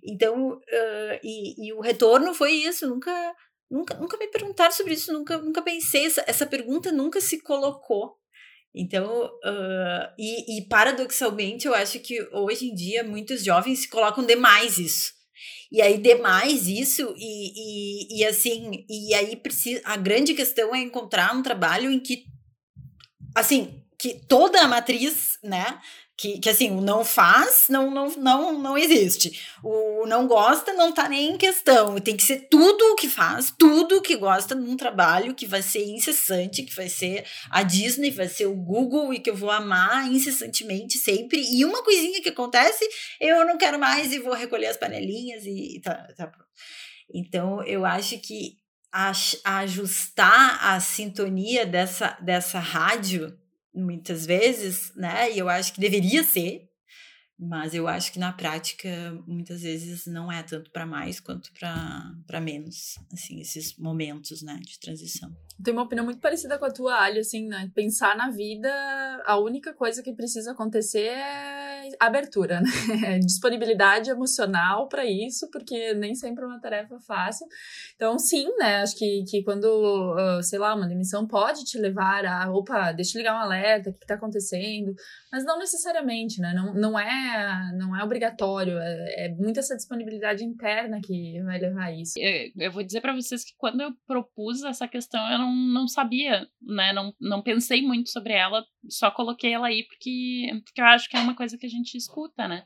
Então 0.03 0.53
uh, 0.53 1.19
e, 1.23 1.67
e 1.67 1.73
o 1.73 1.81
retorno 1.81 2.33
foi 2.33 2.51
isso. 2.53 2.87
Nunca 2.87 3.11
Nunca, 3.69 3.95
nunca 3.95 4.17
me 4.17 4.27
perguntaram 4.27 4.71
sobre 4.71 4.93
isso, 4.93 5.11
nunca, 5.11 5.37
nunca 5.39 5.61
pensei, 5.61 6.05
essa, 6.05 6.23
essa 6.25 6.45
pergunta 6.45 6.89
nunca 6.89 7.19
se 7.19 7.41
colocou. 7.41 8.16
Então, 8.79 9.25
uh, 9.25 10.13
e, 10.17 10.57
e 10.57 10.61
paradoxalmente, 10.67 11.67
eu 11.67 11.73
acho 11.73 11.99
que 11.99 12.21
hoje 12.31 12.67
em 12.67 12.75
dia 12.75 13.03
muitos 13.03 13.43
jovens 13.43 13.79
se 13.79 13.89
colocam 13.89 14.25
demais 14.25 14.77
isso. 14.77 15.17
E 15.71 15.81
aí, 15.81 15.97
demais 15.97 16.67
isso, 16.67 17.13
e, 17.17 18.15
e, 18.15 18.19
e 18.19 18.25
assim, 18.25 18.85
e 18.89 19.13
aí 19.13 19.35
precisa, 19.35 19.81
a 19.83 19.97
grande 19.97 20.33
questão 20.33 20.73
é 20.73 20.79
encontrar 20.79 21.35
um 21.35 21.43
trabalho 21.43 21.91
em 21.91 21.99
que, 21.99 22.23
assim, 23.35 23.83
que 23.99 24.21
toda 24.27 24.61
a 24.61 24.67
matriz, 24.67 25.37
né, 25.43 25.79
que, 26.17 26.39
que 26.39 26.49
assim, 26.49 26.71
o 26.71 26.81
não 26.81 27.05
faz 27.05 27.67
não, 27.69 27.91
não, 27.91 28.09
não, 28.15 28.59
não 28.59 28.77
existe. 28.77 29.39
O 29.63 30.07
não 30.07 30.27
gosta 30.27 30.73
não 30.73 30.91
tá 30.91 31.07
nem 31.07 31.33
em 31.33 31.37
questão. 31.37 31.99
Tem 31.99 32.17
que 32.17 32.23
ser 32.23 32.47
tudo 32.49 32.81
o 32.91 32.95
que 32.95 33.07
faz, 33.07 33.53
tudo 33.55 34.01
que 34.01 34.15
gosta 34.15 34.55
num 34.55 34.75
trabalho 34.75 35.35
que 35.35 35.45
vai 35.45 35.61
ser 35.61 35.85
incessante, 35.85 36.63
que 36.63 36.75
vai 36.75 36.89
ser 36.89 37.23
a 37.51 37.61
Disney, 37.61 38.09
vai 38.09 38.27
ser 38.27 38.47
o 38.47 38.55
Google 38.55 39.13
e 39.13 39.19
que 39.19 39.29
eu 39.29 39.35
vou 39.35 39.51
amar 39.51 40.11
incessantemente 40.11 40.97
sempre. 40.97 41.39
E 41.39 41.63
uma 41.63 41.83
coisinha 41.83 42.19
que 42.19 42.29
acontece, 42.29 42.83
eu 43.21 43.45
não 43.45 43.57
quero 43.57 43.77
mais 43.77 44.11
e 44.11 44.17
vou 44.17 44.33
recolher 44.33 44.67
as 44.67 44.77
panelinhas 44.77 45.45
e 45.45 45.79
tá, 45.83 45.93
tá 46.17 46.25
pronto. 46.25 46.47
Então, 47.13 47.63
eu 47.63 47.85
acho 47.85 48.17
que 48.19 48.57
a, 48.91 49.11
a 49.43 49.57
ajustar 49.59 50.65
a 50.65 50.79
sintonia 50.79 51.63
dessa, 51.63 52.17
dessa 52.21 52.57
rádio 52.57 53.37
muitas 53.77 54.25
vezes, 54.25 54.91
né? 54.95 55.31
E 55.31 55.39
eu 55.39 55.47
acho 55.47 55.73
que 55.73 55.79
deveria 55.79 56.23
ser, 56.23 56.69
mas 57.39 57.73
eu 57.73 57.87
acho 57.87 58.11
que 58.11 58.19
na 58.19 58.33
prática 58.33 58.89
muitas 59.27 59.61
vezes 59.61 60.05
não 60.07 60.31
é 60.31 60.41
tanto 60.43 60.71
para 60.71 60.85
mais 60.85 61.19
quanto 61.19 61.51
para 61.53 62.41
menos, 62.41 62.95
assim, 63.13 63.39
esses 63.39 63.77
momentos, 63.77 64.41
né, 64.41 64.59
de 64.63 64.79
transição. 64.79 65.31
Tenho 65.63 65.77
uma 65.77 65.83
opinião 65.83 66.05
muito 66.05 66.19
parecida 66.19 66.57
com 66.59 66.65
a 66.65 66.71
tua, 66.71 67.01
Ali, 67.01 67.19
assim, 67.19 67.47
né? 67.47 67.69
Pensar 67.73 68.15
na 68.15 68.29
vida, 68.29 68.69
a 69.25 69.39
única 69.39 69.73
coisa 69.73 70.03
que 70.03 70.13
precisa 70.13 70.51
acontecer 70.51 71.07
é 71.07 71.89
abertura, 71.99 72.61
né? 72.61 72.69
Disponibilidade 73.19 74.09
emocional 74.09 74.87
para 74.87 75.05
isso, 75.05 75.49
porque 75.51 75.93
nem 75.95 76.13
sempre 76.13 76.43
é 76.43 76.47
uma 76.47 76.59
tarefa 76.59 76.99
fácil. 76.99 77.47
Então, 77.95 78.19
sim, 78.19 78.47
né? 78.57 78.81
Acho 78.81 78.95
que, 78.95 79.23
que 79.27 79.43
quando, 79.43 79.65
uh, 79.65 80.43
sei 80.43 80.59
lá, 80.59 80.75
uma 80.75 80.87
demissão 80.87 81.25
pode 81.25 81.63
te 81.63 81.77
levar 81.77 82.25
a, 82.25 82.51
opa, 82.51 82.91
deixa 82.91 83.17
eu 83.17 83.21
ligar 83.21 83.35
um 83.35 83.39
alerta, 83.39 83.89
o 83.89 83.93
que, 83.93 84.03
está 84.03 84.15
acontecendo? 84.15 84.93
Mas 85.31 85.43
não 85.43 85.57
necessariamente, 85.57 86.39
né? 86.39 86.53
Não, 86.53 86.73
não, 86.73 86.99
é, 86.99 87.71
não 87.75 87.95
é 87.95 88.03
obrigatório, 88.03 88.77
é, 88.77 89.25
é 89.25 89.29
muita 89.29 89.59
essa 89.59 89.75
disponibilidade 89.75 90.43
interna 90.43 90.99
que 91.03 91.41
vai 91.41 91.59
levar 91.59 91.85
a 91.85 91.91
isso. 91.91 92.13
Eu, 92.17 92.51
eu 92.57 92.71
vou 92.71 92.83
dizer 92.83 93.01
para 93.01 93.15
vocês 93.15 93.43
que 93.43 93.53
quando 93.57 93.81
eu 93.81 93.91
propus 94.05 94.63
essa 94.63 94.87
questão, 94.87 95.21
eu 95.31 95.39
não 95.39 95.46
não, 95.47 95.55
não 95.55 95.87
sabia, 95.87 96.47
né? 96.61 96.93
Não, 96.93 97.13
não 97.19 97.41
pensei 97.41 97.81
muito 97.81 98.09
sobre 98.09 98.33
ela, 98.33 98.65
só 98.89 99.09
coloquei 99.11 99.53
ela 99.53 99.67
aí 99.67 99.83
porque, 99.83 100.61
porque 100.65 100.81
eu 100.81 100.85
acho 100.85 101.09
que 101.09 101.17
é 101.17 101.19
uma 101.19 101.35
coisa 101.35 101.57
que 101.57 101.65
a 101.65 101.69
gente 101.69 101.95
escuta, 101.97 102.47
né? 102.47 102.65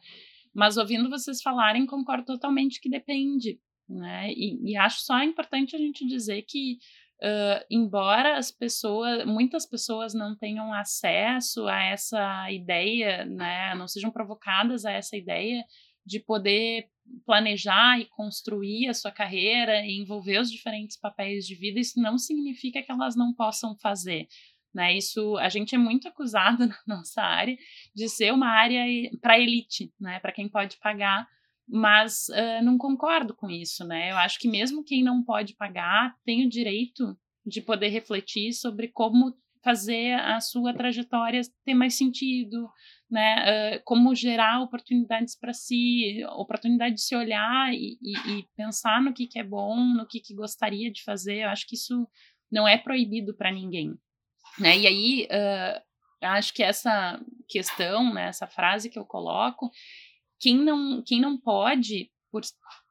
Mas 0.53 0.77
ouvindo 0.77 1.09
vocês 1.09 1.41
falarem, 1.41 1.86
concordo 1.86 2.25
totalmente 2.25 2.82
que 2.82 2.89
depende, 2.89 3.59
né? 3.88 4.32
E, 4.32 4.71
e 4.71 4.77
acho 4.77 5.01
só 5.01 5.21
importante 5.23 5.75
a 5.75 5.79
gente 5.79 6.05
dizer 6.05 6.43
que, 6.43 6.77
uh, 7.21 7.65
embora 7.69 8.38
as 8.38 8.51
pessoas, 8.51 9.25
muitas 9.25 9.65
pessoas 9.65 10.13
não 10.13 10.36
tenham 10.36 10.73
acesso 10.73 11.67
a 11.67 11.82
essa 11.84 12.51
ideia, 12.51 13.25
né? 13.25 13.73
Não 13.75 13.88
sejam 13.88 14.11
provocadas 14.11 14.86
a 14.86 14.91
essa 14.91 15.15
ideia 15.15 15.63
de 16.06 16.20
poder 16.20 16.88
planejar 17.26 17.99
e 17.99 18.06
construir 18.06 18.88
a 18.88 18.93
sua 18.93 19.12
carreira 19.12 19.86
e 19.86 19.99
envolver 19.99 20.39
os 20.39 20.52
diferentes 20.52 20.97
papéis 20.97 21.45
de 21.45 21.56
vida, 21.56 21.80
isso 21.80 21.99
não 22.02 22.18
significa 22.18 22.82
que 22.82 22.91
elas 22.91 23.16
não 23.16 23.34
possam 23.34 23.76
fazer. 23.78 24.28
Né, 24.74 24.95
isso 24.95 25.36
a 25.38 25.49
gente 25.49 25.76
é 25.76 25.78
muito 25.78 26.08
acusado 26.08 26.66
na 26.88 26.95
nossa 26.95 27.22
área 27.22 27.58
de 27.93 28.08
ser 28.08 28.32
uma 28.32 28.47
área 28.47 28.86
para 29.22 29.38
elite, 29.38 29.91
né, 29.99 30.18
para 30.22 30.32
quem 30.32 30.47
pode 30.47 30.78
pagar, 30.78 31.28
mas 31.68 32.28
uh, 32.30 32.64
não 32.64 32.78
concordo 32.78 33.36
com 33.36 33.49
isso, 33.49 33.86
né? 33.86 34.12
Eu 34.12 34.18
acho 34.18 34.39
que 34.39 34.47
mesmo 34.47 34.84
quem 34.84 35.04
não 35.04 35.24
pode 35.24 35.56
pagar 35.56 36.16
tem 36.26 36.45
o 36.45 36.49
direito 36.49 37.18
de 37.45 37.62
poder 37.62 37.89
refletir 37.89 38.54
sobre 38.54 38.89
como 38.89 39.36
fazer 39.64 40.14
a 40.14 40.39
sua 40.39 40.74
trajetória 40.74 41.41
ter 41.64 41.74
mais 41.74 41.95
sentido, 41.95 42.70
né? 43.12 43.76
Uh, 43.76 43.82
como 43.84 44.16
gerar 44.16 44.62
oportunidades 44.62 45.38
para 45.38 45.53
si, 45.53 46.24
oportunidade 46.30 46.95
de 46.95 47.01
se 47.01 47.16
olhar 47.16 47.74
e, 47.74 47.97
e, 48.01 48.14
e, 48.32 48.47
pensar 48.55 49.01
no 49.01 49.14
que, 49.14 49.28
que 49.28 49.38
é 49.38 49.43
bom, 49.43 49.76
no 49.78 50.07
que, 50.07 50.22
que 50.22 50.34
gostaria 50.34 50.89
de 50.89 51.03
fazer. 51.03 51.43
Eu 51.43 51.49
acho 51.49 51.68
que 51.68 51.76
isso 51.76 52.07
não 52.49 52.68
é 52.68 52.78
proibido 52.78 53.36
para 53.36 53.51
ninguém, 53.51 53.93
né? 54.57 54.78
E 54.78 54.88
aí 54.88 55.28
uh, 55.28 55.82
acho 56.22 56.53
que 56.53 56.64
essa 56.64 57.20
questão, 57.49 58.14
né, 58.14 58.28
essa 58.28 58.47
frase 58.47 58.89
que 58.89 58.97
eu 58.97 59.05
coloco, 59.05 59.70
quem 60.39 60.57
não, 60.57 61.03
quem 61.05 61.20
não 61.20 61.38
pode, 61.38 62.09
por, 62.32 62.41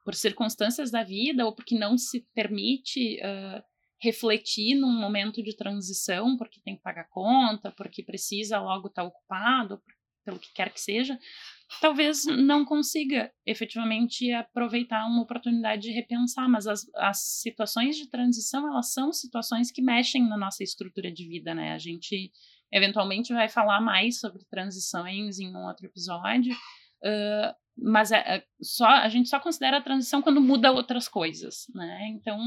por 0.05 0.13
circunstâncias 0.13 0.91
da 0.91 1.03
vida 1.03 1.45
ou 1.45 1.53
porque 1.53 1.77
não 1.77 1.97
se 1.97 2.27
permite 2.33 3.19
uh, 3.19 3.63
refletir 3.99 4.75
num 4.75 4.91
momento 4.91 5.43
de 5.43 5.55
transição, 5.55 6.37
porque 6.37 6.61
tem 6.61 6.75
que 6.75 6.81
pagar 6.81 7.07
conta, 7.09 7.71
porque 7.71 8.03
precisa 8.03 8.59
logo 8.59 8.87
estar 8.87 9.01
tá 9.01 9.07
ocupado, 9.07 9.81
pelo 10.23 10.39
que 10.39 10.53
quer 10.53 10.71
que 10.71 10.79
seja, 10.79 11.17
talvez 11.79 12.25
não 12.25 12.65
consiga 12.65 13.31
efetivamente 13.45 14.31
aproveitar 14.31 15.05
uma 15.07 15.21
oportunidade 15.21 15.83
de 15.83 15.91
repensar, 15.91 16.49
mas 16.49 16.67
as, 16.67 16.81
as 16.95 17.17
situações 17.41 17.95
de 17.95 18.09
transição, 18.09 18.67
elas 18.67 18.91
são 18.91 19.13
situações 19.13 19.71
que 19.71 19.81
mexem 19.81 20.27
na 20.27 20.37
nossa 20.37 20.63
estrutura 20.63 21.11
de 21.11 21.27
vida, 21.27 21.53
né? 21.53 21.73
A 21.73 21.77
gente 21.77 22.31
eventualmente 22.71 23.33
vai 23.33 23.49
falar 23.49 23.81
mais 23.81 24.19
sobre 24.19 24.43
transições 24.49 25.39
em 25.39 25.55
um 25.55 25.65
outro 25.65 25.85
episódio, 25.85 26.53
uh, 26.53 27.53
mas 27.77 28.11
é, 28.11 28.17
é, 28.17 28.43
só, 28.61 28.87
a 28.87 29.09
gente 29.09 29.29
só 29.29 29.39
considera 29.39 29.77
a 29.77 29.81
transição 29.81 30.21
quando 30.21 30.41
muda 30.41 30.71
outras 30.71 31.07
coisas, 31.07 31.65
né? 31.73 32.07
Então, 32.09 32.39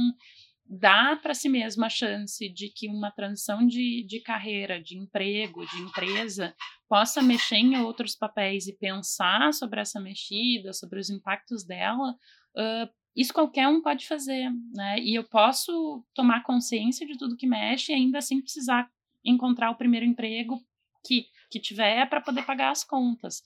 dá 0.66 1.16
para 1.16 1.34
si 1.34 1.48
mesmo 1.48 1.84
a 1.84 1.88
chance 1.88 2.48
de 2.48 2.68
que 2.68 2.88
uma 2.88 3.10
transição 3.10 3.66
de, 3.66 4.04
de 4.06 4.20
carreira, 4.20 4.80
de 4.80 4.96
emprego, 4.96 5.66
de 5.66 5.78
empresa, 5.78 6.54
possa 6.88 7.22
mexer 7.22 7.56
em 7.56 7.76
outros 7.76 8.14
papéis 8.14 8.66
e 8.66 8.76
pensar 8.76 9.52
sobre 9.52 9.80
essa 9.80 10.00
mexida, 10.00 10.72
sobre 10.72 10.98
os 10.98 11.10
impactos 11.10 11.64
dela, 11.64 12.12
uh, 12.56 12.88
isso 13.14 13.32
qualquer 13.32 13.68
um 13.68 13.80
pode 13.80 14.06
fazer, 14.06 14.50
né? 14.72 14.98
E 14.98 15.14
eu 15.14 15.22
posso 15.22 16.04
tomar 16.14 16.42
consciência 16.42 17.06
de 17.06 17.16
tudo 17.16 17.36
que 17.36 17.46
mexe 17.46 17.92
ainda 17.92 18.18
assim 18.18 18.40
precisar 18.40 18.90
encontrar 19.24 19.70
o 19.70 19.76
primeiro 19.76 20.04
emprego 20.04 20.60
que 21.06 21.26
que 21.50 21.60
tiver 21.60 22.08
para 22.08 22.20
poder 22.20 22.42
pagar 22.42 22.70
as 22.70 22.84
contas. 22.84 23.42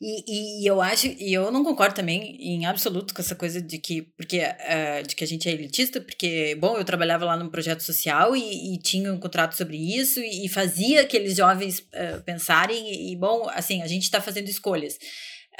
E, 0.00 0.62
e, 0.62 0.66
eu 0.66 0.80
acho, 0.80 1.06
e 1.06 1.32
eu 1.32 1.50
não 1.50 1.64
concordo 1.64 1.94
também 1.94 2.36
em 2.40 2.66
absoluto 2.66 3.14
com 3.14 3.20
essa 3.20 3.34
coisa 3.34 3.60
de 3.60 3.78
que, 3.78 4.02
porque, 4.16 4.40
uh, 4.40 5.06
de 5.06 5.14
que 5.14 5.24
a 5.24 5.26
gente 5.26 5.48
é 5.48 5.52
elitista, 5.52 6.00
porque, 6.00 6.56
bom, 6.56 6.76
eu 6.76 6.84
trabalhava 6.84 7.24
lá 7.24 7.36
num 7.36 7.50
projeto 7.50 7.82
social 7.82 8.36
e, 8.36 8.74
e 8.74 8.78
tinha 8.78 9.12
um 9.12 9.18
contrato 9.18 9.56
sobre 9.56 9.76
isso 9.76 10.20
e, 10.20 10.46
e 10.46 10.48
fazia 10.48 11.02
aqueles 11.02 11.36
jovens 11.36 11.80
uh, 11.80 12.22
pensarem, 12.24 13.10
e, 13.10 13.16
bom, 13.16 13.48
assim, 13.50 13.82
a 13.82 13.86
gente 13.86 14.04
está 14.04 14.20
fazendo 14.20 14.48
escolhas 14.48 14.98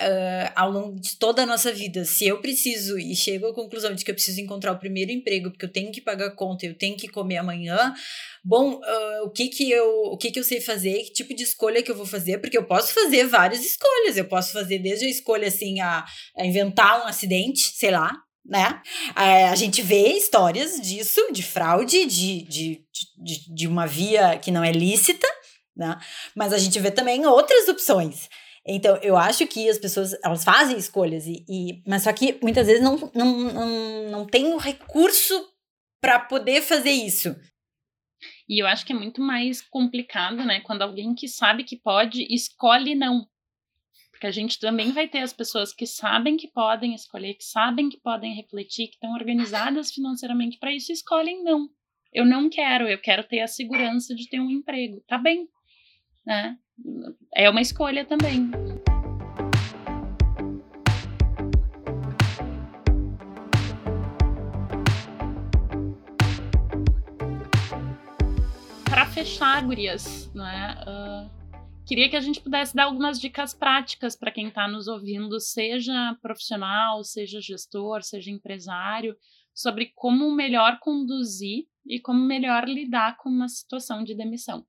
uh, 0.01 0.53
ao 0.55 0.71
longo 0.71 1.01
de 1.01 1.17
toda 1.17 1.43
a 1.43 1.47
nossa 1.47 1.73
vida. 1.73 2.05
Se 2.05 2.27
eu 2.27 2.41
preciso 2.41 2.99
e 2.99 3.15
chego 3.15 3.47
à 3.47 3.55
conclusão 3.55 3.95
de 3.95 4.05
que 4.05 4.11
eu 4.11 4.15
preciso 4.15 4.41
encontrar 4.41 4.73
o 4.73 4.79
primeiro 4.79 5.11
emprego, 5.11 5.51
porque 5.51 5.65
eu 5.65 5.73
tenho 5.73 5.93
que 5.93 6.01
pagar 6.01 6.31
conta, 6.33 6.67
eu 6.67 6.75
tenho 6.75 6.97
que 6.97 7.09
comer 7.09 7.39
amanhã, 7.39 7.95
bom, 8.45 8.75
uh, 8.75 9.25
o 9.25 9.31
que 9.31 9.49
que 9.49 9.71
eu, 9.71 9.87
o 10.05 10.17
que 10.17 10.31
que 10.31 10.39
eu 10.39 10.45
sei 10.45 10.61
fazer, 10.61 11.03
que 11.05 11.13
tipo 11.13 11.35
de 11.35 11.43
escolha 11.43 11.83
que 11.83 11.91
eu 11.91 11.97
vou 11.97 12.07
fazer, 12.07 12.39
porque 12.39 12.57
eu 12.57 12.65
posso 12.65 12.93
fazer 12.93 13.27
várias 13.27 13.65
escolhas. 13.65 14.17
Eu 14.17 14.27
posso 14.27 14.53
fazer 14.53 14.79
desde 14.79 15.07
a 15.07 15.11
escolha 15.11 15.49
assim 15.49 15.81
a, 15.81 16.05
a 16.37 16.47
inventar 16.47 17.03
um 17.03 17.07
acidente, 17.07 17.61
sei 17.75 17.91
lá, 17.91 18.13
né? 18.45 18.81
A 19.15 19.55
gente 19.55 19.83
vê 19.83 20.09
histórias 20.15 20.81
disso, 20.81 21.33
de 21.33 21.43
fraude, 21.43 22.07
de, 22.07 22.43
de, 22.43 22.85
de, 23.17 23.55
de 23.55 23.69
uma 23.69 23.87
via 23.87 24.37
que 24.39 24.51
não 24.51 24.65
é 24.65 24.73
lícita, 24.73 25.27
né? 25.77 25.99
Mas 26.35 26.53
a 26.53 26.59
gente 26.59 26.79
vê 26.81 26.91
também 26.91 27.25
outras 27.25 27.69
opções. 27.69 28.29
Então, 28.67 28.97
eu 28.99 29.17
acho 29.17 29.47
que 29.47 29.69
as 29.69 29.79
pessoas, 29.79 30.17
elas 30.23 30.45
fazem 30.45 30.77
escolhas, 30.79 31.27
e, 31.27 31.45
e 31.49 31.83
mas 31.87 32.05
só 32.05 32.13
que 32.13 32.39
muitas 32.41 32.67
vezes 32.67 32.83
não, 32.83 32.97
não, 33.15 33.39
não, 33.53 34.11
não 34.11 34.27
tem 34.27 34.53
o 34.53 34.57
recurso 34.57 35.49
para 36.01 36.21
poder 36.21 36.63
fazer 36.63 36.93
isso. 36.93 37.35
E 38.49 38.63
eu 38.63 38.67
acho 38.67 38.87
que 38.87 38.93
é 38.93 38.97
muito 38.97 39.21
mais 39.21 39.61
complicado, 39.63 40.45
né, 40.45 40.61
quando 40.61 40.83
alguém 40.83 41.15
que 41.15 41.27
sabe 41.27 41.65
que 41.65 41.77
pode 41.77 42.27
escolhe 42.33 42.95
não. 42.95 43.27
Porque 44.11 44.27
a 44.27 44.31
gente 44.31 44.61
também 44.61 44.93
vai 44.93 45.09
ter 45.09 45.19
as 45.19 45.33
pessoas 45.33 45.75
que 45.75 45.87
sabem 45.87 46.37
que 46.37 46.47
podem 46.47 46.95
escolher, 46.95 47.35
que 47.35 47.45
sabem 47.45 47.89
que 47.89 48.01
podem 48.01 48.35
refletir, 48.35 48.87
que 48.87 48.95
estão 48.95 49.13
organizadas 49.15 49.91
financeiramente 49.91 50.59
para 50.59 50.73
isso 50.73 50.93
e 50.93 50.95
escolhem 50.95 51.43
não. 51.43 51.69
Eu 52.13 52.25
não 52.25 52.49
quero, 52.49 52.87
eu 52.87 53.01
quero 53.01 53.25
ter 53.25 53.41
a 53.41 53.49
segurança 53.49 54.15
de 54.15 54.29
ter 54.29 54.39
um 54.39 54.51
emprego. 54.51 55.03
Tá 55.09 55.19
bem, 55.19 55.49
né? 56.25 56.57
é 57.35 57.49
uma 57.49 57.61
escolha 57.61 58.05
também. 58.05 58.51
Para 68.85 69.07
fechar, 69.07 69.65
gurias, 69.65 70.33
né? 70.35 70.77
Uh, 70.87 71.85
queria 71.87 72.09
que 72.09 72.17
a 72.17 72.21
gente 72.21 72.41
pudesse 72.41 72.75
dar 72.75 72.85
algumas 72.85 73.21
dicas 73.21 73.55
práticas 73.55 74.17
para 74.17 74.31
quem 74.31 74.49
está 74.49 74.69
nos 74.69 74.87
ouvindo, 74.87 75.41
seja 75.41 76.17
profissional, 76.21 77.03
seja 77.03 77.41
gestor, 77.41 78.03
seja 78.03 78.31
empresário, 78.31 79.17
sobre 79.55 79.93
como 79.95 80.31
melhor 80.35 80.79
conduzir 80.81 81.67
e 81.87 81.99
como 82.01 82.21
melhor 82.21 82.69
lidar 82.69 83.17
com 83.17 83.29
uma 83.29 83.49
situação 83.49 84.05
de 84.05 84.15
demissão. 84.15 84.65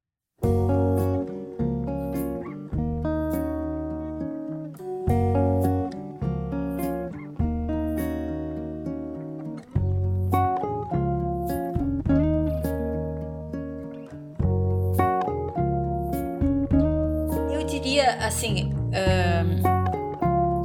Assim, 18.28 18.72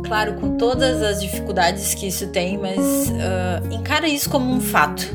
claro, 0.06 0.34
com 0.34 0.56
todas 0.56 1.02
as 1.02 1.20
dificuldades 1.20 1.94
que 1.94 2.06
isso 2.06 2.28
tem, 2.28 2.56
mas 2.56 3.10
uh, 3.10 3.74
encara 3.74 4.08
isso 4.08 4.30
como 4.30 4.50
um 4.50 4.60
fato 4.60 5.06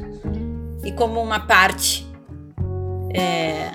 e 0.83 0.91
como 0.91 1.21
uma 1.21 1.39
parte 1.39 2.05
é, 3.13 3.71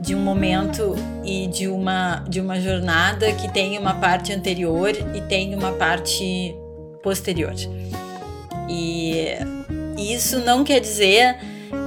de 0.00 0.14
um 0.14 0.20
momento 0.20 0.94
e 1.24 1.48
de 1.48 1.68
uma, 1.68 2.24
de 2.28 2.40
uma 2.40 2.60
jornada 2.60 3.32
que 3.32 3.52
tem 3.52 3.76
uma 3.78 3.94
parte 3.94 4.32
anterior 4.32 4.92
e 5.14 5.20
tem 5.22 5.54
uma 5.54 5.72
parte 5.72 6.54
posterior. 7.02 7.54
E 8.68 9.24
isso 9.96 10.38
não 10.40 10.62
quer 10.62 10.80
dizer 10.80 11.36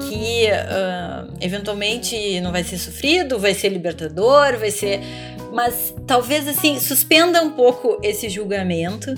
que 0.07 0.45
uh, 0.47 1.33
eventualmente 1.39 2.39
não 2.41 2.51
vai 2.51 2.63
ser 2.63 2.77
sofrido, 2.77 3.39
vai 3.39 3.53
ser 3.53 3.69
libertador, 3.69 4.57
vai 4.57 4.71
ser 4.71 4.99
mas 5.51 5.93
talvez 6.07 6.47
assim, 6.47 6.79
suspenda 6.79 7.41
um 7.43 7.51
pouco 7.51 7.99
esse 8.01 8.29
julgamento 8.29 9.13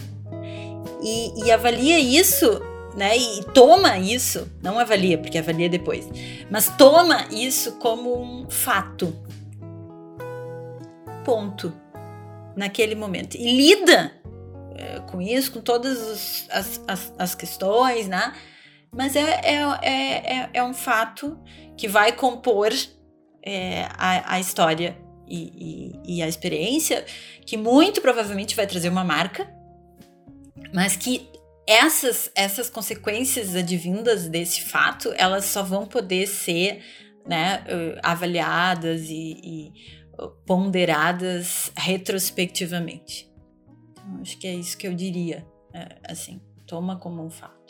e, 1.02 1.46
e 1.46 1.52
avalia 1.52 2.00
isso, 2.00 2.62
né? 2.96 3.16
E 3.16 3.44
toma 3.54 3.98
isso, 3.98 4.52
não 4.62 4.80
avalia, 4.80 5.18
porque 5.18 5.38
avalia 5.38 5.70
depois, 5.70 6.08
mas 6.50 6.68
toma 6.76 7.28
isso 7.32 7.74
como 7.74 8.20
um 8.20 8.50
fato. 8.50 9.16
Ponto. 11.24 11.74
Naquele 12.56 12.94
momento. 12.94 13.36
E 13.36 13.56
lida 13.56 14.12
é, 14.76 15.00
com 15.12 15.22
isso, 15.22 15.52
com 15.52 15.62
todas 15.62 15.98
os, 15.98 16.48
as, 16.52 16.82
as, 16.88 17.14
as, 17.18 17.36
questões, 17.36 18.08
né? 18.08 18.34
Mas 18.96 19.16
é, 19.16 19.22
é, 19.22 19.56
é, 19.82 19.92
é, 20.38 20.50
é 20.54 20.64
um 20.64 20.74
fato 20.74 21.40
que 21.76 21.88
vai 21.88 22.12
compor 22.12 22.72
é, 23.44 23.88
a, 23.98 24.36
a 24.36 24.40
história 24.40 24.96
e, 25.28 25.93
e, 26.05 26.17
e 26.17 26.21
a 26.21 26.28
experiência, 26.28 27.05
que 27.45 27.57
muito 27.57 28.01
provavelmente 28.01 28.55
vai 28.55 28.67
trazer 28.67 28.89
uma 28.89 29.03
marca, 29.03 29.49
mas 30.74 30.95
que 30.95 31.30
essas, 31.67 32.32
essas 32.36 32.69
consequências 32.69 33.55
advindas 33.55 34.28
desse 34.28 34.61
fato, 34.61 35.13
elas 35.15 35.45
só 35.45 35.63
vão 35.63 35.86
poder 35.86 36.28
ser 36.28 36.84
né, 37.26 37.63
avaliadas 38.01 39.09
e, 39.09 39.39
e 39.43 39.74
ponderadas 40.45 41.71
retrospectivamente. 41.76 43.32
Então, 43.91 44.19
acho 44.21 44.38
que 44.38 44.47
é 44.47 44.53
isso 44.53 44.78
que 44.78 44.88
eu 44.88 44.93
diria, 44.93 45.45
é, 45.74 45.97
assim, 46.07 46.41
toma 46.67 46.97
como 46.99 47.24
um 47.24 47.30
fato. 47.30 47.62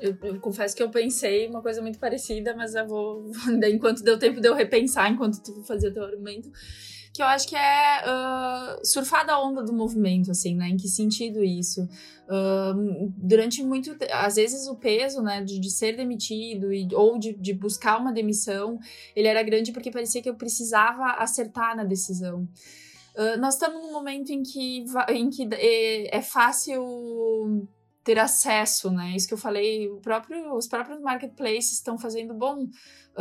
Eu, 0.00 0.16
eu, 0.22 0.40
confesso 0.40 0.76
que 0.76 0.82
eu 0.82 0.90
pensei 0.90 1.48
uma 1.48 1.62
coisa 1.62 1.80
muito 1.80 1.98
parecida, 1.98 2.54
mas 2.54 2.74
eu 2.74 2.86
vou. 2.86 3.30
Enquanto 3.66 4.02
deu 4.02 4.18
tempo 4.18 4.40
de 4.40 4.48
eu 4.48 4.54
repensar, 4.54 5.10
enquanto 5.10 5.42
tu 5.42 5.62
fazia 5.64 5.92
teu 5.92 6.04
argumento. 6.04 6.50
Que 7.12 7.22
eu 7.22 7.26
acho 7.26 7.46
que 7.46 7.54
é 7.54 8.02
uh, 8.02 8.84
surfar 8.84 9.24
da 9.24 9.40
onda 9.40 9.62
do 9.62 9.72
movimento, 9.72 10.32
assim, 10.32 10.56
né? 10.56 10.68
Em 10.68 10.76
que 10.76 10.88
sentido 10.88 11.44
isso? 11.44 11.88
Uh, 12.24 13.12
durante 13.16 13.62
muito. 13.62 13.96
Às 14.10 14.34
vezes 14.34 14.66
o 14.66 14.74
peso, 14.74 15.22
né, 15.22 15.40
de, 15.40 15.60
de 15.60 15.70
ser 15.70 15.96
demitido 15.96 16.72
e, 16.72 16.88
ou 16.92 17.16
de, 17.16 17.32
de 17.32 17.54
buscar 17.54 18.00
uma 18.00 18.12
demissão, 18.12 18.80
ele 19.14 19.28
era 19.28 19.44
grande 19.44 19.70
porque 19.70 19.92
parecia 19.92 20.20
que 20.20 20.28
eu 20.28 20.34
precisava 20.34 21.12
acertar 21.22 21.76
na 21.76 21.84
decisão. 21.84 22.48
Uh, 23.14 23.38
nós 23.38 23.54
estamos 23.54 23.80
num 23.80 23.92
momento 23.92 24.30
em 24.30 24.42
que, 24.42 24.84
em 25.10 25.30
que 25.30 25.48
é, 25.52 26.16
é 26.16 26.20
fácil 26.20 27.68
ter 28.04 28.18
acesso, 28.18 28.90
né? 28.90 29.14
Isso 29.16 29.26
que 29.26 29.34
eu 29.34 29.38
falei, 29.38 29.88
próprio, 30.02 30.54
os 30.54 30.68
próprios 30.68 31.00
marketplaces 31.00 31.72
estão 31.72 31.98
fazendo 31.98 32.34
bom. 32.34 32.68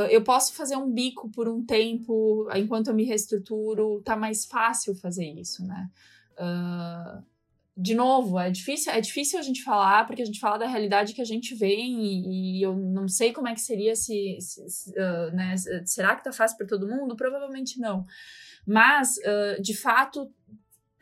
Eu 0.09 0.23
posso 0.23 0.53
fazer 0.53 0.75
um 0.75 0.91
bico 0.91 1.29
por 1.29 1.47
um 1.47 1.63
tempo 1.63 2.47
enquanto 2.53 2.87
eu 2.87 2.93
me 2.93 3.05
reestruturo, 3.05 4.01
tá 4.03 4.15
mais 4.15 4.45
fácil 4.45 4.93
fazer 4.95 5.25
isso, 5.25 5.65
né? 5.65 5.89
Uh, 6.33 7.23
de 7.75 7.95
novo, 7.95 8.39
é 8.39 8.51
difícil, 8.51 8.91
é 8.91 9.01
difícil 9.01 9.39
a 9.39 9.41
gente 9.41 9.63
falar, 9.63 10.05
porque 10.05 10.21
a 10.21 10.25
gente 10.25 10.39
fala 10.39 10.59
da 10.59 10.67
realidade 10.67 11.13
que 11.13 11.21
a 11.21 11.25
gente 11.25 11.55
vem 11.55 12.03
e, 12.03 12.59
e 12.59 12.61
eu 12.61 12.75
não 12.75 13.07
sei 13.07 13.33
como 13.33 13.47
é 13.47 13.53
que 13.53 13.61
seria 13.61 13.95
se, 13.95 14.37
se, 14.39 14.69
se 14.69 14.91
uh, 14.91 15.35
né, 15.35 15.55
será 15.85 16.15
que 16.15 16.23
tá 16.23 16.31
fácil 16.31 16.57
para 16.57 16.67
todo 16.67 16.87
mundo? 16.87 17.15
Provavelmente 17.15 17.79
não. 17.79 18.05
Mas, 18.65 19.17
uh, 19.17 19.61
de 19.61 19.75
fato, 19.75 20.31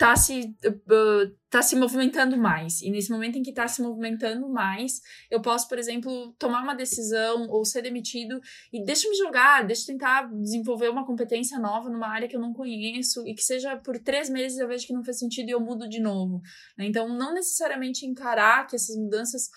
tá 0.01 0.15
se, 0.15 0.55
uh, 0.65 1.37
tá 1.47 1.61
se 1.61 1.75
movimentando 1.75 2.35
mais. 2.35 2.81
E 2.81 2.89
nesse 2.89 3.11
momento 3.11 3.37
em 3.37 3.43
que 3.43 3.51
está 3.51 3.67
se 3.67 3.83
movimentando 3.83 4.49
mais, 4.49 4.99
eu 5.29 5.39
posso, 5.39 5.69
por 5.69 5.77
exemplo, 5.77 6.33
tomar 6.39 6.63
uma 6.63 6.73
decisão 6.73 7.47
ou 7.51 7.63
ser 7.63 7.83
demitido 7.83 8.41
e 8.73 8.83
deixa 8.83 9.07
me 9.07 9.15
jogar, 9.15 9.63
deixa 9.63 9.85
tentar 9.85 10.23
desenvolver 10.23 10.89
uma 10.89 11.05
competência 11.05 11.59
nova 11.59 11.87
numa 11.87 12.07
área 12.07 12.27
que 12.27 12.35
eu 12.35 12.41
não 12.41 12.51
conheço 12.51 13.27
e 13.27 13.35
que 13.35 13.43
seja 13.43 13.77
por 13.77 13.99
três 13.99 14.27
meses 14.27 14.57
eu 14.57 14.67
vejo 14.67 14.87
que 14.87 14.93
não 14.93 15.03
faz 15.03 15.19
sentido 15.19 15.49
e 15.49 15.51
eu 15.51 15.59
mudo 15.59 15.87
de 15.87 15.99
novo. 15.99 16.41
Né? 16.75 16.87
Então, 16.87 17.07
não 17.07 17.31
necessariamente 17.31 18.03
encarar 18.03 18.65
que 18.65 18.75
essas 18.75 18.95
mudanças 18.95 19.51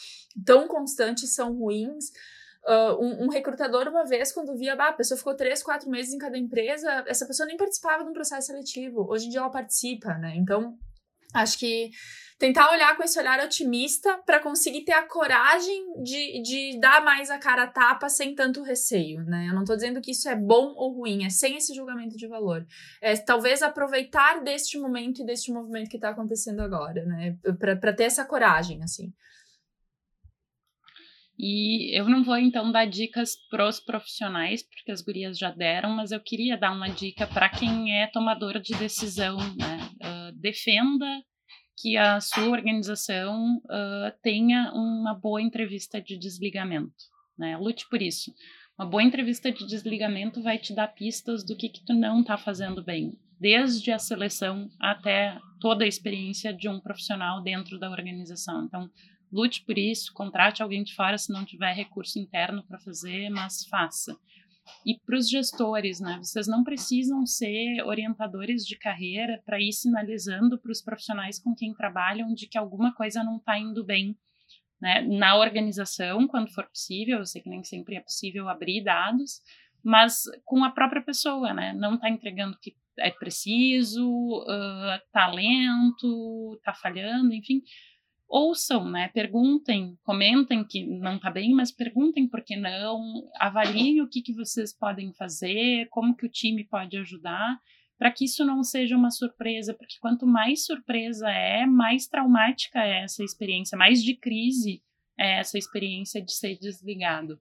tão 0.45 0.69
constantes 0.69 1.33
são 1.33 1.55
ruins, 1.55 2.11
Uh, 2.67 2.99
um, 2.99 3.25
um, 3.25 3.29
recrutador, 3.29 3.87
uma 3.89 4.07
vez, 4.07 4.33
quando 4.33 4.57
via, 4.57 4.75
bah, 4.75 4.89
a 4.89 4.93
pessoa 4.95 5.19
ficou 5.19 5.37
três, 5.37 5.63
quatro 5.63 5.91
meses 5.91 6.15
em 6.15 6.19
cada 6.19 6.39
empresa, 6.39 7.05
essa 7.07 7.27
pessoa 7.27 7.47
nem 7.47 7.59
participava 7.59 8.03
de 8.03 8.09
um 8.09 8.15
processo 8.15 8.47
seletivo. 8.47 9.07
Hoje 9.07 9.27
em 9.27 9.29
dia 9.29 9.41
ela 9.41 9.51
participa, 9.51 10.15
né? 10.15 10.35
Então, 10.35 10.75
acho 11.35 11.59
que 11.59 11.91
tentar 12.39 12.71
olhar 12.73 12.97
com 12.97 13.03
esse 13.03 13.19
olhar 13.19 13.39
otimista 13.45 14.19
para 14.27 14.41
conseguir 14.41 14.85
ter 14.85 14.93
a 14.93 15.07
coragem 15.07 16.03
de, 16.03 16.43
de 16.43 16.81
dar 16.81 17.05
mais 17.05 17.31
a 17.31 17.39
cara 17.39 17.65
a 17.65 17.67
tapa 17.67 18.09
sem 18.09 18.35
tanto 18.35 18.63
receio, 18.63 19.23
né? 19.25 19.47
Eu 19.49 19.55
não 19.55 19.63
estou 19.63 19.77
dizendo 19.77 20.01
que 20.01 20.11
isso 20.11 20.29
é 20.29 20.35
bom 20.35 20.75
ou 20.77 20.95
ruim, 20.95 21.25
é 21.25 21.31
sem 21.31 21.57
esse 21.57 21.75
julgamento 21.75 22.17
de 22.17 22.27
valor. 22.27 22.67
É 23.01 23.17
talvez 23.17 23.63
aproveitar 23.63 24.43
deste 24.43 24.79
momento 24.79 25.23
e 25.23 25.27
deste 25.27 25.53
movimento 25.53 25.89
que 25.89 25.97
está 25.97 26.11
acontecendo 26.11 26.61
agora, 26.61 27.05
né? 27.05 27.37
Para 27.79 27.93
ter 27.93 28.05
essa 28.05 28.25
coragem, 28.25 28.83
assim. 28.83 29.13
E 31.39 31.99
eu 31.99 32.09
não 32.09 32.23
vou 32.23 32.37
então 32.37 32.71
dar 32.71 32.85
dicas 32.85 33.35
pros 33.51 33.81
profissionais, 33.81 34.63
porque 34.63 34.93
as 34.93 35.03
gurias 35.03 35.37
já 35.37 35.51
deram, 35.51 35.91
mas 35.91 36.13
eu 36.13 36.21
queria 36.21 36.57
dar 36.57 36.73
uma 36.73 36.89
dica 36.89 37.27
para 37.27 37.49
quem 37.49 37.93
é 37.93 38.07
tomador 38.07 38.61
de 38.61 38.75
decisão, 38.75 39.37
né? 39.57 39.91
Uh, 39.97 40.41
defenda 40.41 41.07
que 41.77 41.97
a 41.97 42.21
sua 42.21 42.49
organização 42.49 43.57
uh, 43.57 44.17
tenha 44.23 44.71
uma 44.73 45.13
boa 45.13 45.43
entrevista 45.43 46.01
de 46.01 46.17
desligamento, 46.17 46.95
né? 47.37 47.57
Lute 47.57 47.85
por 47.91 48.01
isso. 48.01 48.33
Uma 48.79 48.87
boa 48.87 49.03
entrevista 49.03 49.51
de 49.51 49.67
desligamento 49.67 50.43
vai 50.43 50.59
te 50.59 50.75
dar 50.75 50.89
pistas 50.89 51.45
do 51.45 51.57
que, 51.57 51.69
que 51.69 51.85
tu 51.85 51.95
não 51.95 52.21
está 52.21 52.37
fazendo 52.37 52.83
bem, 52.83 53.19
desde 53.41 53.91
a 53.91 53.99
seleção 53.99 54.69
até 54.81 55.39
toda 55.61 55.85
a 55.85 55.89
experiência 55.89 56.53
de 56.53 56.69
um 56.69 56.81
profissional 56.81 57.43
dentro 57.43 57.79
da 57.79 57.91
organização. 57.91 58.65
Então, 58.65 58.89
lute 59.35 59.65
por 59.65 59.77
isso, 59.77 60.13
contrate 60.15 60.63
alguém 60.63 60.85
de 60.85 60.95
fora 60.95 61.19
se 61.19 61.33
não 61.33 61.45
tiver 61.45 61.73
recurso 61.75 62.19
interno 62.21 62.63
para 62.63 62.79
fazer, 62.79 63.29
mas 63.31 63.67
faça. 63.67 64.17
E 64.87 64.99
para 64.99 65.19
os 65.19 65.29
gestores, 65.29 66.01
né? 66.01 66.19
Vocês 66.23 66.47
não 66.47 66.63
precisam 66.63 67.27
ser 67.27 67.83
orientadores 67.85 68.65
de 68.65 68.79
carreira 68.79 69.43
para 69.45 69.61
ir 69.61 69.73
sinalizando 69.73 70.59
para 70.59 70.71
os 70.71 70.81
profissionais 70.81 71.39
com 71.39 71.55
quem 71.55 71.75
trabalham 71.75 72.33
de 72.33 72.47
que 72.47 72.57
alguma 72.57 72.95
coisa 72.95 73.23
não 73.23 73.37
está 73.37 73.59
indo 73.59 73.85
bem 73.85 74.17
né? 74.81 75.03
na 75.03 75.37
organização, 75.37 76.27
quando 76.27 76.53
for 76.53 76.67
possível. 76.67 77.19
Eu 77.19 77.27
sei 77.27 77.43
que 77.43 77.51
nem 77.51 77.63
sempre 77.63 77.97
é 77.97 78.01
possível 78.01 78.49
abrir 78.49 78.83
dados, 78.83 79.43
mas 79.83 80.23
com 80.45 80.65
a 80.65 80.71
própria 80.71 81.03
pessoa, 81.03 81.53
né? 81.53 81.75
Não 81.75 81.97
está 81.97 82.09
entregando 82.09 82.55
o 82.55 82.59
que 82.59 82.75
é 82.99 83.11
preciso, 83.11 84.09
uh, 84.09 85.01
talento, 85.13 86.55
está 86.57 86.73
falhando, 86.73 87.35
enfim 87.35 87.63
ouçam, 88.35 88.91
né? 88.91 89.07
Perguntem, 89.15 89.97
comentem 90.03 90.65
que 90.65 90.85
não 90.85 91.17
está 91.17 91.31
bem, 91.31 91.55
mas 91.55 91.71
perguntem 91.71 92.27
por 92.27 92.43
que 92.43 92.57
não, 92.57 93.31
avaliem 93.39 94.03
o 94.03 94.09
que, 94.09 94.21
que 94.21 94.33
vocês 94.33 94.77
podem 94.77 95.13
fazer, 95.13 95.87
como 95.89 96.17
que 96.17 96.27
o 96.27 96.29
time 96.29 96.65
pode 96.65 96.97
ajudar, 96.97 97.61
para 97.97 98.11
que 98.11 98.25
isso 98.25 98.45
não 98.45 98.65
seja 98.65 98.97
uma 98.97 99.13
surpresa, 99.13 99.73
porque 99.73 99.95
quanto 100.01 100.27
mais 100.27 100.65
surpresa 100.65 101.31
é, 101.31 101.65
mais 101.65 102.09
traumática 102.09 102.81
é 102.81 103.05
essa 103.05 103.23
experiência, 103.23 103.79
mais 103.79 104.03
de 104.03 104.17
crise 104.17 104.83
é 105.17 105.39
essa 105.39 105.57
experiência 105.57 106.21
de 106.21 106.35
ser 106.35 106.59
desligado. 106.59 107.41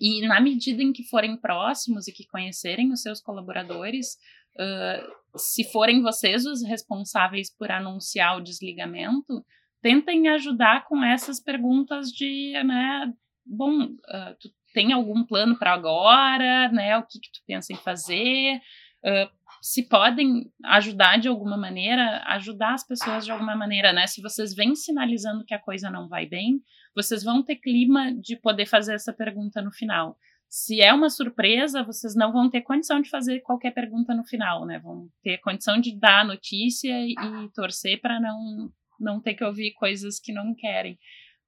E 0.00 0.26
na 0.26 0.40
medida 0.40 0.82
em 0.82 0.92
que 0.92 1.04
forem 1.04 1.36
próximos 1.36 2.08
e 2.08 2.12
que 2.12 2.26
conhecerem 2.26 2.90
os 2.90 3.02
seus 3.02 3.20
colaboradores, 3.20 4.18
uh, 4.56 5.38
se 5.38 5.62
forem 5.70 6.02
vocês 6.02 6.44
os 6.44 6.64
responsáveis 6.64 7.54
por 7.56 7.70
anunciar 7.70 8.36
o 8.36 8.42
desligamento, 8.42 9.44
tentem 9.80 10.28
ajudar 10.28 10.84
com 10.86 11.02
essas 11.02 11.40
perguntas 11.40 12.10
de, 12.10 12.52
né, 12.64 13.12
bom, 13.44 13.84
uh, 13.84 14.34
tu 14.40 14.48
tem 14.72 14.92
algum 14.92 15.24
plano 15.24 15.58
para 15.58 15.72
agora, 15.72 16.68
né, 16.70 16.96
o 16.98 17.02
que, 17.02 17.18
que 17.20 17.32
tu 17.32 17.40
pensa 17.46 17.72
em 17.72 17.76
fazer, 17.76 18.60
uh, 19.04 19.38
se 19.62 19.88
podem 19.88 20.52
ajudar 20.64 21.18
de 21.18 21.28
alguma 21.28 21.56
maneira, 21.56 22.22
ajudar 22.26 22.74
as 22.74 22.86
pessoas 22.86 23.24
de 23.24 23.32
alguma 23.32 23.56
maneira, 23.56 23.92
né, 23.92 24.06
se 24.06 24.20
vocês 24.20 24.54
vêm 24.54 24.74
sinalizando 24.74 25.44
que 25.44 25.54
a 25.54 25.58
coisa 25.58 25.90
não 25.90 26.08
vai 26.08 26.26
bem, 26.26 26.60
vocês 26.94 27.22
vão 27.22 27.42
ter 27.42 27.56
clima 27.56 28.12
de 28.12 28.36
poder 28.36 28.66
fazer 28.66 28.94
essa 28.94 29.12
pergunta 29.12 29.62
no 29.62 29.72
final. 29.72 30.16
Se 30.48 30.80
é 30.80 30.92
uma 30.94 31.10
surpresa, 31.10 31.82
vocês 31.82 32.14
não 32.14 32.32
vão 32.32 32.48
ter 32.48 32.62
condição 32.62 33.02
de 33.02 33.10
fazer 33.10 33.40
qualquer 33.40 33.70
pergunta 33.70 34.14
no 34.14 34.24
final, 34.24 34.64
né? 34.64 34.78
Vão 34.78 35.06
ter 35.22 35.36
condição 35.38 35.78
de 35.78 35.94
dar 35.94 36.20
a 36.20 36.24
notícia 36.24 36.90
e, 37.04 37.12
e 37.12 37.48
torcer 37.52 38.00
para 38.00 38.18
não 38.18 38.72
não 38.98 39.20
ter 39.20 39.34
que 39.34 39.44
ouvir 39.44 39.72
coisas 39.74 40.18
que 40.18 40.32
não 40.32 40.54
querem. 40.54 40.98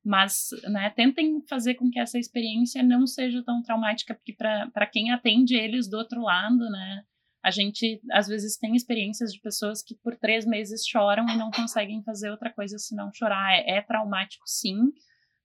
Mas, 0.05 0.48
né, 0.70 0.90
tentem 0.90 1.42
fazer 1.48 1.74
com 1.74 1.90
que 1.90 1.98
essa 1.98 2.18
experiência 2.18 2.82
não 2.82 3.07
seja 3.07 3.42
tão 3.44 3.62
traumática, 3.62 4.14
porque 4.14 4.32
para 4.34 4.86
quem 4.86 5.11
atende 5.11 5.55
eles 5.55 5.88
do 5.88 5.98
outro 5.98 6.22
lado, 6.22 6.70
né, 6.70 7.03
a 7.42 7.51
gente 7.51 8.01
às 8.12 8.26
vezes 8.26 8.57
tem 8.57 8.74
experiências 8.74 9.32
de 9.32 9.40
pessoas 9.40 9.82
que 9.82 9.94
por 10.03 10.16
três 10.16 10.46
meses 10.46 10.86
choram 10.86 11.26
e 11.28 11.36
não 11.36 11.51
conseguem 11.51 12.03
fazer 12.03 12.30
outra 12.30 12.53
coisa 12.53 12.78
senão 12.78 13.11
chorar. 13.12 13.53
É, 13.55 13.78
é 13.78 13.82
traumático, 13.82 14.44
sim, 14.46 14.90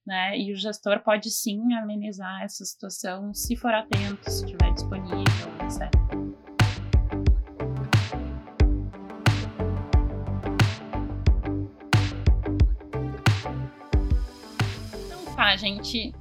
né? 0.05 0.37
E 0.37 0.53
o 0.53 0.57
gestor 0.57 1.01
pode 1.03 1.31
sim 1.31 1.73
amenizar 1.73 2.43
essa 2.43 2.63
situação 2.65 3.33
se 3.33 3.55
for 3.55 3.73
atento, 3.73 4.29
se 4.29 4.45
estiver 4.45 4.73
disponível, 4.73 5.23
etc. 5.63 6.24
gente. 15.55 16.11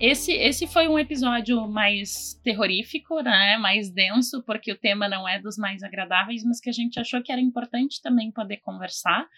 Esse, 0.00 0.32
esse 0.32 0.66
foi 0.66 0.88
um 0.88 0.98
episódio 0.98 1.68
mais 1.68 2.40
terrorífico, 2.42 3.20
né? 3.20 3.56
Mais 3.58 3.90
denso, 3.90 4.42
porque 4.42 4.72
o 4.72 4.78
tema 4.78 5.08
não 5.08 5.28
é 5.28 5.40
dos 5.40 5.56
mais 5.56 5.82
agradáveis, 5.82 6.44
mas 6.44 6.60
que 6.60 6.70
a 6.70 6.72
gente 6.72 6.98
achou 6.98 7.22
que 7.22 7.30
era 7.30 7.40
importante 7.40 8.02
também 8.02 8.30
poder 8.30 8.56
conversar. 8.58 9.28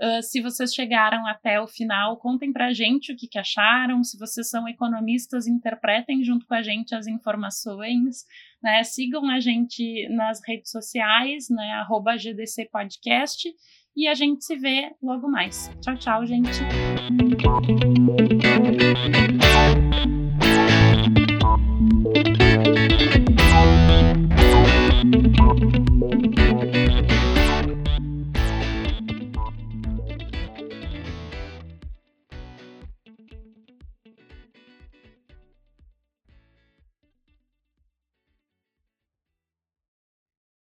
Uh, 0.00 0.20
se 0.20 0.40
vocês 0.40 0.74
chegaram 0.74 1.24
até 1.26 1.60
o 1.60 1.66
final, 1.68 2.16
contem 2.16 2.52
pra 2.52 2.72
gente 2.72 3.12
o 3.12 3.16
que, 3.16 3.28
que, 3.28 3.38
acharam. 3.38 4.02
Se 4.02 4.18
vocês 4.18 4.48
são 4.48 4.66
economistas, 4.66 5.46
interpretem 5.46 6.24
junto 6.24 6.44
com 6.46 6.54
a 6.54 6.62
gente 6.62 6.94
as 6.94 7.06
informações. 7.06 8.24
Né? 8.60 8.82
Sigam 8.82 9.28
a 9.30 9.38
gente 9.38 10.08
nas 10.08 10.40
redes 10.46 10.72
sociais, 10.72 11.48
né? 11.48 11.72
Arroba 11.74 12.16
GDC 12.16 12.68
Podcast. 12.72 13.48
E 13.94 14.08
a 14.08 14.14
gente 14.14 14.44
se 14.44 14.56
vê 14.56 14.90
logo 15.02 15.28
mais. 15.28 15.70
Tchau, 15.82 15.96
tchau, 15.96 16.26
gente. 16.26 16.50